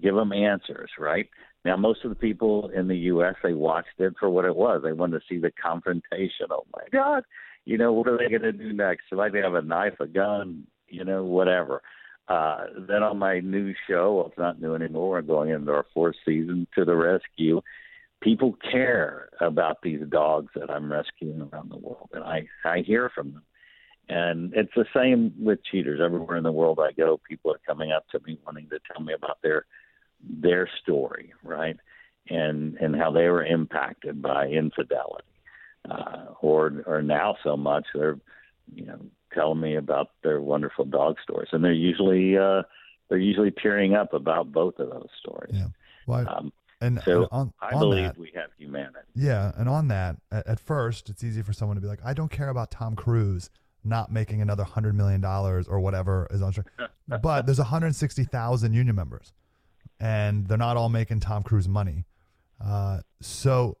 give 0.00 0.16
them 0.16 0.32
answers. 0.32 0.90
Right 0.98 1.28
now, 1.64 1.76
most 1.76 2.04
of 2.04 2.10
the 2.10 2.16
people 2.16 2.68
in 2.70 2.88
the 2.88 2.96
U.S. 3.12 3.36
they 3.44 3.54
watched 3.54 3.98
it 3.98 4.14
for 4.18 4.28
what 4.28 4.44
it 4.44 4.56
was. 4.56 4.82
They 4.82 4.92
wanted 4.92 5.20
to 5.20 5.24
see 5.28 5.38
the 5.38 5.52
confrontation. 5.52 6.46
Oh 6.50 6.66
my 6.74 6.82
God, 6.92 7.22
you 7.64 7.78
know, 7.78 7.92
what 7.92 8.08
are 8.08 8.18
they 8.18 8.28
going 8.28 8.42
to 8.42 8.52
do 8.52 8.72
next? 8.72 9.04
They 9.10 9.40
have 9.40 9.54
a 9.54 9.62
knife, 9.62 10.00
a 10.00 10.06
gun, 10.06 10.66
you 10.88 11.04
know, 11.04 11.22
whatever. 11.24 11.82
Uh, 12.26 12.64
then 12.88 13.02
on 13.02 13.18
my 13.18 13.38
new 13.40 13.72
show, 13.86 14.14
well, 14.14 14.26
it's 14.28 14.38
not 14.38 14.60
new 14.60 14.74
anymore. 14.74 15.10
We're 15.10 15.22
going 15.22 15.50
into 15.50 15.72
our 15.72 15.86
fourth 15.94 16.16
season 16.24 16.66
to 16.74 16.84
the 16.84 16.96
rescue. 16.96 17.60
People 18.24 18.56
care 18.72 19.28
about 19.40 19.82
these 19.82 20.00
dogs 20.08 20.50
that 20.56 20.70
I'm 20.70 20.90
rescuing 20.90 21.42
around 21.42 21.70
the 21.70 21.76
world, 21.76 22.08
and 22.14 22.24
I 22.24 22.46
I 22.64 22.78
hear 22.80 23.10
from 23.14 23.34
them. 23.34 23.42
And 24.08 24.52
it's 24.54 24.72
the 24.74 24.86
same 24.94 25.32
with 25.38 25.64
cheaters. 25.70 26.00
Everywhere 26.02 26.38
in 26.38 26.42
the 26.42 26.58
world 26.60 26.78
I 26.80 26.92
go, 26.92 27.20
people 27.28 27.52
are 27.52 27.60
coming 27.66 27.92
up 27.92 28.06
to 28.12 28.20
me 28.26 28.38
wanting 28.44 28.68
to 28.70 28.78
tell 28.90 29.02
me 29.04 29.12
about 29.12 29.38
their 29.42 29.66
their 30.20 30.68
story, 30.82 31.34
right? 31.42 31.76
And 32.30 32.76
and 32.76 32.96
how 32.96 33.10
they 33.12 33.28
were 33.28 33.44
impacted 33.44 34.22
by 34.22 34.48
infidelity. 34.48 35.28
Uh, 35.90 36.32
or 36.40 36.82
or 36.86 37.02
now 37.02 37.36
so 37.44 37.58
much 37.58 37.84
they're 37.94 38.18
you 38.74 38.86
know 38.86 38.98
telling 39.34 39.60
me 39.60 39.76
about 39.76 40.12
their 40.22 40.40
wonderful 40.40 40.86
dog 40.86 41.16
stories, 41.22 41.48
and 41.52 41.62
they're 41.62 41.72
usually 41.72 42.38
uh, 42.38 42.62
they're 43.08 43.18
usually 43.18 43.50
tearing 43.50 43.94
up 43.94 44.14
about 44.14 44.50
both 44.50 44.78
of 44.78 44.88
those 44.88 45.10
stories. 45.20 45.54
Yeah. 45.54 45.66
Well, 46.06 46.26
Um, 46.26 46.52
and 46.84 47.02
so 47.04 47.28
on, 47.30 47.52
I 47.60 47.72
on 47.72 47.80
believe 47.80 48.04
that, 48.04 48.18
we 48.18 48.32
have 48.34 48.50
humanity. 48.58 49.08
Yeah, 49.14 49.52
and 49.56 49.68
on 49.68 49.88
that, 49.88 50.16
at, 50.30 50.46
at 50.46 50.60
first, 50.60 51.08
it's 51.08 51.24
easy 51.24 51.42
for 51.42 51.52
someone 51.52 51.76
to 51.76 51.80
be 51.80 51.88
like, 51.88 52.00
"I 52.04 52.14
don't 52.14 52.30
care 52.30 52.48
about 52.48 52.70
Tom 52.70 52.96
Cruise 52.96 53.50
not 53.84 54.10
making 54.10 54.40
another 54.40 54.64
hundred 54.64 54.94
million 54.94 55.20
dollars 55.20 55.68
or 55.68 55.80
whatever 55.80 56.26
is 56.30 56.42
on 56.42 56.52
track." 56.52 56.66
but 57.22 57.46
there's 57.46 57.58
160,000 57.58 58.72
union 58.72 58.94
members, 58.94 59.32
and 60.00 60.46
they're 60.46 60.58
not 60.58 60.76
all 60.76 60.88
making 60.88 61.20
Tom 61.20 61.42
Cruise 61.42 61.68
money. 61.68 62.04
Uh, 62.64 63.00
so 63.20 63.76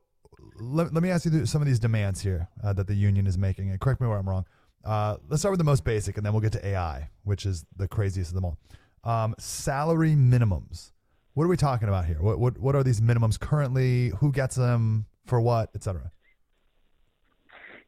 let, 0.60 0.92
let 0.92 1.02
me 1.02 1.10
ask 1.10 1.24
you 1.24 1.46
some 1.46 1.60
of 1.62 1.66
these 1.66 1.78
demands 1.78 2.20
here 2.20 2.48
uh, 2.62 2.72
that 2.72 2.86
the 2.86 2.94
union 2.94 3.26
is 3.26 3.38
making, 3.38 3.70
and 3.70 3.80
correct 3.80 4.00
me 4.00 4.06
where 4.06 4.18
I'm 4.18 4.28
wrong. 4.28 4.46
Uh, 4.84 5.16
let's 5.28 5.40
start 5.40 5.52
with 5.52 5.58
the 5.58 5.64
most 5.64 5.84
basic, 5.84 6.16
and 6.16 6.24
then 6.24 6.32
we'll 6.32 6.42
get 6.42 6.52
to 6.52 6.66
AI, 6.66 7.08
which 7.24 7.46
is 7.46 7.64
the 7.76 7.88
craziest 7.88 8.30
of 8.30 8.34
them 8.34 8.44
all. 8.44 8.58
Um, 9.04 9.34
salary 9.38 10.14
minimums. 10.14 10.92
What 11.34 11.44
are 11.44 11.48
we 11.48 11.56
talking 11.56 11.88
about 11.88 12.06
here? 12.06 12.20
What, 12.20 12.38
what 12.38 12.58
what 12.58 12.76
are 12.76 12.84
these 12.84 13.00
minimums 13.00 13.38
currently? 13.38 14.12
Who 14.20 14.30
gets 14.30 14.54
them 14.54 15.06
for 15.26 15.40
what, 15.40 15.70
et 15.74 15.82
cetera? 15.82 16.12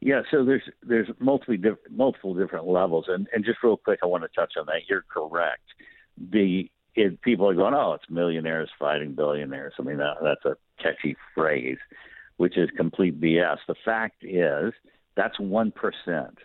Yeah, 0.01 0.21
so 0.29 0.43
there's 0.43 0.63
there's 0.83 1.07
multiple 1.19 1.55
multiple 1.89 2.33
different 2.33 2.67
levels, 2.67 3.05
and 3.07 3.27
and 3.33 3.45
just 3.45 3.59
real 3.63 3.77
quick, 3.77 3.99
I 4.03 4.05
want 4.05 4.23
to 4.23 4.29
touch 4.29 4.53
on 4.59 4.65
that. 4.67 4.81
You're 4.89 5.05
correct. 5.09 5.63
The 6.17 6.69
it, 6.95 7.21
people 7.21 7.47
are 7.47 7.53
going, 7.53 7.73
oh, 7.73 7.93
it's 7.93 8.09
millionaires 8.09 8.69
fighting 8.77 9.13
billionaires. 9.13 9.73
I 9.79 9.83
mean, 9.83 9.97
that, 9.97 10.15
that's 10.21 10.43
a 10.45 10.57
catchy 10.81 11.15
phrase, 11.33 11.77
which 12.37 12.57
is 12.57 12.69
complete 12.75 13.21
BS. 13.21 13.57
The 13.67 13.75
fact 13.85 14.23
is, 14.23 14.73
that's 15.15 15.39
one 15.39 15.71
percent 15.71 16.37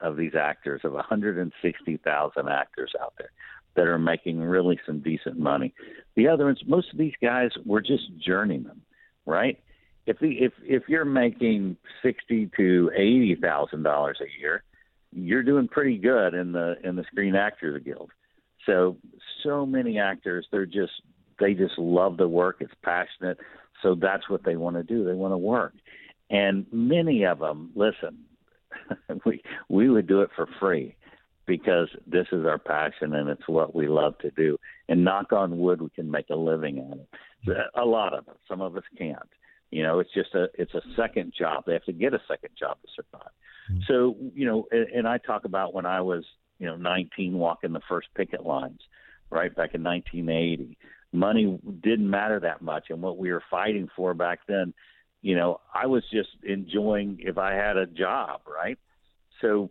of 0.00 0.16
these 0.16 0.34
actors, 0.34 0.80
of 0.82 0.94
160,000 0.94 2.48
actors 2.48 2.92
out 3.02 3.12
there 3.18 3.30
that 3.76 3.86
are 3.86 3.98
making 3.98 4.40
really 4.40 4.78
some 4.86 5.00
decent 5.00 5.38
money. 5.38 5.72
The 6.16 6.28
other 6.28 6.46
ones, 6.46 6.60
most 6.66 6.92
of 6.92 6.98
these 6.98 7.14
guys 7.22 7.50
were 7.64 7.80
just 7.80 8.02
journeymen, 8.18 8.80
right? 9.26 9.58
If 10.06 10.18
the, 10.18 10.30
if 10.30 10.52
if 10.62 10.84
you're 10.88 11.04
making 11.04 11.76
sixty 12.02 12.50
to 12.56 12.90
eighty 12.94 13.36
thousand 13.40 13.82
dollars 13.82 14.18
a 14.20 14.40
year, 14.40 14.64
you're 15.12 15.42
doing 15.42 15.68
pretty 15.68 15.98
good 15.98 16.34
in 16.34 16.52
the 16.52 16.76
in 16.82 16.96
the 16.96 17.04
Screen 17.04 17.36
Actors 17.36 17.82
Guild. 17.84 18.10
So 18.66 18.96
so 19.44 19.64
many 19.64 19.98
actors, 19.98 20.46
they're 20.50 20.66
just 20.66 20.92
they 21.38 21.54
just 21.54 21.78
love 21.78 22.16
the 22.16 22.28
work. 22.28 22.56
It's 22.60 22.72
passionate, 22.82 23.38
so 23.82 23.94
that's 23.94 24.28
what 24.28 24.44
they 24.44 24.56
want 24.56 24.76
to 24.76 24.82
do. 24.82 25.04
They 25.04 25.14
want 25.14 25.32
to 25.32 25.38
work, 25.38 25.74
and 26.28 26.66
many 26.72 27.24
of 27.24 27.38
them 27.38 27.70
listen. 27.74 28.24
we 29.24 29.42
we 29.68 29.90
would 29.90 30.06
do 30.06 30.22
it 30.22 30.30
for 30.34 30.48
free 30.58 30.96
because 31.50 31.88
this 32.06 32.28
is 32.30 32.46
our 32.46 32.58
passion 32.58 33.12
and 33.12 33.28
it's 33.28 33.48
what 33.48 33.74
we 33.74 33.88
love 33.88 34.16
to 34.18 34.30
do. 34.30 34.56
And 34.88 35.04
knock 35.04 35.32
on 35.32 35.58
wood, 35.58 35.82
we 35.82 35.90
can 35.90 36.08
make 36.08 36.30
a 36.30 36.36
living 36.36 36.78
at 36.78 36.96
it. 36.96 37.66
A 37.74 37.84
lot 37.84 38.14
of 38.14 38.28
us, 38.28 38.36
some 38.48 38.60
of 38.60 38.76
us 38.76 38.84
can't. 38.96 39.18
You 39.72 39.82
know, 39.82 39.98
it's 39.98 40.14
just 40.14 40.32
a 40.34 40.46
it's 40.54 40.74
a 40.74 40.82
second 40.94 41.32
job. 41.36 41.64
They 41.66 41.72
have 41.72 41.84
to 41.84 41.92
get 41.92 42.14
a 42.14 42.20
second 42.28 42.50
job 42.56 42.76
to 42.82 42.88
survive. 42.94 43.32
Mm-hmm. 43.68 43.80
So 43.88 44.14
you 44.32 44.46
know, 44.46 44.66
and, 44.70 44.88
and 44.90 45.08
I 45.08 45.18
talk 45.18 45.44
about 45.44 45.74
when 45.74 45.86
I 45.86 46.00
was 46.00 46.24
you 46.60 46.66
know 46.66 46.76
19 46.76 47.36
walking 47.36 47.72
the 47.72 47.80
first 47.88 48.08
picket 48.14 48.46
lines, 48.46 48.80
right 49.28 49.54
back 49.54 49.74
in 49.74 49.82
1980. 49.82 50.78
Money 51.12 51.58
didn't 51.82 52.08
matter 52.08 52.38
that 52.38 52.62
much, 52.62 52.90
and 52.90 53.02
what 53.02 53.18
we 53.18 53.32
were 53.32 53.42
fighting 53.50 53.88
for 53.96 54.14
back 54.14 54.38
then, 54.46 54.72
you 55.22 55.34
know, 55.34 55.60
I 55.74 55.86
was 55.86 56.04
just 56.12 56.30
enjoying 56.44 57.18
if 57.20 57.38
I 57.38 57.54
had 57.54 57.76
a 57.76 57.86
job, 57.86 58.42
right? 58.46 58.78
So 59.40 59.70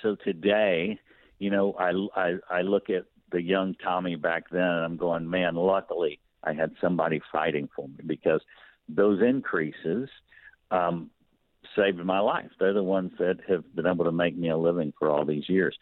so 0.00 0.16
today, 0.24 0.98
you 1.38 1.50
know, 1.50 1.74
I, 1.78 1.92
I 2.20 2.34
I 2.50 2.62
look 2.62 2.88
at 2.90 3.04
the 3.30 3.42
young 3.42 3.74
Tommy 3.82 4.16
back 4.16 4.44
then, 4.50 4.60
and 4.60 4.84
I'm 4.84 4.96
going, 4.96 5.28
man. 5.28 5.54
Luckily, 5.56 6.20
I 6.44 6.52
had 6.52 6.72
somebody 6.80 7.20
fighting 7.30 7.68
for 7.74 7.88
me 7.88 7.96
because 8.06 8.40
those 8.88 9.20
increases 9.22 10.08
um, 10.70 11.10
saved 11.76 11.98
my 11.98 12.20
life. 12.20 12.50
They're 12.58 12.72
the 12.72 12.82
ones 12.82 13.12
that 13.18 13.38
have 13.48 13.64
been 13.74 13.86
able 13.86 14.04
to 14.04 14.12
make 14.12 14.36
me 14.36 14.50
a 14.50 14.56
living 14.56 14.92
for 14.98 15.10
all 15.10 15.24
these 15.24 15.48
years. 15.48 15.76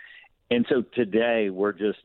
And 0.51 0.67
so 0.69 0.83
today, 0.95 1.51
we're 1.51 1.73
just 1.73 1.99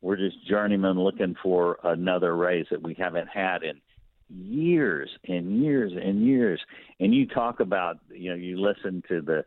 we're 0.00 0.16
just 0.16 0.46
journeymen 0.46 0.98
looking 0.98 1.34
for 1.42 1.78
another 1.82 2.36
raise 2.36 2.66
that 2.70 2.82
we 2.82 2.94
haven't 2.94 3.28
had 3.28 3.62
in 3.62 3.80
years 4.28 5.10
and 5.26 5.62
years 5.62 5.92
and 5.92 6.24
years. 6.24 6.60
And 7.00 7.14
you 7.14 7.26
talk 7.26 7.60
about, 7.60 7.98
you 8.10 8.30
know, 8.30 8.36
you 8.36 8.60
listen 8.60 9.02
to 9.08 9.20
the 9.20 9.44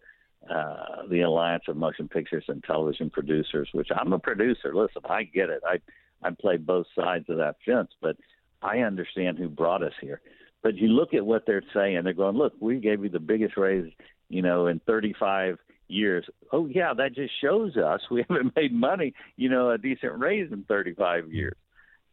uh, 0.50 1.08
the 1.10 1.22
Alliance 1.22 1.64
of 1.68 1.78
Motion 1.78 2.08
Pictures 2.08 2.46
and 2.48 2.64
Television 2.64 3.10
Producers, 3.10 3.70
which 3.74 3.90
I'm 3.96 4.14
a 4.14 4.20
producer. 4.20 4.74
Listen, 4.74 5.02
I 5.10 5.24
get 5.24 5.50
it. 5.50 5.62
I 5.66 5.80
I 6.24 6.32
play 6.32 6.58
both 6.58 6.86
sides 6.96 7.26
of 7.30 7.38
that 7.38 7.56
fence, 7.66 7.90
but 8.02 8.16
I 8.62 8.80
understand 8.80 9.38
who 9.38 9.50
brought 9.50 9.84
us 9.84 9.94
here. 10.02 10.22
But 10.62 10.76
you 10.76 10.90
look 10.90 11.14
at 11.14 11.26
what 11.26 11.46
they're 11.48 11.64
saying. 11.74 12.04
They're 12.04 12.14
going, 12.14 12.38
look, 12.38 12.54
we 12.60 12.80
gave 12.80 13.04
you 13.04 13.10
the 13.10 13.20
biggest 13.20 13.58
raise, 13.58 13.92
you 14.30 14.42
know, 14.44 14.68
in 14.68 14.80
35 14.86 15.58
years. 15.88 16.26
Oh 16.52 16.68
yeah, 16.68 16.94
that 16.94 17.16
just 17.16 17.34
shows 17.42 17.76
us 17.78 18.02
we 18.10 18.24
haven't 18.30 18.56
made 18.56 18.74
money, 18.74 19.14
you 19.36 19.50
know, 19.50 19.72
a 19.72 19.78
decent 19.78 20.20
raise 20.20 20.52
in 20.52 20.64
35 20.64 21.32
years. 21.32 21.56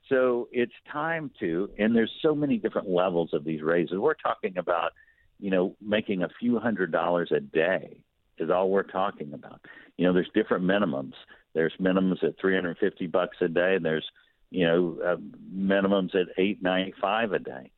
So 0.09 0.49
it's 0.53 0.73
time 0.91 1.31
to, 1.41 1.69
and 1.79 1.95
there's 1.95 2.13
so 2.23 2.35
many 2.35 2.57
different 2.57 2.89
levels 2.89 3.31
of 3.35 3.45
these 3.45 3.61
raises. 3.61 3.99
We're 3.99 4.15
talking 4.15 4.57
about, 4.57 4.93
you 5.39 5.51
know, 5.51 5.77
making 5.83 6.23
a 6.23 6.29
few 6.41 6.59
hundred 6.59 6.93
dollars 6.93 7.31
a 7.31 7.41
day 7.41 8.01
is 8.41 8.51
all 8.51 8.71
we're 8.71 8.83
talking 8.83 9.33
about. 9.33 9.61
You 9.97 10.07
know, 10.07 10.13
there's 10.13 10.31
different 10.35 10.65
minimums. 10.65 11.15
There's 11.55 11.73
minimums 11.81 12.23
at 12.23 12.39
350 12.41 13.07
bucks 13.09 13.37
a 13.41 13.49
day, 13.49 13.75
and 13.77 13.85
there's, 13.85 14.07
you 14.51 14.67
know, 14.67 14.99
uh, 15.05 15.17
minimums 15.55 16.15
at 16.15 16.29
895 16.37 17.33
a 17.33 17.39
day. 17.39 17.71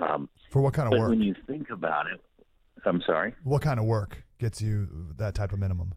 Um, 0.00 0.28
For 0.50 0.60
what 0.60 0.74
kind 0.74 0.92
of 0.92 0.98
work? 0.98 1.10
when 1.10 1.20
you 1.20 1.34
think 1.46 1.70
about 1.70 2.06
it, 2.12 2.20
I'm 2.84 3.00
sorry. 3.06 3.34
What 3.44 3.62
kind 3.62 3.78
of 3.78 3.86
work 3.86 4.24
gets 4.38 4.60
you 4.60 4.88
that 5.16 5.34
type 5.34 5.52
of 5.52 5.58
minimum? 5.58 5.94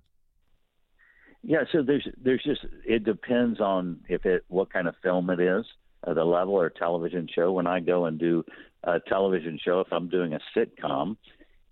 Yeah, 1.44 1.64
so 1.72 1.82
there's 1.82 2.08
there's 2.22 2.44
just 2.44 2.62
it 2.86 3.04
depends 3.04 3.60
on 3.60 4.02
if 4.10 4.26
it 4.26 4.44
what 4.48 4.72
kind 4.72 4.88
of 4.88 4.96
film 5.02 5.30
it 5.30 5.40
is, 5.40 5.66
uh, 6.06 6.14
the 6.14 6.24
level 6.24 6.56
or 6.56 6.70
television 6.70 7.28
show. 7.34 7.52
When 7.54 7.68
I 7.68 7.80
go 7.80 8.06
and 8.06 8.20
do 8.20 8.44
a 8.84 9.00
television 9.00 9.60
show, 9.64 9.80
if 9.80 9.88
I'm 9.92 10.10
doing 10.10 10.34
a 10.34 10.40
sitcom, 10.56 11.16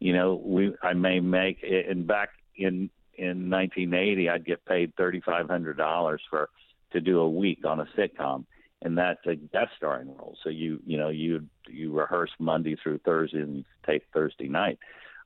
you 0.05 0.13
know, 0.13 0.35
we 0.35 0.71
I 0.83 0.93
may 0.93 1.19
make 1.19 1.63
and 1.63 2.05
back 2.05 2.29
in 2.55 2.91
in 3.15 3.49
1980, 3.49 4.29
I'd 4.29 4.45
get 4.45 4.63
paid 4.65 4.95
thirty 4.95 5.19
five 5.19 5.49
hundred 5.49 5.77
dollars 5.77 6.21
for 6.29 6.49
to 6.91 7.01
do 7.01 7.21
a 7.21 7.29
week 7.29 7.65
on 7.65 7.79
a 7.79 7.87
sitcom, 7.97 8.45
and 8.83 8.95
that's 8.95 9.25
a 9.25 9.33
guest 9.33 9.71
starring 9.77 10.15
role. 10.15 10.37
So 10.43 10.51
you 10.51 10.79
you 10.85 10.99
know 10.99 11.09
you 11.09 11.47
you 11.67 11.91
rehearse 11.91 12.29
Monday 12.37 12.75
through 12.75 12.99
Thursday 12.99 13.39
and 13.39 13.57
you 13.57 13.63
tape 13.83 14.03
Thursday 14.13 14.47
night. 14.47 14.77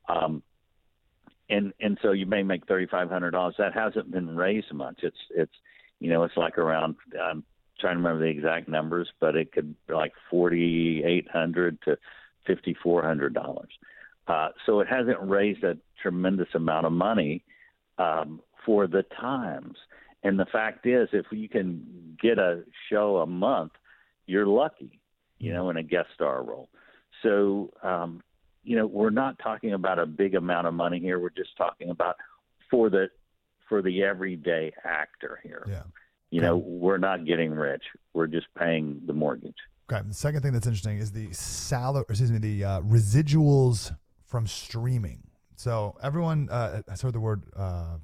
Um, 0.08 0.44
and 1.50 1.74
and 1.82 1.98
so 2.02 2.14
you 2.14 2.26
may 2.26 2.44
make 2.44 2.66
thirty 2.66 2.88
five 2.88 3.10
hundred 3.10 3.32
dollars. 3.32 3.56
That 3.58 3.74
hasn't 3.74 4.10
been 4.12 4.34
raised 4.34 4.72
much. 4.72 5.00
It's 5.04 5.18
it's 5.32 5.56
you 6.00 6.10
know 6.10 6.24
it's 6.24 6.38
like 6.38 6.58
around 6.58 6.96
I'm 7.22 7.44
trying 7.82 7.96
to 7.96 8.02
remember 8.02 8.24
the 8.24 8.32
exact 8.32 8.70
numbers, 8.70 9.10
but 9.20 9.36
it 9.36 9.52
could 9.52 9.76
be 9.88 9.94
like 9.94 10.14
forty 10.32 11.04
eight 11.04 11.28
hundred 11.30 11.82
to 11.82 11.98
fifty 12.48 12.78
four 12.82 13.04
hundred 13.04 13.34
dollars. 13.34 13.72
Uh, 14.30 14.50
so 14.66 14.80
it 14.80 14.88
hasn't 14.88 15.18
raised 15.22 15.64
a 15.64 15.76
tremendous 16.02 16.48
amount 16.54 16.86
of 16.86 16.92
money 16.92 17.44
um, 17.98 18.40
for 18.66 18.88
the 18.88 19.04
times. 19.20 19.76
And 20.24 20.40
the 20.40 20.46
fact 20.46 20.86
is, 20.86 21.10
if 21.12 21.26
you 21.32 21.50
can 21.50 22.16
get 22.22 22.38
a 22.38 22.64
show 22.90 23.18
a 23.18 23.26
month, 23.26 23.72
you're 24.28 24.46
lucky, 24.46 25.00
you 25.40 25.52
know, 25.52 25.70
in 25.72 25.78
a 25.78 25.84
guest 25.84 26.10
star 26.14 26.44
role. 26.44 26.70
So 27.24 27.74
um, 27.84 28.22
you 28.64 28.76
know, 28.76 28.86
we're 28.86 29.10
not 29.10 29.40
talking 29.40 29.74
about 29.74 29.98
a 29.98 30.06
big 30.06 30.36
amount 30.36 30.68
of 30.68 30.74
money 30.74 31.00
here. 31.00 31.20
We're 31.20 31.30
just 31.30 31.58
talking 31.58 31.90
about 31.90 32.18
for 32.70 32.90
the 32.90 33.08
for 33.68 33.82
the 33.82 34.04
everyday 34.04 34.72
actor 34.84 35.40
here. 35.44 35.66
Yeah. 35.68 35.84
You 36.30 36.42
know, 36.42 36.58
we're 36.58 37.00
not 37.00 37.26
getting 37.26 37.52
rich. 37.52 37.82
We're 38.14 38.28
just 38.28 38.46
paying 38.56 39.02
the 39.08 39.14
mortgage. 39.14 39.56
Okay. 39.92 40.08
The 40.08 40.14
second 40.14 40.44
thing 40.44 40.54
that's 40.54 40.68
interesting 40.68 41.00
is 41.00 41.12
the 41.12 41.34
salary, 41.34 42.06
excuse 42.08 42.32
me, 42.32 42.38
the 42.38 42.64
uh, 42.64 42.82
residuals 42.82 43.92
from 44.30 44.48
streaming. 44.48 45.24
So 45.56 45.98
everyone, 46.02 46.48
uh, 46.50 46.84
I 46.88 46.92
heard 46.96 47.14
the 47.14 47.20
word, 47.20 47.44
uh, 47.56 47.98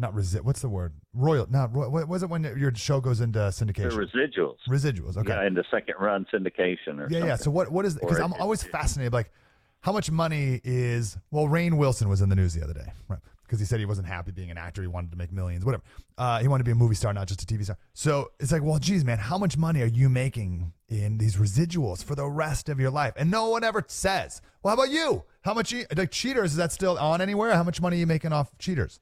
not 0.00 0.14
resi- 0.14 0.42
What's 0.42 0.60
the 0.60 0.68
word? 0.68 0.92
Royal. 1.12 1.46
Not 1.50 1.74
royal. 1.74 1.90
What 1.90 2.06
was 2.06 2.22
it 2.22 2.28
when 2.30 2.44
your 2.44 2.72
show 2.76 3.00
goes 3.00 3.20
into 3.20 3.38
The 3.40 3.48
syndication? 3.48 3.90
residuals. 3.92 4.58
Residuals. 4.68 5.16
Okay. 5.16 5.30
Yeah, 5.32 5.44
into 5.46 5.64
second 5.72 5.96
run 5.98 6.24
syndication 6.32 6.98
or 6.98 7.08
yeah, 7.08 7.08
something. 7.08 7.26
yeah. 7.26 7.36
So 7.36 7.50
what? 7.50 7.72
What 7.72 7.84
is? 7.84 7.94
Because 7.96 8.20
I'm 8.20 8.34
always 8.34 8.62
fascinated. 8.62 9.12
Like, 9.12 9.32
how 9.80 9.90
much 9.92 10.08
money 10.10 10.60
is? 10.62 11.16
Well, 11.32 11.46
Rainn 11.46 11.78
Wilson 11.78 12.08
was 12.08 12.20
in 12.20 12.28
the 12.28 12.36
news 12.36 12.54
the 12.54 12.62
other 12.62 12.74
day, 12.74 12.92
right? 13.08 13.18
Because 13.42 13.58
he 13.58 13.64
said 13.66 13.80
he 13.80 13.86
wasn't 13.86 14.06
happy 14.06 14.30
being 14.30 14.50
an 14.50 14.58
actor. 14.58 14.82
He 14.82 14.88
wanted 14.88 15.10
to 15.12 15.16
make 15.16 15.32
millions, 15.32 15.64
whatever. 15.64 15.82
Uh, 16.18 16.38
he 16.38 16.46
wanted 16.48 16.64
to 16.64 16.68
be 16.68 16.72
a 16.72 16.76
movie 16.76 16.94
star, 16.94 17.12
not 17.14 17.26
just 17.26 17.42
a 17.42 17.46
TV 17.46 17.64
star. 17.64 17.78
So 17.94 18.30
it's 18.38 18.52
like, 18.52 18.62
well, 18.62 18.78
geez, 18.78 19.04
man, 19.06 19.16
how 19.18 19.38
much 19.38 19.56
money 19.56 19.80
are 19.80 19.86
you 19.86 20.10
making 20.10 20.74
in 20.90 21.16
these 21.16 21.36
residuals 21.36 22.04
for 22.04 22.14
the 22.14 22.26
rest 22.28 22.68
of 22.68 22.78
your 22.78 22.90
life? 22.90 23.14
And 23.16 23.30
no 23.30 23.48
one 23.48 23.64
ever 23.64 23.82
says, 23.88 24.42
well, 24.62 24.76
how 24.76 24.82
about 24.82 24.92
you? 24.92 25.24
How 25.48 25.54
much? 25.54 25.74
Like 25.96 26.10
Cheaters, 26.10 26.50
is 26.50 26.56
that 26.58 26.72
still 26.72 26.98
on 26.98 27.22
anywhere? 27.22 27.54
How 27.54 27.62
much 27.62 27.80
money 27.80 27.96
are 27.96 28.00
you 28.00 28.06
making 28.06 28.34
off 28.34 28.50
Cheaters? 28.58 29.00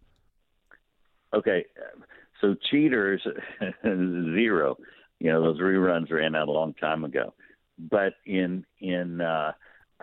Okay, 1.35 1.65
so 2.41 2.55
cheaters 2.71 3.21
zero. 3.83 4.77
You 5.19 5.33
know 5.33 5.43
those 5.43 5.59
reruns 5.59 6.09
ran 6.09 6.37
out 6.37 6.47
a 6.47 6.53
long 6.53 6.73
time 6.75 7.03
ago, 7.03 7.35
but 7.91 8.13
in 8.27 8.65
in 8.79 9.21
uh, 9.21 9.55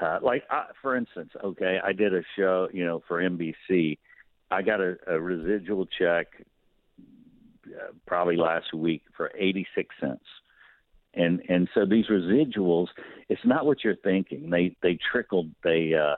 uh, 0.02 0.20
like 0.22 0.44
uh, 0.52 0.66
for 0.82 0.98
instance, 0.98 1.32
okay, 1.42 1.80
I 1.82 1.94
did 1.94 2.14
a 2.14 2.24
show 2.38 2.68
you 2.74 2.84
know 2.84 3.02
for 3.08 3.22
NBC. 3.24 3.98
I 4.52 4.64
got 4.64 4.82
a, 4.82 4.98
a 5.08 5.18
residual 5.22 5.88
check 5.98 6.28
uh, 7.68 7.94
probably 8.06 8.36
last 8.36 8.74
week 8.74 9.04
for 9.16 9.32
eighty 9.40 9.66
six 9.74 9.96
cents. 9.98 10.26
And 11.14 11.42
and 11.48 11.70
so 11.74 11.86
these 11.86 12.08
residuals, 12.08 12.88
it's 13.30 13.46
not 13.46 13.66
what 13.66 13.82
you're 13.86 13.96
thinking. 13.96 14.50
They 14.50 14.76
they 14.84 15.00
trickle. 15.10 15.48
They 15.64 15.94
uh, 15.94 16.16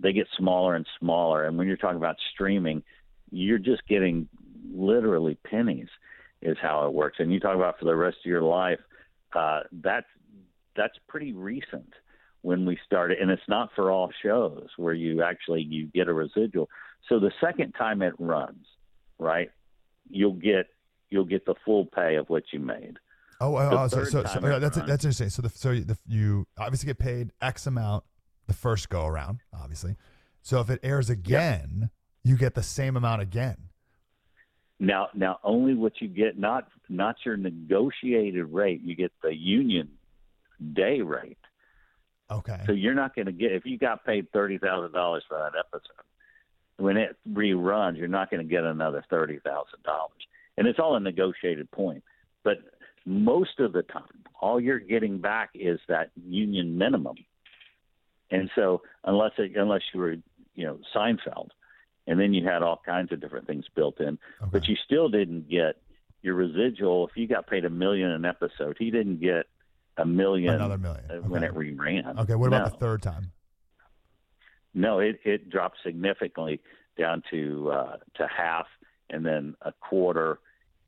they 0.00 0.12
get 0.12 0.26
smaller 0.36 0.74
and 0.74 0.86
smaller. 0.98 1.44
And 1.44 1.58
when 1.58 1.66
you're 1.66 1.76
talking 1.76 1.96
about 1.96 2.16
streaming, 2.32 2.82
you're 3.30 3.58
just 3.58 3.86
getting 3.88 4.28
literally 4.72 5.38
pennies 5.44 5.88
is 6.40 6.56
how 6.60 6.86
it 6.86 6.92
works. 6.92 7.16
And 7.18 7.32
you 7.32 7.40
talk 7.40 7.56
about 7.56 7.78
for 7.78 7.84
the 7.84 7.96
rest 7.96 8.18
of 8.24 8.28
your 8.28 8.42
life, 8.42 8.78
uh, 9.34 9.60
that's 9.72 10.06
that's 10.76 10.94
pretty 11.08 11.32
recent 11.32 11.92
when 12.42 12.64
we 12.64 12.78
started, 12.86 13.18
and 13.18 13.30
it's 13.30 13.42
not 13.48 13.70
for 13.74 13.90
all 13.90 14.10
shows 14.22 14.68
where 14.76 14.94
you 14.94 15.22
actually 15.22 15.62
you 15.62 15.86
get 15.86 16.08
a 16.08 16.12
residual. 16.12 16.68
So 17.08 17.18
the 17.18 17.32
second 17.40 17.72
time 17.72 18.00
it 18.00 18.14
runs, 18.18 18.64
right, 19.18 19.50
you'll 20.08 20.34
get 20.34 20.66
you'll 21.10 21.24
get 21.24 21.44
the 21.46 21.54
full 21.64 21.86
pay 21.86 22.14
of 22.14 22.28
what 22.28 22.44
you 22.52 22.60
made. 22.60 22.98
Oh, 23.40 23.56
oh, 23.56 23.68
oh, 23.72 23.88
so, 23.88 24.04
so, 24.04 24.24
so 24.24 24.40
yeah, 24.42 24.56
it 24.56 24.60
that's 24.60 24.76
runs. 24.76 24.88
that's 24.88 25.04
interesting. 25.04 25.30
So 25.30 25.42
the 25.42 25.48
so 25.48 25.74
the, 25.74 25.98
you 26.06 26.46
obviously 26.56 26.86
get 26.86 26.98
paid 26.98 27.32
X 27.42 27.66
amount 27.66 28.04
the 28.48 28.54
first 28.54 28.88
go 28.88 29.06
around, 29.06 29.40
obviously. 29.52 29.94
So 30.42 30.60
if 30.60 30.70
it 30.70 30.80
airs 30.82 31.08
again, 31.10 31.90
you 32.24 32.36
get 32.36 32.54
the 32.54 32.62
same 32.62 32.96
amount 32.96 33.22
again. 33.22 33.56
Now, 34.80 35.08
now 35.14 35.38
only 35.44 35.74
what 35.74 36.00
you 36.00 36.08
get, 36.08 36.38
not 36.38 36.68
not 36.88 37.16
your 37.24 37.36
negotiated 37.36 38.46
rate. 38.46 38.80
You 38.82 38.96
get 38.96 39.12
the 39.22 39.34
union 39.34 39.90
day 40.72 41.00
rate. 41.00 41.38
Okay. 42.30 42.60
So 42.66 42.72
you're 42.72 42.94
not 42.94 43.14
going 43.14 43.26
to 43.26 43.32
get 43.32 43.52
if 43.52 43.64
you 43.64 43.78
got 43.78 44.04
paid 44.04 44.30
thirty 44.32 44.58
thousand 44.58 44.92
dollars 44.92 45.24
for 45.28 45.38
that 45.38 45.58
episode. 45.58 46.04
When 46.76 46.96
it 46.96 47.16
reruns, 47.28 47.98
you're 47.98 48.08
not 48.08 48.30
going 48.30 48.46
to 48.46 48.48
get 48.48 48.64
another 48.64 49.04
thirty 49.10 49.38
thousand 49.40 49.82
dollars, 49.84 50.20
and 50.56 50.66
it's 50.66 50.78
all 50.78 50.94
a 50.94 51.00
negotiated 51.00 51.70
point. 51.70 52.04
But 52.44 52.58
most 53.04 53.58
of 53.58 53.72
the 53.72 53.82
time, 53.82 54.04
all 54.40 54.60
you're 54.60 54.78
getting 54.78 55.18
back 55.18 55.50
is 55.54 55.80
that 55.88 56.10
union 56.14 56.78
minimum. 56.78 57.16
And 58.30 58.50
so, 58.54 58.82
unless 59.04 59.32
it, 59.38 59.56
unless 59.56 59.82
you 59.94 60.00
were, 60.00 60.16
you 60.54 60.66
know, 60.66 60.78
Seinfeld, 60.94 61.48
and 62.06 62.18
then 62.20 62.32
you 62.34 62.44
had 62.46 62.62
all 62.62 62.80
kinds 62.84 63.12
of 63.12 63.20
different 63.20 63.46
things 63.46 63.64
built 63.74 64.00
in, 64.00 64.18
but 64.50 64.66
you 64.68 64.76
still 64.84 65.08
didn't 65.08 65.48
get 65.48 65.76
your 66.22 66.34
residual. 66.34 67.06
If 67.08 67.16
you 67.16 67.26
got 67.26 67.46
paid 67.46 67.64
a 67.64 67.70
million 67.70 68.10
an 68.10 68.24
episode, 68.24 68.76
he 68.78 68.90
didn't 68.90 69.20
get 69.20 69.46
a 69.96 70.04
million 70.06 70.54
Another 70.54 70.78
million. 70.78 71.28
when 71.28 71.42
it 71.42 71.54
reran. 71.54 72.18
Okay. 72.20 72.34
What 72.34 72.46
about 72.48 72.64
No. 72.66 72.70
the 72.70 72.76
third 72.78 73.02
time? 73.02 73.30
No, 74.74 75.00
it 75.00 75.20
it 75.24 75.48
dropped 75.50 75.78
significantly 75.82 76.60
down 76.98 77.22
to 77.30 77.70
uh, 77.70 77.96
to 78.16 78.26
half, 78.28 78.66
and 79.10 79.24
then 79.24 79.54
a 79.62 79.72
quarter, 79.72 80.38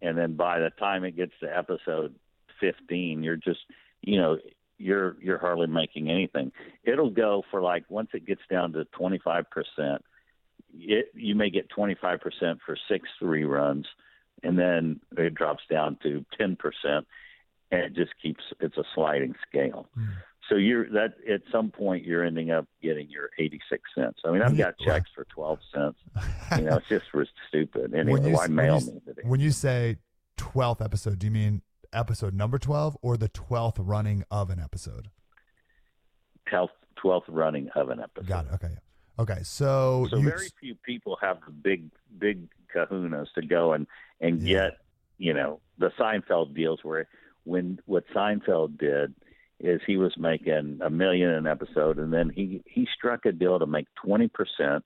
and 0.02 0.16
then 0.16 0.36
by 0.36 0.60
the 0.60 0.70
time 0.78 1.04
it 1.04 1.16
gets 1.16 1.32
to 1.40 1.46
episode 1.56 2.14
fifteen, 2.60 3.22
you're 3.22 3.36
just 3.36 3.60
you 4.02 4.18
know 4.20 4.38
you're 4.80 5.16
you're 5.20 5.38
hardly 5.38 5.66
making 5.66 6.10
anything. 6.10 6.50
It'll 6.84 7.10
go 7.10 7.42
for 7.50 7.60
like 7.60 7.84
once 7.88 8.08
it 8.14 8.26
gets 8.26 8.40
down 8.50 8.72
to 8.72 8.84
twenty 8.86 9.20
five 9.22 9.44
percent, 9.50 10.02
it 10.74 11.10
you 11.14 11.34
may 11.34 11.50
get 11.50 11.68
twenty 11.68 11.94
five 12.00 12.20
percent 12.20 12.58
for 12.64 12.76
six 12.88 13.08
reruns, 13.22 13.84
and 14.42 14.58
then 14.58 15.00
it 15.16 15.34
drops 15.34 15.62
down 15.70 15.98
to 16.02 16.24
ten 16.38 16.56
percent, 16.56 17.06
and 17.70 17.82
it 17.82 17.94
just 17.94 18.12
keeps 18.22 18.42
it's 18.58 18.78
a 18.78 18.84
sliding 18.94 19.34
scale. 19.48 19.86
Hmm. 19.94 20.04
So 20.48 20.56
you're 20.56 20.88
that 20.90 21.14
at 21.30 21.42
some 21.52 21.70
point 21.70 22.04
you're 22.04 22.24
ending 22.24 22.50
up 22.50 22.66
getting 22.82 23.08
your 23.10 23.30
eighty 23.38 23.60
six 23.70 23.82
cents. 23.94 24.20
I 24.24 24.30
mean, 24.30 24.42
I've 24.42 24.56
got 24.56 24.78
checks 24.84 25.10
for 25.14 25.26
twelve 25.26 25.58
cents. 25.72 25.98
You 26.56 26.64
know, 26.64 26.78
it's 26.78 26.88
just 26.88 27.04
stupid. 27.48 27.94
Anyway, 27.94 28.12
when 28.18 28.24
you, 28.24 28.34
why 28.34 28.46
mail 28.46 28.76
when 28.76 28.86
you, 28.86 28.92
me 28.94 29.00
today? 29.06 29.22
when 29.24 29.40
you 29.40 29.50
say 29.50 29.98
twelfth 30.38 30.80
episode, 30.80 31.18
do 31.18 31.26
you 31.26 31.30
mean 31.30 31.62
episode 31.92 32.34
number 32.34 32.58
twelve 32.58 32.96
or 33.02 33.16
the 33.16 33.28
twelfth 33.28 33.78
running 33.78 34.24
of 34.30 34.50
an 34.50 34.60
episode? 34.60 35.08
Twelfth 36.48 36.74
twelfth 36.96 37.28
running 37.28 37.68
of 37.74 37.90
an 37.90 38.00
episode. 38.00 38.28
Got 38.28 38.46
it. 38.46 38.52
Okay. 38.54 38.76
Okay. 39.18 39.40
So, 39.42 40.06
So 40.10 40.20
very 40.20 40.48
few 40.60 40.74
people 40.76 41.18
have 41.20 41.38
the 41.46 41.52
big 41.52 41.90
big 42.18 42.48
kahunas 42.74 43.32
to 43.34 43.42
go 43.42 43.72
and 43.72 43.86
and 44.20 44.44
get 44.44 44.78
you 45.18 45.34
know 45.34 45.60
the 45.78 45.90
Seinfeld 45.98 46.54
deals 46.54 46.80
where 46.82 47.08
when 47.44 47.80
what 47.86 48.04
Seinfeld 48.14 48.78
did 48.78 49.14
is 49.58 49.80
he 49.86 49.96
was 49.96 50.12
making 50.16 50.80
a 50.82 50.88
million 50.88 51.30
an 51.30 51.46
episode 51.46 51.98
and 51.98 52.12
then 52.12 52.30
he 52.30 52.62
he 52.66 52.86
struck 52.96 53.26
a 53.26 53.32
deal 53.32 53.58
to 53.58 53.66
make 53.66 53.86
twenty 54.02 54.28
percent 54.28 54.84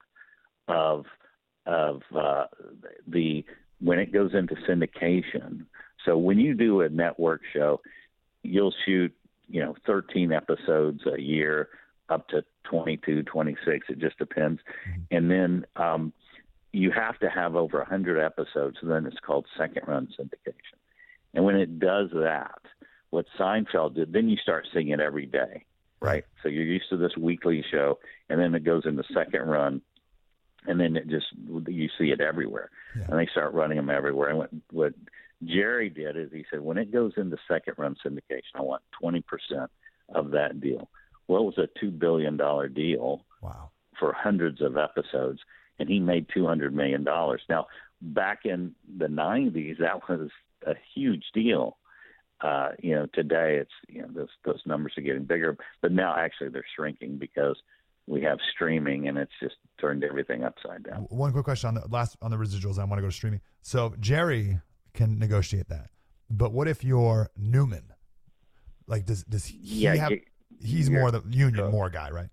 of 0.69 1.05
of 1.67 2.03
uh, 2.15 2.45
the 3.07 3.45
when 3.81 3.99
it 3.99 4.13
goes 4.13 4.35
into 4.35 4.55
syndication. 4.69 5.67
So 6.05 6.19
when 6.19 6.39
you 6.39 6.55
do 6.55 6.81
a 6.83 6.89
network 6.89 7.43
show, 7.53 7.81
you'll 8.43 8.75
shoot 8.85 9.13
you 9.49 9.61
know 9.61 9.75
13 9.87 10.33
episodes 10.33 11.01
a 11.07 11.21
year 11.21 11.69
up 12.09 12.29
to 12.29 12.45
22 12.65 13.23
26 13.23 13.87
it 13.89 13.99
just 13.99 14.19
depends. 14.19 14.61
And 15.11 15.31
then 15.31 15.67
um, 15.77 16.13
you 16.73 16.91
have 16.91 17.19
to 17.21 17.31
have 17.31 17.57
over 17.57 17.79
100 17.79 18.21
episodes 18.21 18.79
and 18.81 18.91
then 18.91 19.07
it's 19.07 19.21
called 19.25 19.47
second 19.57 19.83
run 19.87 20.09
syndication. 20.19 20.79
And 21.35 21.45
when 21.45 21.57
it 21.57 21.79
does 21.79 22.11
that 22.15 22.61
what 23.11 23.27
seinfeld 23.39 23.95
did 23.95 24.13
then 24.13 24.29
you 24.29 24.37
start 24.37 24.67
seeing 24.73 24.91
it 24.91 25.01
every 25.01 25.27
day. 25.27 25.65
Right. 26.01 26.25
So 26.43 26.49
you're 26.49 26.65
used 26.65 26.91
to 26.91 26.97
this 26.97 27.17
weekly 27.17 27.65
show 27.71 27.99
and 28.29 28.41
then 28.41 28.55
it 28.55 28.65
goes 28.65 28.85
into 28.87 29.05
second 29.15 29.43
run 29.43 29.81
and 30.67 30.81
then 30.81 30.97
it 30.97 31.09
just 31.09 31.27
you 31.69 31.89
see 31.99 32.11
it 32.11 32.21
everywhere. 32.21 32.71
And 32.95 33.19
they 33.19 33.29
start 33.31 33.53
running 33.53 33.77
them 33.77 33.91
everywhere. 33.91 34.31
And 34.31 34.39
what 34.39 34.51
what 34.71 34.95
jerry 35.47 35.89
did 35.91 36.17
is 36.17 36.31
he 36.33 36.45
said 36.51 36.61
when 36.61 36.79
it 36.79 36.93
goes 36.93 37.13
into 37.17 37.37
second 37.49 37.75
run 37.77 37.97
syndication 38.05 38.55
i 38.55 38.63
want 38.63 38.83
20% 39.03 39.23
of 40.15 40.31
that 40.31 40.61
deal 40.61 40.89
well 41.29 41.43
it 41.43 41.57
was 41.57 41.59
a 41.59 41.81
two 41.81 41.91
billion 41.91 42.37
dollar 42.37 42.69
deal 42.69 43.25
wow 43.43 43.71
for 43.99 44.13
hundreds 44.13 44.61
of 44.61 44.77
episodes 44.77 45.41
and 45.79 45.89
he 45.89 45.99
made 45.99 46.27
200 46.35 46.75
million 46.75 47.05
dollars 47.05 47.43
now 47.49 47.67
back 48.01 48.41
in 48.45 48.75
the 48.99 49.07
90s 49.07 49.79
that 49.79 50.09
was 50.09 50.29
a 50.67 50.75
huge 50.95 51.25
deal 51.33 51.77
uh, 52.41 52.71
you 52.81 52.95
know, 52.95 53.07
today 53.15 53.57
it's 53.57 53.71
you 53.89 54.03
know 54.03 54.09
those 54.15 54.29
those 54.45 54.61
numbers 54.67 54.93
are 54.99 55.03
getting 55.03 55.25
bigger, 55.25 55.57
but 55.81 55.93
now 55.93 56.15
actually 56.15 56.51
they're 56.51 56.65
shrinking 56.77 57.17
because 57.17 57.57
we 58.07 58.23
have 58.23 58.39
streaming 58.55 59.09
and 59.09 59.17
it's 59.17 59.33
just 59.41 59.55
turned 59.81 60.05
everything 60.05 60.45
upside 60.45 60.83
down. 60.83 61.07
one 61.09 61.33
quick 61.33 61.45
question 61.45 61.69
on 61.69 61.75
the 61.75 61.87
last 61.89 62.17
on 62.21 62.31
the 62.31 62.37
residuals. 62.37 62.79
I 62.79 62.85
want 62.85 62.99
to 62.99 63.03
go 63.03 63.09
to 63.09 63.13
streaming. 63.13 63.41
So 63.63 63.95
Jerry 63.99 64.59
can 64.95 65.19
negotiate 65.19 65.69
that, 65.69 65.91
but 66.31 66.53
what 66.53 66.69
if 66.69 66.83
you're 66.85 67.31
Newman? 67.37 67.93
Like, 68.87 69.05
does 69.05 69.25
does 69.25 69.45
he 69.47 69.59
Yeah, 69.61 69.95
have? 69.97 70.11
you- 70.13 70.23
he's 70.61 70.89
more 70.89 71.11
the 71.11 71.23
union 71.29 71.71
more 71.71 71.91
guy, 71.91 72.11
right? 72.11 72.31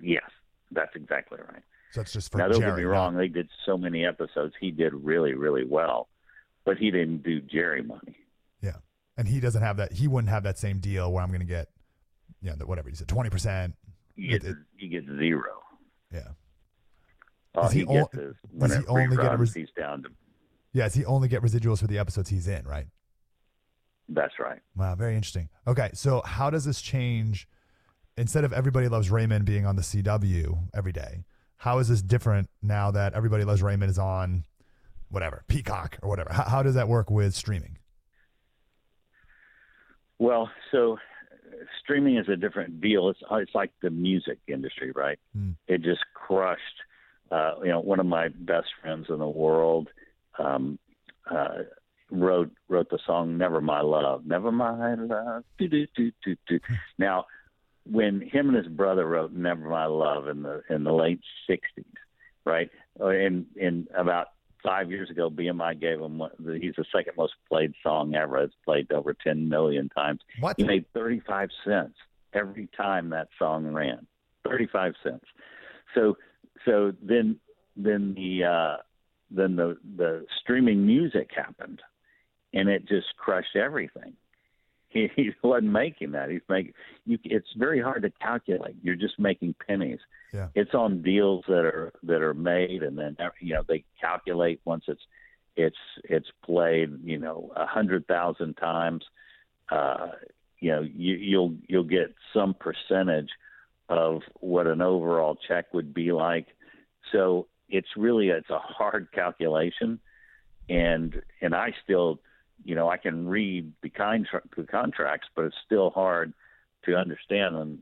Yes, 0.00 0.28
that's 0.70 0.94
exactly 0.94 1.38
right. 1.38 1.62
So 1.92 2.00
it's 2.00 2.12
just 2.12 2.30
for 2.32 2.38
now, 2.38 2.48
don't 2.48 2.60
Jerry. 2.60 2.70
get 2.72 2.76
me 2.78 2.82
not- 2.84 2.90
wrong; 2.90 3.16
they 3.16 3.28
did 3.28 3.48
so 3.66 3.76
many 3.76 4.04
episodes. 4.04 4.54
He 4.60 4.70
did 4.70 4.92
really, 4.94 5.34
really 5.34 5.64
well, 5.64 6.08
but 6.64 6.76
he 6.78 6.90
didn't 6.90 7.22
do 7.22 7.40
Jerry 7.40 7.82
money. 7.82 8.16
Yeah, 8.60 8.76
and 9.16 9.26
he 9.28 9.40
doesn't 9.40 9.62
have 9.62 9.76
that. 9.78 9.92
He 9.92 10.08
wouldn't 10.08 10.30
have 10.30 10.42
that 10.44 10.58
same 10.58 10.78
deal 10.80 11.12
where 11.12 11.22
I'm 11.22 11.28
going 11.28 11.40
to 11.40 11.46
get, 11.46 11.68
yeah, 12.40 12.54
the, 12.56 12.66
whatever 12.66 12.88
you 12.88 12.94
said, 12.96 13.08
twenty 13.08 13.30
percent. 13.30 13.74
You 14.16 14.38
get 14.38 15.04
zero. 15.06 15.62
Yeah. 16.12 16.20
Uh, 17.54 17.60
All 17.60 17.66
Is 17.66 17.72
he 17.72 17.80
he, 17.80 17.86
gets 17.86 18.08
o- 18.14 18.18
is 18.20 18.36
does 18.36 18.50
when 18.50 18.70
he 18.70 18.76
it 18.76 18.84
only 18.88 19.16
get 19.16 19.32
a 19.32 19.36
res- 19.36 19.54
he's 19.54 19.70
down 19.76 20.02
to. 20.02 20.08
Yeah, 20.72 20.84
does 20.84 20.94
he 20.94 21.04
only 21.04 21.28
get 21.28 21.42
residuals 21.42 21.80
for 21.80 21.86
the 21.86 21.98
episodes 21.98 22.30
he's 22.30 22.48
in, 22.48 22.66
right? 22.66 22.86
That's 24.08 24.38
right. 24.38 24.60
Wow, 24.76 24.94
very 24.94 25.14
interesting. 25.14 25.48
Okay, 25.66 25.90
so 25.94 26.22
how 26.24 26.50
does 26.50 26.64
this 26.64 26.80
change? 26.80 27.48
Instead 28.16 28.44
of 28.44 28.52
everybody 28.52 28.88
loves 28.88 29.10
Raymond 29.10 29.46
being 29.46 29.64
on 29.64 29.76
the 29.76 29.82
CW 29.82 30.68
every 30.74 30.92
day, 30.92 31.24
how 31.56 31.78
is 31.78 31.88
this 31.88 32.02
different 32.02 32.50
now 32.60 32.90
that 32.90 33.14
everybody 33.14 33.44
loves 33.44 33.62
Raymond 33.62 33.90
is 33.90 33.98
on 33.98 34.44
whatever 35.08 35.44
Peacock 35.48 35.98
or 36.02 36.08
whatever? 36.08 36.32
How, 36.32 36.44
how 36.44 36.62
does 36.62 36.74
that 36.74 36.88
work 36.88 37.10
with 37.10 37.34
streaming? 37.34 37.78
Well, 40.18 40.50
so 40.70 40.98
streaming 41.82 42.16
is 42.16 42.28
a 42.28 42.36
different 42.36 42.80
deal. 42.80 43.08
It's 43.08 43.20
it's 43.30 43.54
like 43.54 43.70
the 43.82 43.90
music 43.90 44.38
industry, 44.46 44.92
right? 44.92 45.18
Mm. 45.36 45.56
It 45.68 45.82
just 45.82 46.00
crushed. 46.14 46.60
Uh, 47.30 47.54
you 47.62 47.68
know, 47.68 47.80
one 47.80 47.98
of 47.98 48.06
my 48.06 48.28
best 48.28 48.68
friends 48.82 49.06
in 49.08 49.18
the 49.18 49.28
world 49.28 49.88
um, 50.38 50.78
uh, 51.30 51.62
wrote 52.10 52.50
wrote 52.68 52.90
the 52.90 52.98
song 53.06 53.38
"Never 53.38 53.60
My 53.60 53.80
Love." 53.80 54.26
Never 54.26 54.52
my 54.52 54.94
love. 54.94 55.44
Do, 55.58 55.68
do, 55.68 55.86
do, 55.96 56.12
do, 56.24 56.36
do. 56.46 56.60
Now, 56.98 57.26
when 57.90 58.20
him 58.20 58.48
and 58.48 58.56
his 58.56 58.68
brother 58.68 59.06
wrote 59.06 59.32
"Never 59.32 59.68
My 59.68 59.86
Love" 59.86 60.28
in 60.28 60.42
the 60.42 60.62
in 60.68 60.84
the 60.84 60.92
late 60.92 61.20
'60s, 61.48 61.84
right? 62.44 62.70
In 63.00 63.46
in 63.56 63.88
about 63.94 64.28
five 64.62 64.90
years 64.90 65.10
ago, 65.10 65.30
BMI 65.30 65.80
gave 65.80 66.00
him 66.00 66.18
one, 66.18 66.30
he's 66.60 66.74
the 66.76 66.84
second 66.94 67.16
most 67.16 67.34
played 67.48 67.74
song 67.82 68.14
ever. 68.14 68.38
It's 68.38 68.54
played 68.64 68.92
over 68.92 69.14
10 69.14 69.48
million 69.48 69.88
times. 69.88 70.20
What? 70.40 70.56
He 70.56 70.64
made 70.64 70.84
35 70.94 71.50
cents 71.64 71.96
every 72.32 72.68
time 72.76 73.10
that 73.10 73.28
song 73.38 73.66
ran. 73.72 74.06
35 74.44 74.94
cents. 75.02 75.24
So 75.94 76.16
so 76.64 76.92
then 77.02 77.38
then 77.76 78.14
the 78.14 78.44
uh, 78.44 78.76
then 79.34 79.56
the 79.56 79.76
the 79.96 80.26
streaming 80.40 80.86
music 80.86 81.30
happened, 81.34 81.80
and 82.52 82.68
it 82.68 82.86
just 82.86 83.16
crushed 83.16 83.56
everything. 83.56 84.14
He, 84.88 85.08
he 85.16 85.30
wasn't 85.42 85.72
making 85.72 86.12
that. 86.12 86.30
He's 86.30 86.42
making. 86.48 86.74
You, 87.06 87.18
it's 87.24 87.48
very 87.56 87.80
hard 87.80 88.02
to 88.02 88.10
calculate. 88.10 88.76
You're 88.82 88.96
just 88.96 89.18
making 89.18 89.54
pennies. 89.66 90.00
Yeah. 90.32 90.48
It's 90.54 90.74
on 90.74 91.02
deals 91.02 91.44
that 91.48 91.64
are 91.64 91.92
that 92.04 92.22
are 92.22 92.34
made, 92.34 92.82
and 92.82 92.96
then 92.98 93.16
you 93.40 93.54
know 93.54 93.62
they 93.66 93.84
calculate 94.00 94.60
once 94.64 94.84
it's 94.88 95.02
it's 95.56 95.76
it's 96.04 96.28
played. 96.44 96.90
You 97.04 97.18
know, 97.18 97.52
a 97.56 97.66
hundred 97.66 98.06
thousand 98.06 98.54
times. 98.54 99.04
Uh, 99.70 100.08
you 100.58 100.70
know, 100.70 100.82
you, 100.82 101.14
you'll 101.14 101.54
you'll 101.66 101.82
get 101.84 102.14
some 102.32 102.54
percentage 102.54 103.30
of 103.88 104.22
what 104.40 104.66
an 104.66 104.80
overall 104.80 105.36
check 105.48 105.72
would 105.74 105.92
be 105.92 106.12
like. 106.12 106.46
So 107.10 107.48
it's 107.72 107.88
really 107.96 108.28
it's 108.28 108.50
a 108.50 108.58
hard 108.58 109.08
calculation, 109.12 109.98
and 110.68 111.20
and 111.40 111.54
I 111.54 111.74
still, 111.82 112.20
you 112.64 112.74
know, 112.76 112.88
I 112.88 112.98
can 112.98 113.26
read 113.26 113.72
the 113.82 113.88
contra- 113.88 114.42
the 114.56 114.64
contracts, 114.64 115.26
but 115.34 115.46
it's 115.46 115.56
still 115.64 115.90
hard 115.90 116.32
to 116.84 116.94
understand 116.96 117.56
un, 117.56 117.78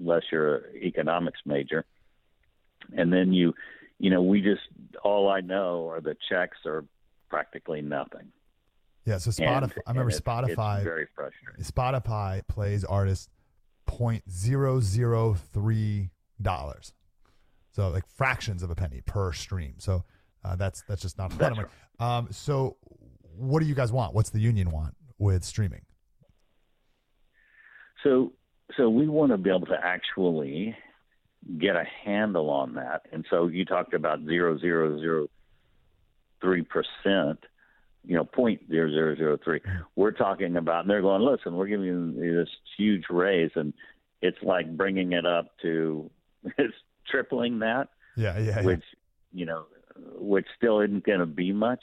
unless 0.00 0.22
you're 0.32 0.56
an 0.56 0.76
economics 0.76 1.40
major. 1.44 1.84
And 2.96 3.12
then 3.12 3.32
you, 3.32 3.52
you 3.98 4.10
know, 4.10 4.22
we 4.22 4.40
just 4.40 4.62
all 5.04 5.28
I 5.28 5.40
know 5.40 5.88
are 5.90 6.00
the 6.00 6.16
checks 6.28 6.58
are 6.64 6.84
practically 7.28 7.82
nothing. 7.82 8.32
Yeah, 9.04 9.18
so 9.18 9.30
And- 9.42 9.66
Spotify. 9.66 9.78
I 9.86 9.90
remember 9.90 10.00
and 10.02 10.12
it's- 10.12 10.20
Spotify. 10.20 10.76
It's 10.76 10.84
very 10.84 11.06
frustrating. 11.14 11.62
Spotify 11.64 12.46
plays 12.48 12.84
artists 12.84 13.28
point 13.84 14.28
zero 14.30 14.80
zero 14.80 15.34
three 15.34 16.10
dollars, 16.40 16.92
so 17.76 17.90
like 17.90 18.08
fractions 18.08 18.62
of 18.62 18.70
a 18.70 18.74
penny 18.74 19.02
per 19.04 19.34
stream. 19.34 19.74
So 19.76 20.02
uh, 20.42 20.56
that's 20.56 20.82
that's 20.88 21.02
just 21.02 21.18
not 21.18 21.30
a 21.30 21.36
lot 21.36 21.52
of 21.52 21.56
money. 21.58 21.68
Um, 21.98 22.28
so 22.30 22.78
what 23.36 23.60
do 23.60 23.66
you 23.66 23.74
guys 23.74 23.92
want? 23.92 24.14
What's 24.14 24.30
the 24.30 24.40
union 24.40 24.70
want 24.70 24.94
with 25.18 25.44
streaming? 25.44 25.82
So, 28.02 28.32
so 28.78 28.88
we 28.88 29.08
want 29.08 29.32
to 29.32 29.38
be 29.38 29.50
able 29.50 29.66
to 29.66 29.78
actually 29.80 30.74
get 31.58 31.76
a 31.76 31.84
handle 32.04 32.48
on 32.48 32.76
that. 32.76 33.02
And 33.12 33.26
so 33.28 33.48
you 33.48 33.66
talked 33.66 33.92
about 33.92 34.24
zero 34.24 34.58
zero 34.58 34.98
zero 34.98 35.28
three 36.40 36.62
percent, 36.62 37.40
you 38.06 38.16
know, 38.16 38.24
point 38.24 38.62
zero 38.70 38.90
zero 38.90 39.16
zero 39.16 39.38
three. 39.44 39.60
We're 39.96 40.12
talking 40.12 40.56
about, 40.56 40.82
and 40.82 40.90
they're 40.90 41.02
going, 41.02 41.20
listen, 41.20 41.54
we're 41.54 41.66
giving 41.66 41.84
you 41.84 42.36
this 42.36 42.48
huge 42.78 43.04
raise, 43.10 43.50
and 43.54 43.74
it's 44.22 44.38
like 44.42 44.74
bringing 44.78 45.12
it 45.12 45.26
up 45.26 45.48
to, 45.60 46.10
it's 46.56 46.74
tripling 47.10 47.60
that, 47.60 47.88
Yeah, 48.16 48.38
yeah, 48.38 48.60
yeah. 48.60 48.62
which 48.62 48.84
you 49.32 49.46
know, 49.46 49.66
which 50.18 50.46
still 50.56 50.80
isn't 50.80 51.04
going 51.04 51.20
to 51.20 51.26
be 51.26 51.52
much. 51.52 51.82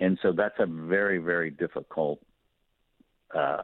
And 0.00 0.18
so 0.22 0.32
that's 0.32 0.54
a 0.58 0.66
very, 0.66 1.18
very 1.18 1.50
difficult 1.50 2.20
uh, 3.34 3.62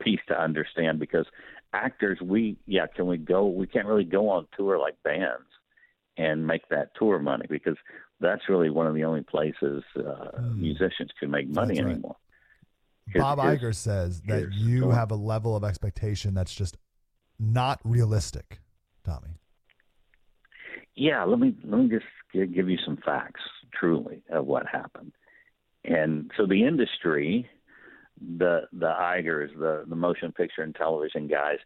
piece 0.00 0.20
to 0.28 0.38
understand 0.40 0.98
because 0.98 1.26
actors, 1.72 2.18
we 2.22 2.56
yeah, 2.66 2.86
can 2.94 3.06
we 3.06 3.16
go? 3.16 3.46
We 3.46 3.66
can't 3.66 3.86
really 3.86 4.04
go 4.04 4.28
on 4.28 4.46
tour 4.56 4.78
like 4.78 5.02
bands 5.02 5.46
and 6.16 6.46
make 6.46 6.68
that 6.68 6.90
tour 6.98 7.18
money 7.18 7.46
because 7.48 7.76
that's 8.20 8.42
really 8.48 8.70
one 8.70 8.86
of 8.86 8.94
the 8.94 9.04
only 9.04 9.22
places 9.22 9.82
uh, 9.96 10.40
musicians 10.54 11.10
can 11.20 11.30
make 11.30 11.48
money 11.48 11.76
That's 11.76 11.86
anymore. 11.86 12.16
Here's- 13.06 13.22
Bob 13.22 13.38
here's- 13.40 13.60
Iger 13.60 13.74
says 13.74 14.20
that 14.22 14.52
you 14.52 14.90
have 14.90 15.10
a 15.10 15.16
level 15.16 15.56
of 15.56 15.64
expectation 15.64 16.34
that's 16.34 16.54
just 16.54 16.76
not 17.38 17.80
realistic, 17.84 18.60
Tommy. 19.04 19.38
Yeah, 20.98 21.22
let 21.22 21.38
me 21.38 21.54
let 21.64 21.80
me 21.80 21.88
just 21.88 22.52
give 22.52 22.68
you 22.68 22.76
some 22.84 22.98
facts, 23.04 23.40
truly, 23.72 24.20
of 24.30 24.46
what 24.46 24.66
happened. 24.66 25.12
And 25.84 26.32
so 26.36 26.44
the 26.44 26.64
industry, 26.64 27.48
the 28.20 28.62
the 28.72 28.92
Igers, 29.00 29.56
the 29.56 29.84
the 29.88 29.94
motion 29.94 30.32
picture 30.32 30.62
and 30.62 30.74
television 30.74 31.28
guys, 31.28 31.58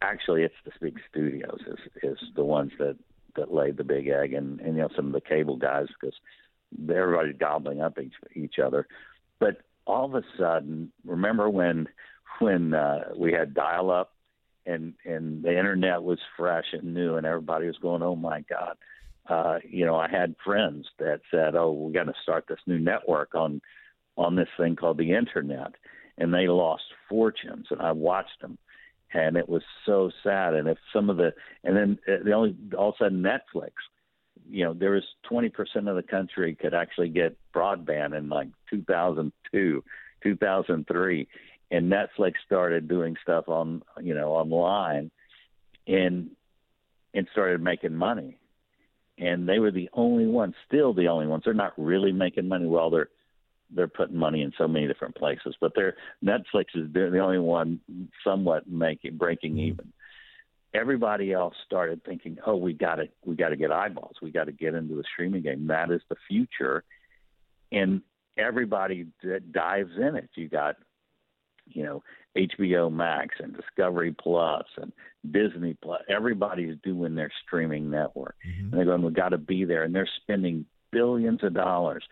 actually, 0.00 0.44
it's 0.44 0.54
the 0.64 0.72
big 0.80 0.98
studios 1.10 1.60
is 1.66 1.78
is 2.02 2.18
the 2.36 2.44
ones 2.44 2.72
that 2.78 2.96
that 3.36 3.52
laid 3.52 3.76
the 3.76 3.84
big 3.84 4.08
egg, 4.08 4.32
and 4.32 4.58
and 4.60 4.76
you 4.76 4.82
know 4.82 4.88
some 4.96 5.08
of 5.08 5.12
the 5.12 5.20
cable 5.20 5.58
guys 5.58 5.88
because 6.00 6.16
everybody's 6.90 7.36
gobbling 7.36 7.82
up 7.82 7.98
each 7.98 8.14
each 8.34 8.58
other. 8.58 8.86
But 9.40 9.58
all 9.86 10.06
of 10.06 10.14
a 10.14 10.22
sudden, 10.38 10.90
remember 11.04 11.50
when 11.50 11.86
when 12.38 12.72
uh, 12.72 13.10
we 13.14 13.30
had 13.30 13.52
dial 13.52 13.90
up 13.90 14.13
and 14.66 14.94
and 15.04 15.42
the 15.42 15.56
internet 15.56 16.02
was 16.02 16.18
fresh 16.36 16.66
and 16.72 16.94
new 16.94 17.16
and 17.16 17.26
everybody 17.26 17.66
was 17.66 17.78
going 17.78 18.02
oh 18.02 18.16
my 18.16 18.40
god. 18.42 18.76
Uh 19.28 19.58
you 19.68 19.86
know 19.86 19.96
i 19.96 20.08
had 20.08 20.34
friends 20.44 20.86
that 20.98 21.20
said 21.30 21.54
oh 21.54 21.72
we're 21.72 21.92
going 21.92 22.06
to 22.06 22.14
start 22.22 22.44
this 22.48 22.58
new 22.66 22.78
network 22.78 23.34
on 23.34 23.60
on 24.16 24.36
this 24.36 24.48
thing 24.56 24.76
called 24.76 24.98
the 24.98 25.12
internet. 25.12 25.74
And 26.16 26.32
they 26.32 26.46
lost 26.46 26.84
fortunes 27.08 27.66
and 27.70 27.80
i 27.80 27.92
watched 27.92 28.40
them. 28.40 28.58
And 29.12 29.36
it 29.36 29.48
was 29.48 29.62
so 29.86 30.10
sad. 30.24 30.54
And 30.54 30.68
if 30.68 30.78
some 30.92 31.08
of 31.08 31.16
the 31.16 31.32
and 31.62 31.76
then 31.76 31.98
uh, 32.08 32.22
the 32.24 32.32
only 32.32 32.56
all 32.76 32.90
of 32.90 32.94
a 33.00 33.04
sudden 33.04 33.22
netflix 33.22 33.72
you 34.48 34.64
know 34.64 34.74
there 34.74 34.90
was 34.90 35.04
20% 35.30 35.50
of 35.88 35.96
the 35.96 36.02
country 36.02 36.54
could 36.54 36.74
actually 36.74 37.08
get 37.08 37.36
broadband 37.54 38.16
in 38.16 38.28
like 38.28 38.48
2002 38.70 39.82
2003 40.22 41.28
and 41.70 41.92
Netflix 41.92 42.34
started 42.46 42.88
doing 42.88 43.16
stuff 43.22 43.48
on 43.48 43.82
you 44.02 44.14
know 44.14 44.32
online 44.32 45.10
and 45.86 46.30
and 47.12 47.28
started 47.32 47.60
making 47.62 47.94
money. 47.94 48.38
And 49.16 49.48
they 49.48 49.60
were 49.60 49.70
the 49.70 49.88
only 49.92 50.26
ones 50.26 50.54
still 50.66 50.92
the 50.92 51.06
only 51.06 51.26
ones. 51.26 51.42
They're 51.44 51.54
not 51.54 51.72
really 51.76 52.12
making 52.12 52.48
money. 52.48 52.66
Well 52.66 52.90
they're 52.90 53.08
they're 53.74 53.88
putting 53.88 54.16
money 54.16 54.42
in 54.42 54.52
so 54.58 54.68
many 54.68 54.86
different 54.86 55.16
places 55.16 55.56
but 55.60 55.72
they're 55.74 55.96
Netflix 56.24 56.66
is 56.74 56.92
the 56.92 57.08
the 57.10 57.18
only 57.18 57.38
one 57.38 57.80
somewhat 58.22 58.68
making 58.68 59.16
breaking 59.16 59.52
mm-hmm. 59.52 59.60
even. 59.60 59.92
Everybody 60.74 61.32
else 61.32 61.54
started 61.64 62.02
thinking 62.04 62.38
oh 62.46 62.56
we 62.56 62.72
got 62.72 62.96
to 62.96 63.08
we 63.24 63.36
got 63.36 63.50
to 63.50 63.56
get 63.56 63.70
eyeballs. 63.70 64.16
We 64.20 64.30
got 64.30 64.44
to 64.44 64.52
get 64.52 64.74
into 64.74 64.96
the 64.96 65.04
streaming 65.12 65.42
game. 65.42 65.68
That 65.68 65.90
is 65.90 66.02
the 66.08 66.16
future. 66.28 66.84
And 67.72 68.02
everybody 68.36 69.06
d- 69.22 69.38
dives 69.50 69.92
in 69.96 70.16
it. 70.16 70.28
You 70.34 70.48
got 70.48 70.76
you 71.66 71.84
know 71.84 72.02
HBO 72.36 72.92
Max 72.92 73.36
and 73.40 73.56
Discovery 73.56 74.14
Plus 74.18 74.64
and 74.76 74.92
Disney 75.30 75.76
Plus. 75.82 76.02
Everybody's 76.08 76.76
doing 76.82 77.14
their 77.14 77.30
streaming 77.46 77.90
network, 77.90 78.36
mm-hmm. 78.46 78.64
and 78.64 78.72
they're 78.72 78.84
going, 78.84 79.02
"We 79.02 79.12
got 79.12 79.30
to 79.30 79.38
be 79.38 79.64
there," 79.64 79.84
and 79.84 79.94
they're 79.94 80.08
spending 80.22 80.66
billions 80.90 81.42
of 81.42 81.54
dollars. 81.54 82.04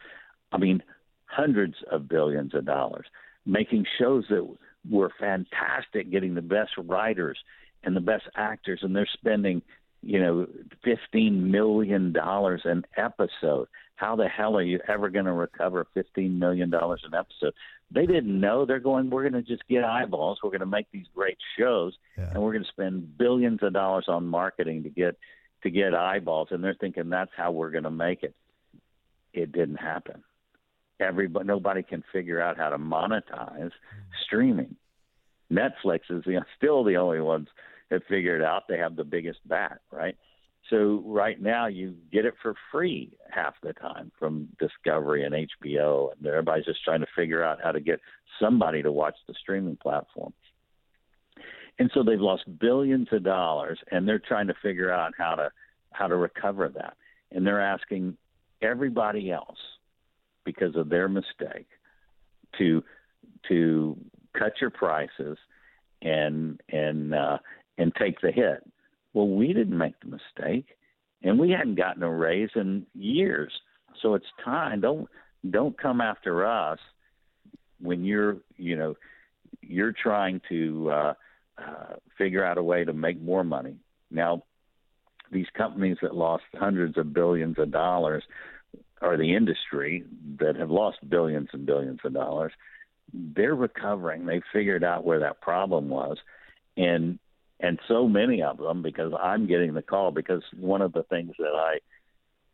I 0.53 0.59
mean, 0.59 0.83
hundreds 1.27 1.77
of 1.91 2.09
billions 2.09 2.55
of 2.55 2.65
dollars 2.65 3.07
making 3.47 3.85
shows 3.99 4.25
that 4.31 4.47
were 4.89 5.11
fantastic, 5.19 6.11
getting 6.11 6.35
the 6.35 6.43
best 6.43 6.73
writers 6.77 7.39
and 7.85 7.97
the 7.97 8.01
best 8.01 8.25
actors, 8.37 8.81
and 8.83 8.95
they're 8.95 9.09
spending, 9.13 9.63
you 10.03 10.21
know, 10.21 10.47
fifteen 10.85 11.51
million 11.51 12.13
dollars 12.13 12.63
an 12.65 12.85
episode. 12.97 13.69
How 13.97 14.17
the 14.17 14.27
hell 14.29 14.57
are 14.57 14.63
you 14.63 14.81
ever 14.89 15.09
going 15.11 15.27
to 15.27 15.33
recover 15.33 15.87
fifteen 15.95 16.39
million 16.39 16.71
dollars 16.71 17.03
an 17.05 17.15
episode? 17.15 17.55
They 17.91 18.07
didn't 18.07 18.41
know. 18.41 18.65
They're 18.65 18.81
going. 18.81 19.11
We're 19.11 19.29
going 19.29 19.43
to 19.45 19.49
just 19.49 19.67
get 19.69 19.85
eyeballs. 19.85 20.39
We're 20.43 20.51
going 20.51 20.61
to 20.61 20.67
make 20.67 20.87
these 20.93 21.07
great 21.15 21.39
shows, 21.59 21.95
and 22.33 22.43
we're 22.43 22.53
going 22.53 22.65
to 22.65 22.71
spend 22.71 23.19
billions 23.19 23.63
of 23.63 23.75
dollars 23.75 24.07
on 24.09 24.27
marketing 24.27 24.83
to 24.85 24.89
get, 24.89 25.19
to 25.63 25.71
get 25.71 25.95
eyeballs, 25.95 26.49
and 26.51 26.65
they're 26.65 26.75
thinking 26.75 27.11
that's 27.11 27.31
how 27.37 27.53
we're 27.53 27.71
going 27.71 27.85
to 27.85 27.91
make 27.91 28.23
it. 28.23 28.35
It 29.35 29.53
didn't 29.53 29.77
happen. 29.77 30.23
Everybody, 31.01 31.47
nobody 31.47 31.83
can 31.83 32.03
figure 32.13 32.41
out 32.41 32.57
how 32.57 32.71
to 32.71 32.79
monetize 32.79 33.73
streaming. 34.25 34.77
Netflix 35.53 36.01
is 36.11 36.25
the, 36.25 36.45
still 36.57 36.85
the 36.85 36.97
only 36.97 37.21
ones 37.21 37.49
that 37.91 38.03
figured 38.09 38.43
out. 38.43 38.65
They 38.69 38.79
have 38.79 38.97
the 38.97 39.05
biggest 39.05 39.41
bat, 39.47 39.81
right? 39.91 40.17
So 40.73 41.03
right 41.05 41.39
now 41.39 41.67
you 41.67 41.95
get 42.11 42.25
it 42.25 42.33
for 42.41 42.55
free 42.71 43.13
half 43.31 43.53
the 43.63 43.75
time 43.75 44.11
from 44.19 44.49
Discovery 44.59 45.23
and 45.25 45.35
HBO, 45.35 46.13
and 46.13 46.27
everybody's 46.27 46.65
just 46.65 46.83
trying 46.83 47.01
to 47.01 47.07
figure 47.15 47.45
out 47.45 47.59
how 47.63 47.73
to 47.73 47.81
get 47.81 48.01
somebody 48.41 48.83
to 48.83 48.91
watch 48.91 49.15
the 49.29 49.35
streaming 49.39 49.77
platform. 49.77 50.33
And 51.79 51.91
so 51.93 52.03
they've 52.03 52.19
lost 52.19 52.45
billions 52.59 53.09
of 53.13 53.23
dollars, 53.23 53.79
and 53.91 54.09
they're 54.09 54.19
trying 54.19 54.47
to 54.47 54.55
figure 54.63 54.91
out 54.91 55.13
how 55.19 55.35
to 55.35 55.51
how 55.91 56.07
to 56.07 56.17
recover 56.17 56.71
that. 56.71 56.97
And 57.33 57.47
they're 57.47 57.61
asking 57.61 58.17
everybody 58.63 59.31
else 59.31 59.59
because 60.45 60.75
of 60.75 60.89
their 60.89 61.09
mistake 61.09 61.69
to 62.57 62.83
to 63.49 63.99
cut 64.33 64.55
your 64.59 64.71
prices 64.71 65.37
and 66.01 66.63
and 66.71 67.15
uh, 67.15 67.39
and 67.77 67.95
take 67.95 68.23
the 68.23 68.33
hit. 68.33 68.63
Well, 69.15 69.29
we 69.29 69.53
didn't 69.53 69.77
make 69.77 69.95
the 70.01 70.09
mistake, 70.09 70.67
and 71.23 71.39
we 71.39 71.51
hadn't 71.51 71.75
gotten 71.75 72.03
a 72.03 72.11
raise 72.11 72.51
in 72.55 72.87
years. 72.95 73.53
So 74.01 74.15
it's 74.15 74.27
time. 74.45 74.81
Don't 74.81 75.09
don't 75.51 75.77
come 75.79 76.01
after 76.01 76.47
us 76.47 76.79
when 77.81 78.05
you're 78.05 78.39
you 78.57 78.77
know 78.77 78.95
you're 79.61 79.93
trying 79.93 80.41
to 80.49 80.91
uh, 80.91 81.15
uh, 81.59 81.95
figure 82.17 82.45
out 82.45 82.59
a 82.59 82.63
way 82.63 82.85
to 82.85 82.93
make 82.93 83.21
more 83.21 83.45
money. 83.45 83.77
Now, 84.11 84.45
these 85.31 85.47
companies 85.57 85.99
that 86.03 86.15
lost 86.15 86.45
hundreds 86.55 86.97
of 86.99 87.13
billions 87.13 87.59
of 87.59 87.71
dollars, 87.71 88.23
or 89.01 89.17
the 89.17 89.35
industry 89.35 90.05
that 90.39 90.57
have 90.57 90.71
lost 90.71 90.99
billions 91.09 91.49
and 91.53 91.67
billions 91.67 92.01
of 92.05 92.15
dollars, 92.15 92.53
they're 93.13 93.55
recovering. 93.55 94.27
They 94.27 94.43
figured 94.53 94.85
out 94.85 95.05
where 95.05 95.21
that 95.21 95.41
problem 95.41 95.89
was, 95.89 96.19
and 96.77 97.19
and 97.63 97.79
so 97.87 98.09
many 98.09 98.43
of 98.43 98.59
them 98.59 98.83
because 98.83 99.13
I'm 99.19 99.47
getting 99.47 99.73
the 99.73 99.83
call 99.83 100.11
because 100.11 100.43
one 100.59 100.83
of 100.83 100.93
the 100.93 101.05
things 101.05 101.33
that 101.39 101.55
I 101.55 101.79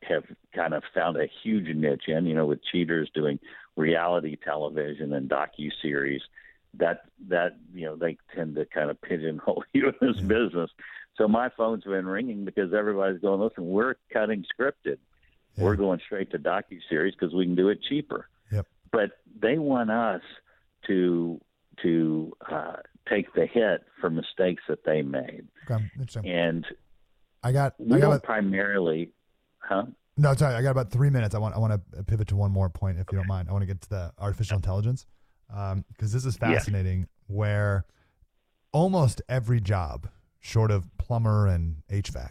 have 0.02 0.24
kind 0.54 0.74
of 0.74 0.82
found 0.94 1.16
a 1.16 1.26
huge 1.42 1.74
niche 1.74 2.04
in, 2.08 2.26
you 2.26 2.34
know, 2.34 2.46
with 2.46 2.60
cheaters 2.70 3.10
doing 3.14 3.40
reality 3.74 4.36
television 4.36 5.14
and 5.14 5.28
docu 5.28 5.72
series, 5.80 6.20
that 6.74 7.04
that 7.28 7.56
you 7.72 7.86
know 7.86 7.96
they 7.96 8.18
tend 8.36 8.54
to 8.56 8.66
kind 8.66 8.90
of 8.90 9.00
pigeonhole 9.00 9.64
you 9.72 9.88
in 9.88 9.94
this 10.00 10.20
business. 10.20 10.70
So 11.16 11.26
my 11.26 11.48
phone's 11.56 11.84
been 11.84 12.06
ringing 12.06 12.44
because 12.44 12.72
everybody's 12.74 13.20
going, 13.20 13.40
listen, 13.40 13.66
we're 13.66 13.96
cutting 14.12 14.44
scripted, 14.54 14.98
yeah. 15.56 15.64
we're 15.64 15.74
going 15.74 16.00
straight 16.04 16.30
to 16.32 16.38
docu 16.38 16.80
series 16.88 17.14
because 17.18 17.34
we 17.34 17.46
can 17.46 17.56
do 17.56 17.70
it 17.70 17.80
cheaper. 17.88 18.28
Yep. 18.52 18.66
But 18.92 19.10
they 19.40 19.58
want 19.58 19.90
us 19.90 20.22
to 20.86 21.40
to 21.82 22.36
uh, 22.50 22.76
take 23.10 23.32
the 23.34 23.46
hit 23.46 23.82
for 24.00 24.10
mistakes 24.10 24.62
that 24.68 24.84
they 24.84 25.02
made. 25.02 25.46
Okay, 25.70 25.84
and 26.24 26.66
I 27.42 27.52
got 27.52 27.74
we 27.78 27.96
I 27.96 28.00
got 28.00 28.22
primarily, 28.22 29.12
huh? 29.58 29.84
No, 30.16 30.34
sorry, 30.34 30.54
I 30.54 30.62
got 30.62 30.72
about 30.72 30.90
three 30.90 31.10
minutes. 31.10 31.34
I 31.34 31.38
want 31.38 31.54
I 31.54 31.58
want 31.58 31.80
to 31.94 32.02
pivot 32.04 32.28
to 32.28 32.36
one 32.36 32.50
more 32.50 32.68
point, 32.68 32.98
if 32.98 33.06
you 33.12 33.18
don't 33.18 33.28
mind. 33.28 33.48
I 33.48 33.52
want 33.52 33.62
to 33.62 33.66
get 33.66 33.80
to 33.82 33.88
the 33.88 34.12
artificial 34.18 34.56
intelligence 34.56 35.06
because 35.48 35.72
um, 35.72 35.84
this 35.98 36.24
is 36.24 36.36
fascinating. 36.36 37.06
Where 37.28 37.84
almost 38.72 39.22
every 39.28 39.60
job, 39.60 40.08
short 40.40 40.70
of 40.70 40.86
plumber 40.98 41.46
and 41.46 41.82
HVAC, 41.90 42.30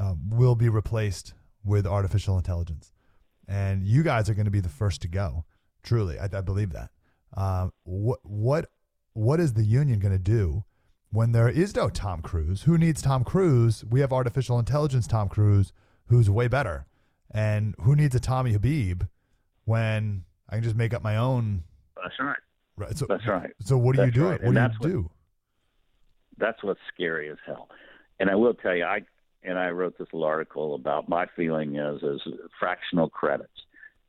uh, 0.00 0.14
will 0.28 0.54
be 0.54 0.68
replaced 0.68 1.34
with 1.64 1.86
artificial 1.86 2.36
intelligence, 2.36 2.92
and 3.48 3.84
you 3.84 4.04
guys 4.04 4.30
are 4.30 4.34
going 4.34 4.44
to 4.44 4.50
be 4.50 4.60
the 4.60 4.68
first 4.68 5.02
to 5.02 5.08
go. 5.08 5.44
Truly, 5.82 6.18
I, 6.18 6.28
I 6.32 6.40
believe 6.42 6.72
that. 6.72 6.90
Uh, 7.36 7.70
what 7.82 8.20
what 8.22 8.70
what 9.12 9.40
is 9.40 9.54
the 9.54 9.64
union 9.64 9.98
going 9.98 10.12
to 10.12 10.18
do 10.18 10.64
when 11.10 11.32
there 11.32 11.48
is 11.48 11.74
no 11.74 11.88
Tom 11.88 12.22
Cruise? 12.22 12.62
Who 12.62 12.78
needs 12.78 13.02
Tom 13.02 13.24
Cruise? 13.24 13.84
We 13.84 14.00
have 14.00 14.12
artificial 14.12 14.58
intelligence 14.58 15.06
Tom 15.06 15.28
Cruise, 15.28 15.72
who's 16.06 16.30
way 16.30 16.48
better. 16.48 16.86
And 17.30 17.74
who 17.80 17.94
needs 17.94 18.14
a 18.14 18.20
Tommy 18.20 18.52
Habeeb 18.52 19.08
when 19.64 20.24
I 20.48 20.56
can 20.56 20.64
just 20.64 20.76
make 20.76 20.92
up 20.94 21.02
my 21.02 21.16
own? 21.16 21.62
That's 21.96 22.14
right. 22.18 22.36
Right. 22.76 22.96
So, 22.96 23.06
that's 23.08 23.26
right. 23.26 23.50
So 23.60 23.76
what 23.76 23.94
do 23.94 24.02
that's 24.02 24.16
you 24.16 24.22
do? 24.22 24.28
Right. 24.28 24.42
What 24.42 24.56
and 24.56 24.72
do 24.80 24.88
you 24.88 24.92
do? 24.94 25.02
What, 25.02 25.10
that's 26.38 26.62
what's 26.64 26.80
scary 26.92 27.30
as 27.30 27.36
hell. 27.46 27.68
And 28.18 28.30
I 28.30 28.34
will 28.34 28.54
tell 28.54 28.74
you, 28.74 28.84
I 28.84 29.02
and 29.42 29.58
I 29.58 29.70
wrote 29.70 29.96
this 29.98 30.08
little 30.12 30.26
article 30.26 30.74
about 30.74 31.08
my 31.08 31.26
feeling 31.36 31.76
is 31.76 32.02
is 32.02 32.20
fractional 32.58 33.08
credits, 33.08 33.52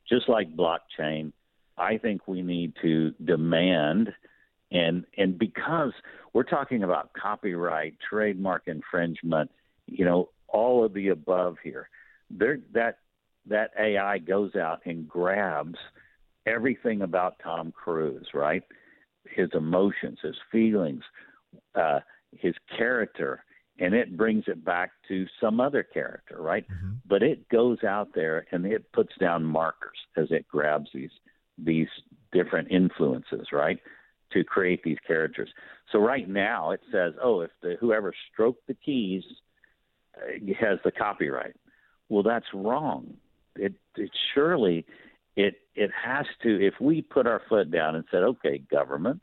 just 0.08 0.28
like 0.28 0.56
blockchain. 0.56 1.32
I 1.78 1.98
think 1.98 2.26
we 2.26 2.42
need 2.42 2.74
to 2.82 3.12
demand 3.24 4.12
and 4.72 5.04
and 5.16 5.38
because 5.38 5.92
we're 6.32 6.42
talking 6.42 6.82
about 6.82 7.10
copyright, 7.12 7.96
trademark 8.08 8.62
infringement, 8.66 9.50
you 9.86 10.04
know, 10.04 10.30
all 10.48 10.84
of 10.84 10.94
the 10.94 11.08
above 11.08 11.56
here. 11.62 11.88
There 12.30 12.58
that 12.72 12.98
that 13.46 13.70
AI 13.78 14.18
goes 14.18 14.54
out 14.56 14.80
and 14.86 15.08
grabs 15.08 15.78
everything 16.46 17.02
about 17.02 17.40
Tom 17.42 17.72
Cruise, 17.72 18.28
right? 18.34 18.62
His 19.24 19.50
emotions, 19.54 20.18
his 20.22 20.36
feelings, 20.50 21.02
uh, 21.74 22.00
his 22.32 22.54
character, 22.76 23.44
and 23.78 23.94
it 23.94 24.16
brings 24.16 24.44
it 24.46 24.64
back 24.64 24.92
to 25.08 25.26
some 25.40 25.60
other 25.60 25.82
character, 25.82 26.36
right? 26.40 26.66
Mm-hmm. 26.68 26.92
But 27.06 27.22
it 27.22 27.48
goes 27.48 27.78
out 27.84 28.10
there 28.14 28.46
and 28.52 28.64
it 28.64 28.90
puts 28.92 29.12
down 29.18 29.44
markers 29.44 29.98
as 30.16 30.28
it 30.30 30.46
grabs 30.48 30.88
these 30.94 31.10
these 31.58 31.88
different 32.32 32.70
influences, 32.70 33.48
right? 33.52 33.78
To 34.32 34.44
create 34.44 34.82
these 34.82 34.98
characters. 35.06 35.50
So 35.90 35.98
right 35.98 36.28
now 36.28 36.70
it 36.70 36.80
says, 36.90 37.12
oh, 37.22 37.40
if 37.40 37.50
the 37.60 37.76
whoever 37.80 38.14
stroked 38.32 38.66
the 38.66 38.74
keys 38.74 39.22
uh, 40.16 40.54
has 40.60 40.78
the 40.84 40.90
copyright. 40.90 41.54
Well, 42.08 42.22
that's 42.22 42.46
wrong. 42.54 43.14
It, 43.56 43.74
it 43.96 44.10
surely 44.34 44.86
it 45.36 45.54
it 45.74 45.90
has 46.04 46.26
to. 46.42 46.66
If 46.66 46.74
we 46.80 47.02
put 47.02 47.26
our 47.26 47.42
foot 47.48 47.70
down 47.70 47.94
and 47.96 48.04
said, 48.10 48.22
okay, 48.22 48.58
government, 48.58 49.20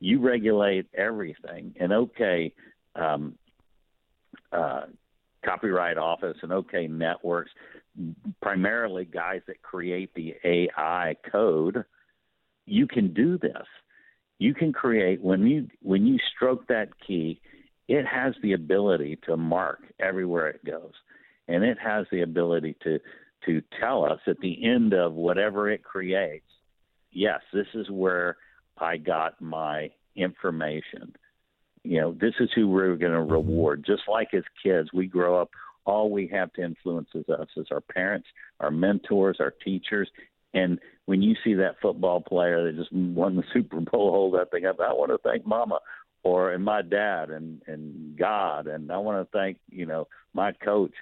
you 0.00 0.20
regulate 0.20 0.86
everything, 0.94 1.74
and 1.78 1.92
okay, 1.92 2.52
um, 2.94 3.36
uh, 4.52 4.82
copyright 5.44 5.96
office, 5.96 6.36
and 6.42 6.52
okay, 6.52 6.86
networks, 6.86 7.50
primarily 8.42 9.04
guys 9.04 9.40
that 9.46 9.62
create 9.62 10.12
the 10.14 10.34
AI 10.44 11.16
code, 11.30 11.84
you 12.66 12.86
can 12.86 13.14
do 13.14 13.38
this. 13.38 13.66
You 14.38 14.54
can 14.54 14.72
create 14.72 15.22
when 15.22 15.46
you 15.46 15.68
when 15.82 16.06
you 16.06 16.18
stroke 16.34 16.66
that 16.68 16.88
key, 17.06 17.40
it 17.88 18.04
has 18.06 18.34
the 18.42 18.52
ability 18.52 19.18
to 19.26 19.36
mark 19.36 19.80
everywhere 19.98 20.48
it 20.48 20.64
goes, 20.64 20.92
and 21.48 21.64
it 21.64 21.78
has 21.82 22.06
the 22.10 22.22
ability 22.22 22.76
to 22.82 22.98
to 23.46 23.62
tell 23.80 24.04
us 24.04 24.20
at 24.26 24.38
the 24.40 24.64
end 24.64 24.92
of 24.92 25.14
whatever 25.14 25.70
it 25.70 25.84
creates, 25.84 26.46
yes, 27.12 27.40
this 27.52 27.66
is 27.74 27.88
where 27.90 28.36
I 28.78 28.96
got 28.96 29.40
my 29.40 29.90
information. 30.16 31.14
You 31.84 32.00
know, 32.00 32.12
this 32.12 32.34
is 32.40 32.50
who 32.54 32.68
we're 32.68 32.96
going 32.96 33.12
to 33.12 33.18
mm-hmm. 33.18 33.32
reward. 33.32 33.84
Just 33.86 34.02
like 34.08 34.34
as 34.34 34.42
kids, 34.62 34.88
we 34.92 35.06
grow 35.06 35.40
up 35.40 35.50
all 35.84 36.10
we 36.10 36.26
have 36.26 36.52
to 36.54 36.64
influences 36.64 37.28
us 37.28 37.46
is 37.56 37.68
our 37.70 37.80
parents, 37.80 38.26
our 38.58 38.72
mentors, 38.72 39.36
our 39.38 39.54
teachers. 39.64 40.10
And 40.54 40.78
when 41.06 41.22
you 41.22 41.34
see 41.44 41.54
that 41.54 41.76
football 41.80 42.20
player 42.20 42.64
that 42.64 42.76
just 42.76 42.92
won 42.92 43.36
the 43.36 43.44
Super 43.52 43.80
Bowl 43.80 44.10
hold 44.10 44.34
that 44.34 44.50
thing 44.50 44.66
up, 44.66 44.80
I 44.80 44.92
want 44.92 45.10
to 45.10 45.18
thank 45.18 45.46
Mama 45.46 45.80
or 46.22 46.52
and 46.52 46.64
my 46.64 46.82
dad 46.82 47.30
and 47.30 47.62
and 47.66 48.18
God, 48.18 48.66
and 48.66 48.90
I 48.90 48.98
want 48.98 49.24
to 49.24 49.38
thank 49.38 49.58
you 49.70 49.86
know 49.86 50.08
my 50.34 50.52
coach. 50.52 50.92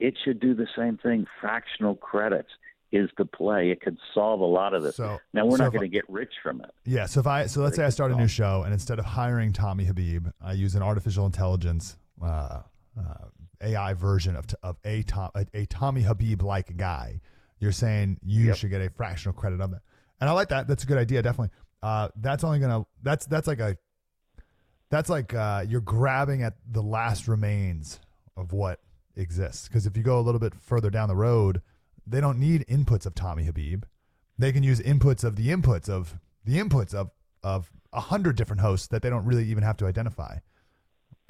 It 0.00 0.14
should 0.24 0.40
do 0.40 0.54
the 0.54 0.66
same 0.76 0.98
thing. 0.98 1.26
Fractional 1.40 1.94
credits 1.94 2.48
is 2.94 3.10
the 3.18 3.24
play. 3.24 3.70
It 3.70 3.80
could 3.80 3.98
solve 4.14 4.40
a 4.40 4.44
lot 4.44 4.72
of 4.72 4.82
this. 4.82 4.96
So, 4.96 5.18
now 5.32 5.44
we're 5.44 5.58
so 5.58 5.64
not 5.64 5.72
going 5.72 5.82
to 5.82 5.92
get 5.92 6.08
rich 6.08 6.32
from 6.42 6.60
it. 6.60 6.70
Yeah. 6.84 7.06
So 7.06 7.20
if 7.20 7.26
I 7.26 7.46
so 7.46 7.60
let's 7.60 7.76
say 7.76 7.84
I 7.84 7.90
start 7.90 8.12
a 8.12 8.16
new 8.16 8.28
show 8.28 8.62
and 8.62 8.72
instead 8.72 8.98
of 8.98 9.04
hiring 9.04 9.52
Tommy 9.52 9.84
Habeeb, 9.84 10.32
I 10.40 10.52
use 10.52 10.74
an 10.74 10.82
artificial 10.82 11.26
intelligence 11.26 11.96
uh, 12.22 12.62
uh, 12.98 13.14
AI 13.60 13.94
version 13.94 14.36
of 14.36 14.46
of 14.62 14.76
a 14.84 15.02
Tom 15.02 15.30
a, 15.34 15.46
a 15.52 15.66
Tommy 15.66 16.02
Habeeb 16.02 16.42
like 16.42 16.76
guy. 16.76 17.20
You're 17.58 17.72
saying 17.72 18.18
you 18.22 18.46
Yep. 18.46 18.56
should 18.56 18.70
get 18.70 18.80
a 18.82 18.90
fractional 18.90 19.32
credit 19.34 19.60
on 19.60 19.70
that, 19.72 19.82
and 20.20 20.28
I 20.28 20.32
like 20.32 20.48
that. 20.48 20.66
That's 20.66 20.84
a 20.84 20.86
good 20.86 20.98
idea, 20.98 21.22
definitely. 21.22 21.50
Uh, 21.82 22.08
that's 22.16 22.44
only 22.44 22.58
gonna 22.58 22.84
that's 23.02 23.26
that's 23.26 23.46
like 23.46 23.60
a 23.60 23.76
that's 24.90 25.08
like 25.08 25.34
uh, 25.34 25.64
you're 25.68 25.80
grabbing 25.80 26.42
at 26.42 26.54
the 26.70 26.82
last 26.82 27.28
remains 27.28 28.00
of 28.36 28.52
what 28.52 28.80
exists. 29.16 29.68
Because 29.68 29.86
if 29.86 29.96
you 29.96 30.02
go 30.02 30.18
a 30.18 30.22
little 30.22 30.40
bit 30.40 30.54
further 30.54 30.90
down 30.90 31.08
the 31.08 31.16
road, 31.16 31.62
they 32.06 32.20
don't 32.20 32.38
need 32.38 32.64
inputs 32.68 33.06
of 33.06 33.14
Tommy 33.14 33.44
Habeeb. 33.44 33.84
They 34.38 34.52
can 34.52 34.62
use 34.62 34.80
inputs 34.80 35.24
of 35.24 35.36
the 35.36 35.48
inputs 35.48 35.88
of 35.88 36.18
the 36.44 36.58
inputs 36.58 36.94
of 36.94 37.10
of 37.42 37.70
a 37.92 38.00
hundred 38.00 38.36
different 38.36 38.60
hosts 38.60 38.88
that 38.88 39.02
they 39.02 39.10
don't 39.10 39.24
really 39.24 39.44
even 39.46 39.62
have 39.62 39.76
to 39.78 39.86
identify. 39.86 40.38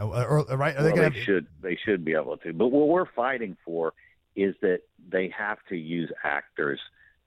Or, 0.00 0.26
or, 0.50 0.56
right? 0.56 0.74
Well, 0.76 0.94
they 0.94 1.02
have, 1.02 1.14
should 1.16 1.46
they 1.62 1.78
should 1.84 2.04
be 2.04 2.14
able 2.14 2.36
to. 2.38 2.52
But 2.52 2.68
what 2.68 2.88
we're 2.88 3.06
fighting 3.06 3.56
for 3.64 3.92
is 4.36 4.54
that 4.62 4.80
they 5.10 5.32
have 5.36 5.58
to 5.68 5.76
use 5.76 6.10
actors. 6.22 6.80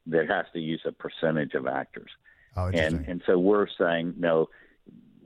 There 0.05 0.25
has 0.27 0.45
to 0.53 0.59
use 0.59 0.81
a 0.85 0.91
percentage 0.91 1.53
of 1.53 1.67
actors, 1.67 2.09
oh, 2.55 2.67
and 2.67 3.05
and 3.07 3.21
so 3.25 3.37
we're 3.37 3.67
saying 3.77 4.13
no. 4.17 4.47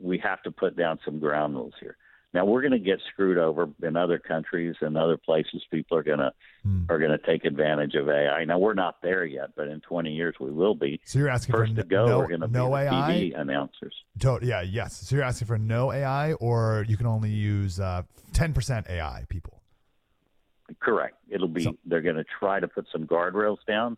We 0.02 0.18
have 0.24 0.42
to 0.44 0.52
put 0.52 0.76
down 0.76 0.98
some 1.06 1.20
ground 1.20 1.54
rules 1.56 1.74
here. 1.80 1.96
Now 2.34 2.46
we're 2.46 2.62
going 2.62 2.72
to 2.72 2.80
get 2.80 3.00
screwed 3.12 3.38
over 3.38 3.70
in 3.84 3.96
other 3.96 4.18
countries 4.18 4.74
and 4.82 4.98
other 4.98 5.18
places. 5.18 5.62
People 5.70 5.98
are 5.98 6.04
going 6.04 6.20
to 6.20 6.32
Hmm. 6.64 6.84
are 6.90 7.00
going 7.00 7.10
to 7.12 7.18
take 7.26 7.44
advantage 7.44 7.96
of 7.96 8.08
AI. 8.08 8.44
Now 8.46 8.60
we're 8.60 8.76
not 8.76 9.02
there 9.02 9.26
yet, 9.26 9.50
but 9.56 9.68
in 9.68 9.82
20 9.82 10.12
years 10.12 10.36
we 10.40 10.52
will 10.52 10.76
be. 10.76 11.00
so 11.06 11.18
you're 11.18 11.28
asking 11.30 11.54
First 11.54 11.74
for 11.76 11.82
to 11.82 11.88
go, 11.88 12.06
no, 12.06 12.20
we're 12.20 12.28
going 12.28 12.42
to 12.42 12.48
no 12.48 12.70
be 12.70 12.76
AI? 12.76 13.32
TV 13.34 13.40
announcers. 13.40 13.94
To- 14.20 14.40
yeah, 14.44 14.62
yes. 14.62 14.96
So 15.08 15.16
you're 15.16 15.26
asking 15.26 15.48
for 15.48 15.58
no 15.58 15.92
AI, 15.92 16.34
or 16.34 16.86
you 16.88 16.98
can 16.98 17.08
only 17.08 17.32
use 17.32 17.80
uh, 17.80 18.04
10% 18.34 18.90
AI 18.90 19.26
people. 19.28 19.61
Correct. 20.80 21.16
It'll 21.30 21.48
be 21.48 21.64
So- 21.64 21.78
they're 21.86 22.02
going 22.02 22.16
to 22.18 22.26
try 22.40 22.60
to 22.60 22.68
put 22.68 22.88
some 22.92 23.06
guardrails 23.06 23.58
down, 23.68 23.98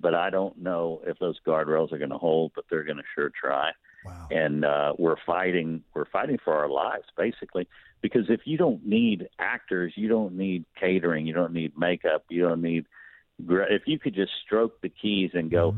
but 0.00 0.14
I 0.14 0.30
don't 0.30 0.58
know 0.58 1.00
if 1.06 1.18
those 1.18 1.38
guardrails 1.46 1.92
are 1.92 1.98
going 1.98 2.10
to 2.10 2.18
hold. 2.18 2.52
But 2.54 2.64
they're 2.70 2.84
going 2.84 2.98
to 2.98 3.04
sure 3.14 3.30
try. 3.30 3.72
Wow. 4.04 4.28
And 4.30 4.64
uh, 4.64 4.94
we're 4.98 5.16
fighting. 5.26 5.82
We're 5.94 6.06
fighting 6.06 6.38
for 6.42 6.54
our 6.54 6.68
lives, 6.68 7.04
basically, 7.16 7.68
because 8.00 8.30
if 8.30 8.40
you 8.46 8.56
don't 8.56 8.86
need 8.86 9.28
actors, 9.38 9.92
you 9.96 10.08
don't 10.08 10.36
need 10.36 10.64
catering, 10.78 11.26
you 11.26 11.34
don't 11.34 11.52
need 11.52 11.76
makeup, 11.78 12.24
you 12.30 12.42
don't 12.48 12.62
need. 12.62 12.86
If 13.48 13.82
you 13.86 13.98
could 13.98 14.14
just 14.14 14.32
stroke 14.44 14.80
the 14.80 14.88
keys 14.88 15.30
and 15.34 15.50
go, 15.50 15.72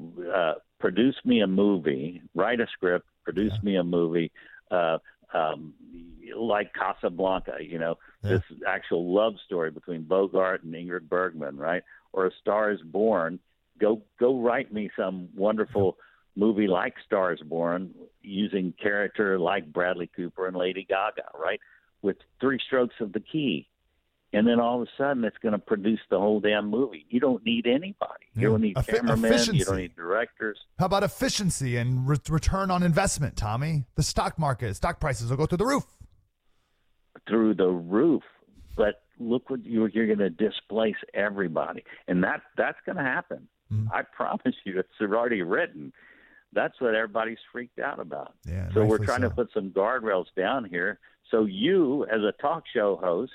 Mm-hmm. 0.00 0.30
uh, 0.34 0.54
produce 0.78 1.16
me 1.24 1.40
a 1.42 1.46
movie, 1.46 2.22
write 2.34 2.60
a 2.60 2.66
script, 2.72 3.06
produce 3.24 3.52
me 3.62 3.76
a 3.76 3.84
movie, 3.84 4.32
uh, 4.70 4.96
um, 5.34 5.74
like 6.34 6.72
Casablanca, 6.72 7.56
you 7.60 7.78
know, 7.78 7.98
Yeah. 8.24 8.30
this 8.30 8.42
actual 8.66 9.12
love 9.14 9.34
story 9.44 9.70
between 9.70 10.02
Bogart 10.02 10.62
and 10.62 10.74
Ingrid 10.74 11.08
Bergman, 11.08 11.56
right? 11.56 11.82
Or 12.12 12.26
A 12.26 12.30
Star 12.40 12.70
Is 12.70 12.80
Born. 12.82 13.38
Go 13.80 14.02
go 14.20 14.40
write 14.40 14.72
me 14.72 14.90
some 14.96 15.28
wonderful 15.34 15.96
movie 16.36 16.68
like 16.68 16.94
Star 17.04 17.32
Is 17.32 17.40
Born 17.40 17.90
using 18.22 18.72
character 18.80 19.38
like 19.38 19.72
Bradley 19.72 20.10
Cooper 20.14 20.46
and 20.46 20.56
Lady 20.56 20.86
Gaga, 20.88 21.28
right? 21.38 21.60
With 22.02 22.16
three 22.40 22.58
strokes 22.66 22.94
of 23.00 23.12
the 23.12 23.20
key. 23.20 23.68
And 24.34 24.46
then 24.46 24.60
all 24.60 24.80
of 24.80 24.88
a 24.88 24.90
sudden, 24.96 25.24
it's 25.24 25.36
going 25.42 25.52
to 25.52 25.58
produce 25.58 26.00
the 26.08 26.18
whole 26.18 26.40
damn 26.40 26.70
movie. 26.70 27.04
You 27.10 27.20
don't 27.20 27.44
need 27.44 27.66
anybody. 27.66 28.24
You 28.34 28.48
don't 28.48 28.62
need 28.62 28.76
cameramen. 28.86 29.30
You 29.30 29.36
efficiency. 29.36 29.64
don't 29.64 29.76
need 29.76 29.94
directors. 29.94 30.58
How 30.78 30.86
about 30.86 31.02
efficiency 31.02 31.76
and 31.76 32.08
re- 32.08 32.16
return 32.30 32.70
on 32.70 32.82
investment, 32.82 33.36
Tommy? 33.36 33.84
The 33.94 34.02
stock 34.02 34.38
market, 34.38 34.74
stock 34.74 35.00
prices 35.00 35.28
will 35.28 35.36
go 35.36 35.44
through 35.44 35.58
the 35.58 35.66
roof. 35.66 35.84
Through 37.28 37.54
the 37.54 37.68
roof. 37.68 38.22
But 38.76 39.02
look 39.18 39.50
what 39.50 39.64
you're, 39.64 39.88
you're 39.88 40.06
going 40.06 40.18
to 40.18 40.30
displace 40.30 40.96
everybody, 41.14 41.84
and 42.08 42.22
that 42.24 42.42
that's 42.56 42.78
going 42.86 42.96
to 42.96 43.02
happen. 43.02 43.48
Mm-hmm. 43.72 43.92
I 43.92 44.02
promise 44.02 44.54
you, 44.64 44.78
it's 44.78 44.88
already 45.00 45.42
written. 45.42 45.92
That's 46.52 46.78
what 46.80 46.94
everybody's 46.94 47.38
freaked 47.50 47.78
out 47.78 47.98
about. 47.98 48.34
Yeah, 48.46 48.68
so 48.74 48.84
we're 48.84 48.98
trying 48.98 49.22
so. 49.22 49.28
to 49.30 49.34
put 49.34 49.50
some 49.54 49.70
guardrails 49.70 50.26
down 50.36 50.64
here. 50.64 50.98
So 51.30 51.46
you, 51.46 52.04
as 52.04 52.20
a 52.20 52.32
talk 52.42 52.64
show 52.74 52.96
host, 53.02 53.32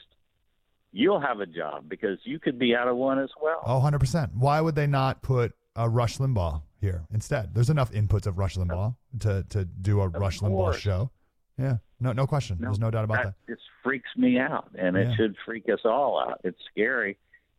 you'll 0.91 1.19
have 1.19 1.39
a 1.39 1.45
job 1.45 1.89
because 1.89 2.19
you 2.23 2.39
could 2.39 2.59
be 2.59 2.75
out 2.75 2.87
of 2.87 2.95
one 2.95 3.19
as 3.19 3.29
well. 3.41 3.61
Oh, 3.65 3.81
100%. 3.83 4.35
Why 4.35 4.61
would 4.61 4.75
they 4.75 4.87
not 4.87 5.21
put 5.21 5.53
a 5.75 5.89
Rush 5.89 6.17
Limbaugh 6.17 6.61
here 6.79 7.05
instead? 7.11 7.55
There's 7.55 7.71
enough 7.71 7.91
inputs 7.91 8.27
of 8.27 8.37
Rush 8.37 8.55
Limbaugh 8.55 8.95
to, 9.21 9.45
to 9.49 9.65
do 9.65 10.01
a 10.01 10.07
Rush 10.07 10.39
Limbaugh 10.39 10.75
show. 10.75 11.11
Yeah, 11.57 11.77
no, 11.99 12.13
no 12.13 12.27
question. 12.27 12.57
There's 12.59 12.79
no 12.79 12.91
doubt 12.91 13.05
about 13.05 13.23
that. 13.23 13.33
just 13.49 13.63
freaks 13.83 14.09
me 14.15 14.37
out, 14.39 14.69
and 14.77 14.95
Yeah. 14.95 15.09
it 15.11 15.15
should 15.15 15.35
freak 15.45 15.67
us 15.69 15.79
all 15.85 16.19
out. 16.19 16.39
It's 16.43 16.59
scary, 16.71 17.17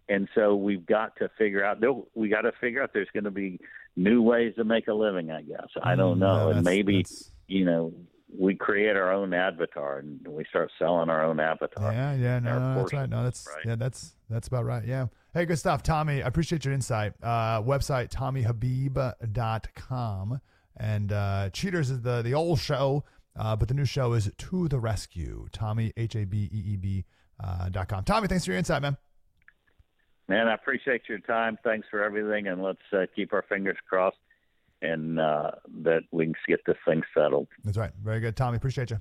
and 0.09 0.29
so 0.35 0.55
we've 0.55 0.87
got 0.87 1.17
to 1.17 1.29
figure 1.37 1.65
out. 1.65 1.83
We 2.15 2.29
got 2.29 2.43
to 2.43 2.53
figure 2.61 2.81
out 2.83 2.93
there's 2.93 3.11
going 3.13 3.25
to 3.25 3.31
be 3.33 3.59
new 3.97 4.23
ways 4.23 4.55
to 4.57 4.63
make 4.65 4.87
a 4.89 4.95
living. 4.95 5.31
I 5.33 5.43
guess 5.43 5.67
I 5.83 5.97
don't 5.97 6.17
Mm, 6.19 6.21
know, 6.21 6.45
no, 6.45 6.51
and 6.51 6.65
maybe 6.65 6.99
that's- 6.99 7.33
you 7.49 7.65
know 7.65 7.93
we 8.39 8.55
create 8.55 8.95
our 8.95 9.11
own 9.11 9.33
avatar 9.33 9.99
and 10.01 10.21
we 10.29 10.45
start 10.45 10.71
selling 10.79 11.09
our 11.09 11.25
own 11.25 11.41
avatar. 11.41 11.91
Yeah, 11.93 12.13
yeah, 12.15 12.39
no, 12.41 12.59
no, 12.59 12.75
that's 12.77 12.93
right. 12.93 13.09
No, 13.09 13.25
that's 13.25 13.47
right? 13.49 13.65
yeah, 13.67 13.75
that's 13.75 14.15
that's 14.31 14.47
about 14.49 14.67
right. 14.67 14.85
Yeah. 14.85 15.07
Hey, 15.35 15.45
good 15.47 15.59
stuff, 15.59 15.83
Tommy. 15.83 16.23
I 16.23 16.27
appreciate 16.29 16.63
your 16.65 16.73
insight. 16.75 17.15
Uh, 17.23 17.63
website 17.63 18.11
TommyHabeeb.com 18.11 20.41
and 20.77 21.13
uh, 21.13 21.51
Cheaters 21.53 21.91
is 21.91 22.03
the 22.03 22.23
the 22.23 22.35
old 22.35 22.59
show, 22.61 23.03
uh, 23.39 23.57
but 23.57 23.69
the 23.69 23.75
new 23.75 23.85
show 23.85 24.13
is 24.13 24.31
To 24.37 24.69
the 24.69 24.79
Rescue. 24.79 25.49
Tommy 25.53 25.93
H 25.97 26.17
A 26.17 26.25
B 26.25 26.49
E 26.53 26.73
E 26.73 26.77
B 26.77 27.05
uh, 27.43 27.69
dot 27.69 27.89
com. 27.89 28.05
Tommy, 28.05 28.29
thanks 28.29 28.45
for 28.45 28.51
your 28.51 28.59
insight, 28.59 28.83
man. 28.83 28.97
Man, 30.29 30.47
I 30.47 30.55
appreciate 30.55 31.03
your 31.09 31.21
time. 31.21 31.59
Thanks 31.65 31.87
for 31.91 32.03
everything, 32.03 32.49
and 32.49 32.63
let's 32.63 32.79
uh, 32.93 33.07
keep 33.17 33.33
our 33.33 33.45
fingers 33.49 33.79
crossed 33.89 34.19
and 34.83 35.19
uh, 35.19 35.53
that 35.83 36.03
we 36.11 36.27
can 36.27 36.35
get 36.47 36.61
this 36.67 36.77
thing 36.87 37.03
settled. 37.15 37.49
That's 37.65 37.79
right. 37.79 37.93
Very 38.03 38.21
good, 38.21 38.37
Tommy. 38.37 38.57
Appreciate 38.57 38.91
you. 38.91 39.01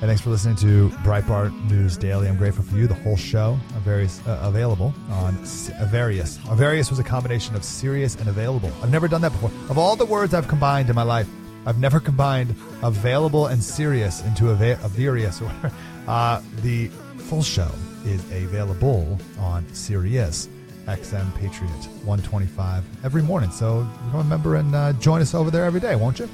Hey, 0.00 0.06
thanks 0.06 0.20
for 0.22 0.30
listening 0.30 0.54
to 0.56 0.90
Breitbart 1.02 1.52
News 1.68 1.96
Daily. 1.96 2.28
I'm 2.28 2.36
grateful 2.36 2.62
for 2.62 2.76
you. 2.76 2.86
The 2.86 2.94
whole 2.94 3.16
show, 3.16 3.58
uh, 3.74 3.78
various, 3.80 4.20
uh, 4.28 4.38
available 4.44 4.94
on 5.10 5.36
S- 5.42 5.70
various. 5.86 6.38
Uh, 6.48 6.54
various 6.54 6.88
was 6.88 7.00
a 7.00 7.04
combination 7.04 7.56
of 7.56 7.64
serious 7.64 8.14
and 8.14 8.28
available. 8.28 8.70
I've 8.80 8.92
never 8.92 9.08
done 9.08 9.22
that 9.22 9.32
before. 9.32 9.50
Of 9.68 9.76
all 9.76 9.96
the 9.96 10.06
words 10.06 10.34
I've 10.34 10.46
combined 10.46 10.88
in 10.88 10.94
my 10.94 11.02
life, 11.02 11.26
I've 11.66 11.80
never 11.80 11.98
combined 11.98 12.54
available 12.82 13.46
and 13.46 13.62
serious 13.62 14.22
into 14.22 14.50
a 14.50 14.54
various. 14.54 15.40
Or. 15.42 15.50
Uh, 16.08 16.40
the 16.62 16.86
full 17.18 17.42
show 17.42 17.70
is 18.06 18.22
available 18.32 19.18
on 19.40 19.62
Sirius 19.74 20.48
XM 20.86 21.34
Patriot 21.34 21.68
125 22.06 22.82
every 23.04 23.20
morning. 23.20 23.50
So 23.50 23.86
become 24.06 24.20
a 24.20 24.24
member 24.24 24.54
and 24.54 24.74
uh, 24.74 24.94
join 24.94 25.20
us 25.20 25.34
over 25.34 25.50
there 25.50 25.66
every 25.66 25.80
day, 25.80 25.96
won't 25.96 26.18
you? 26.18 26.26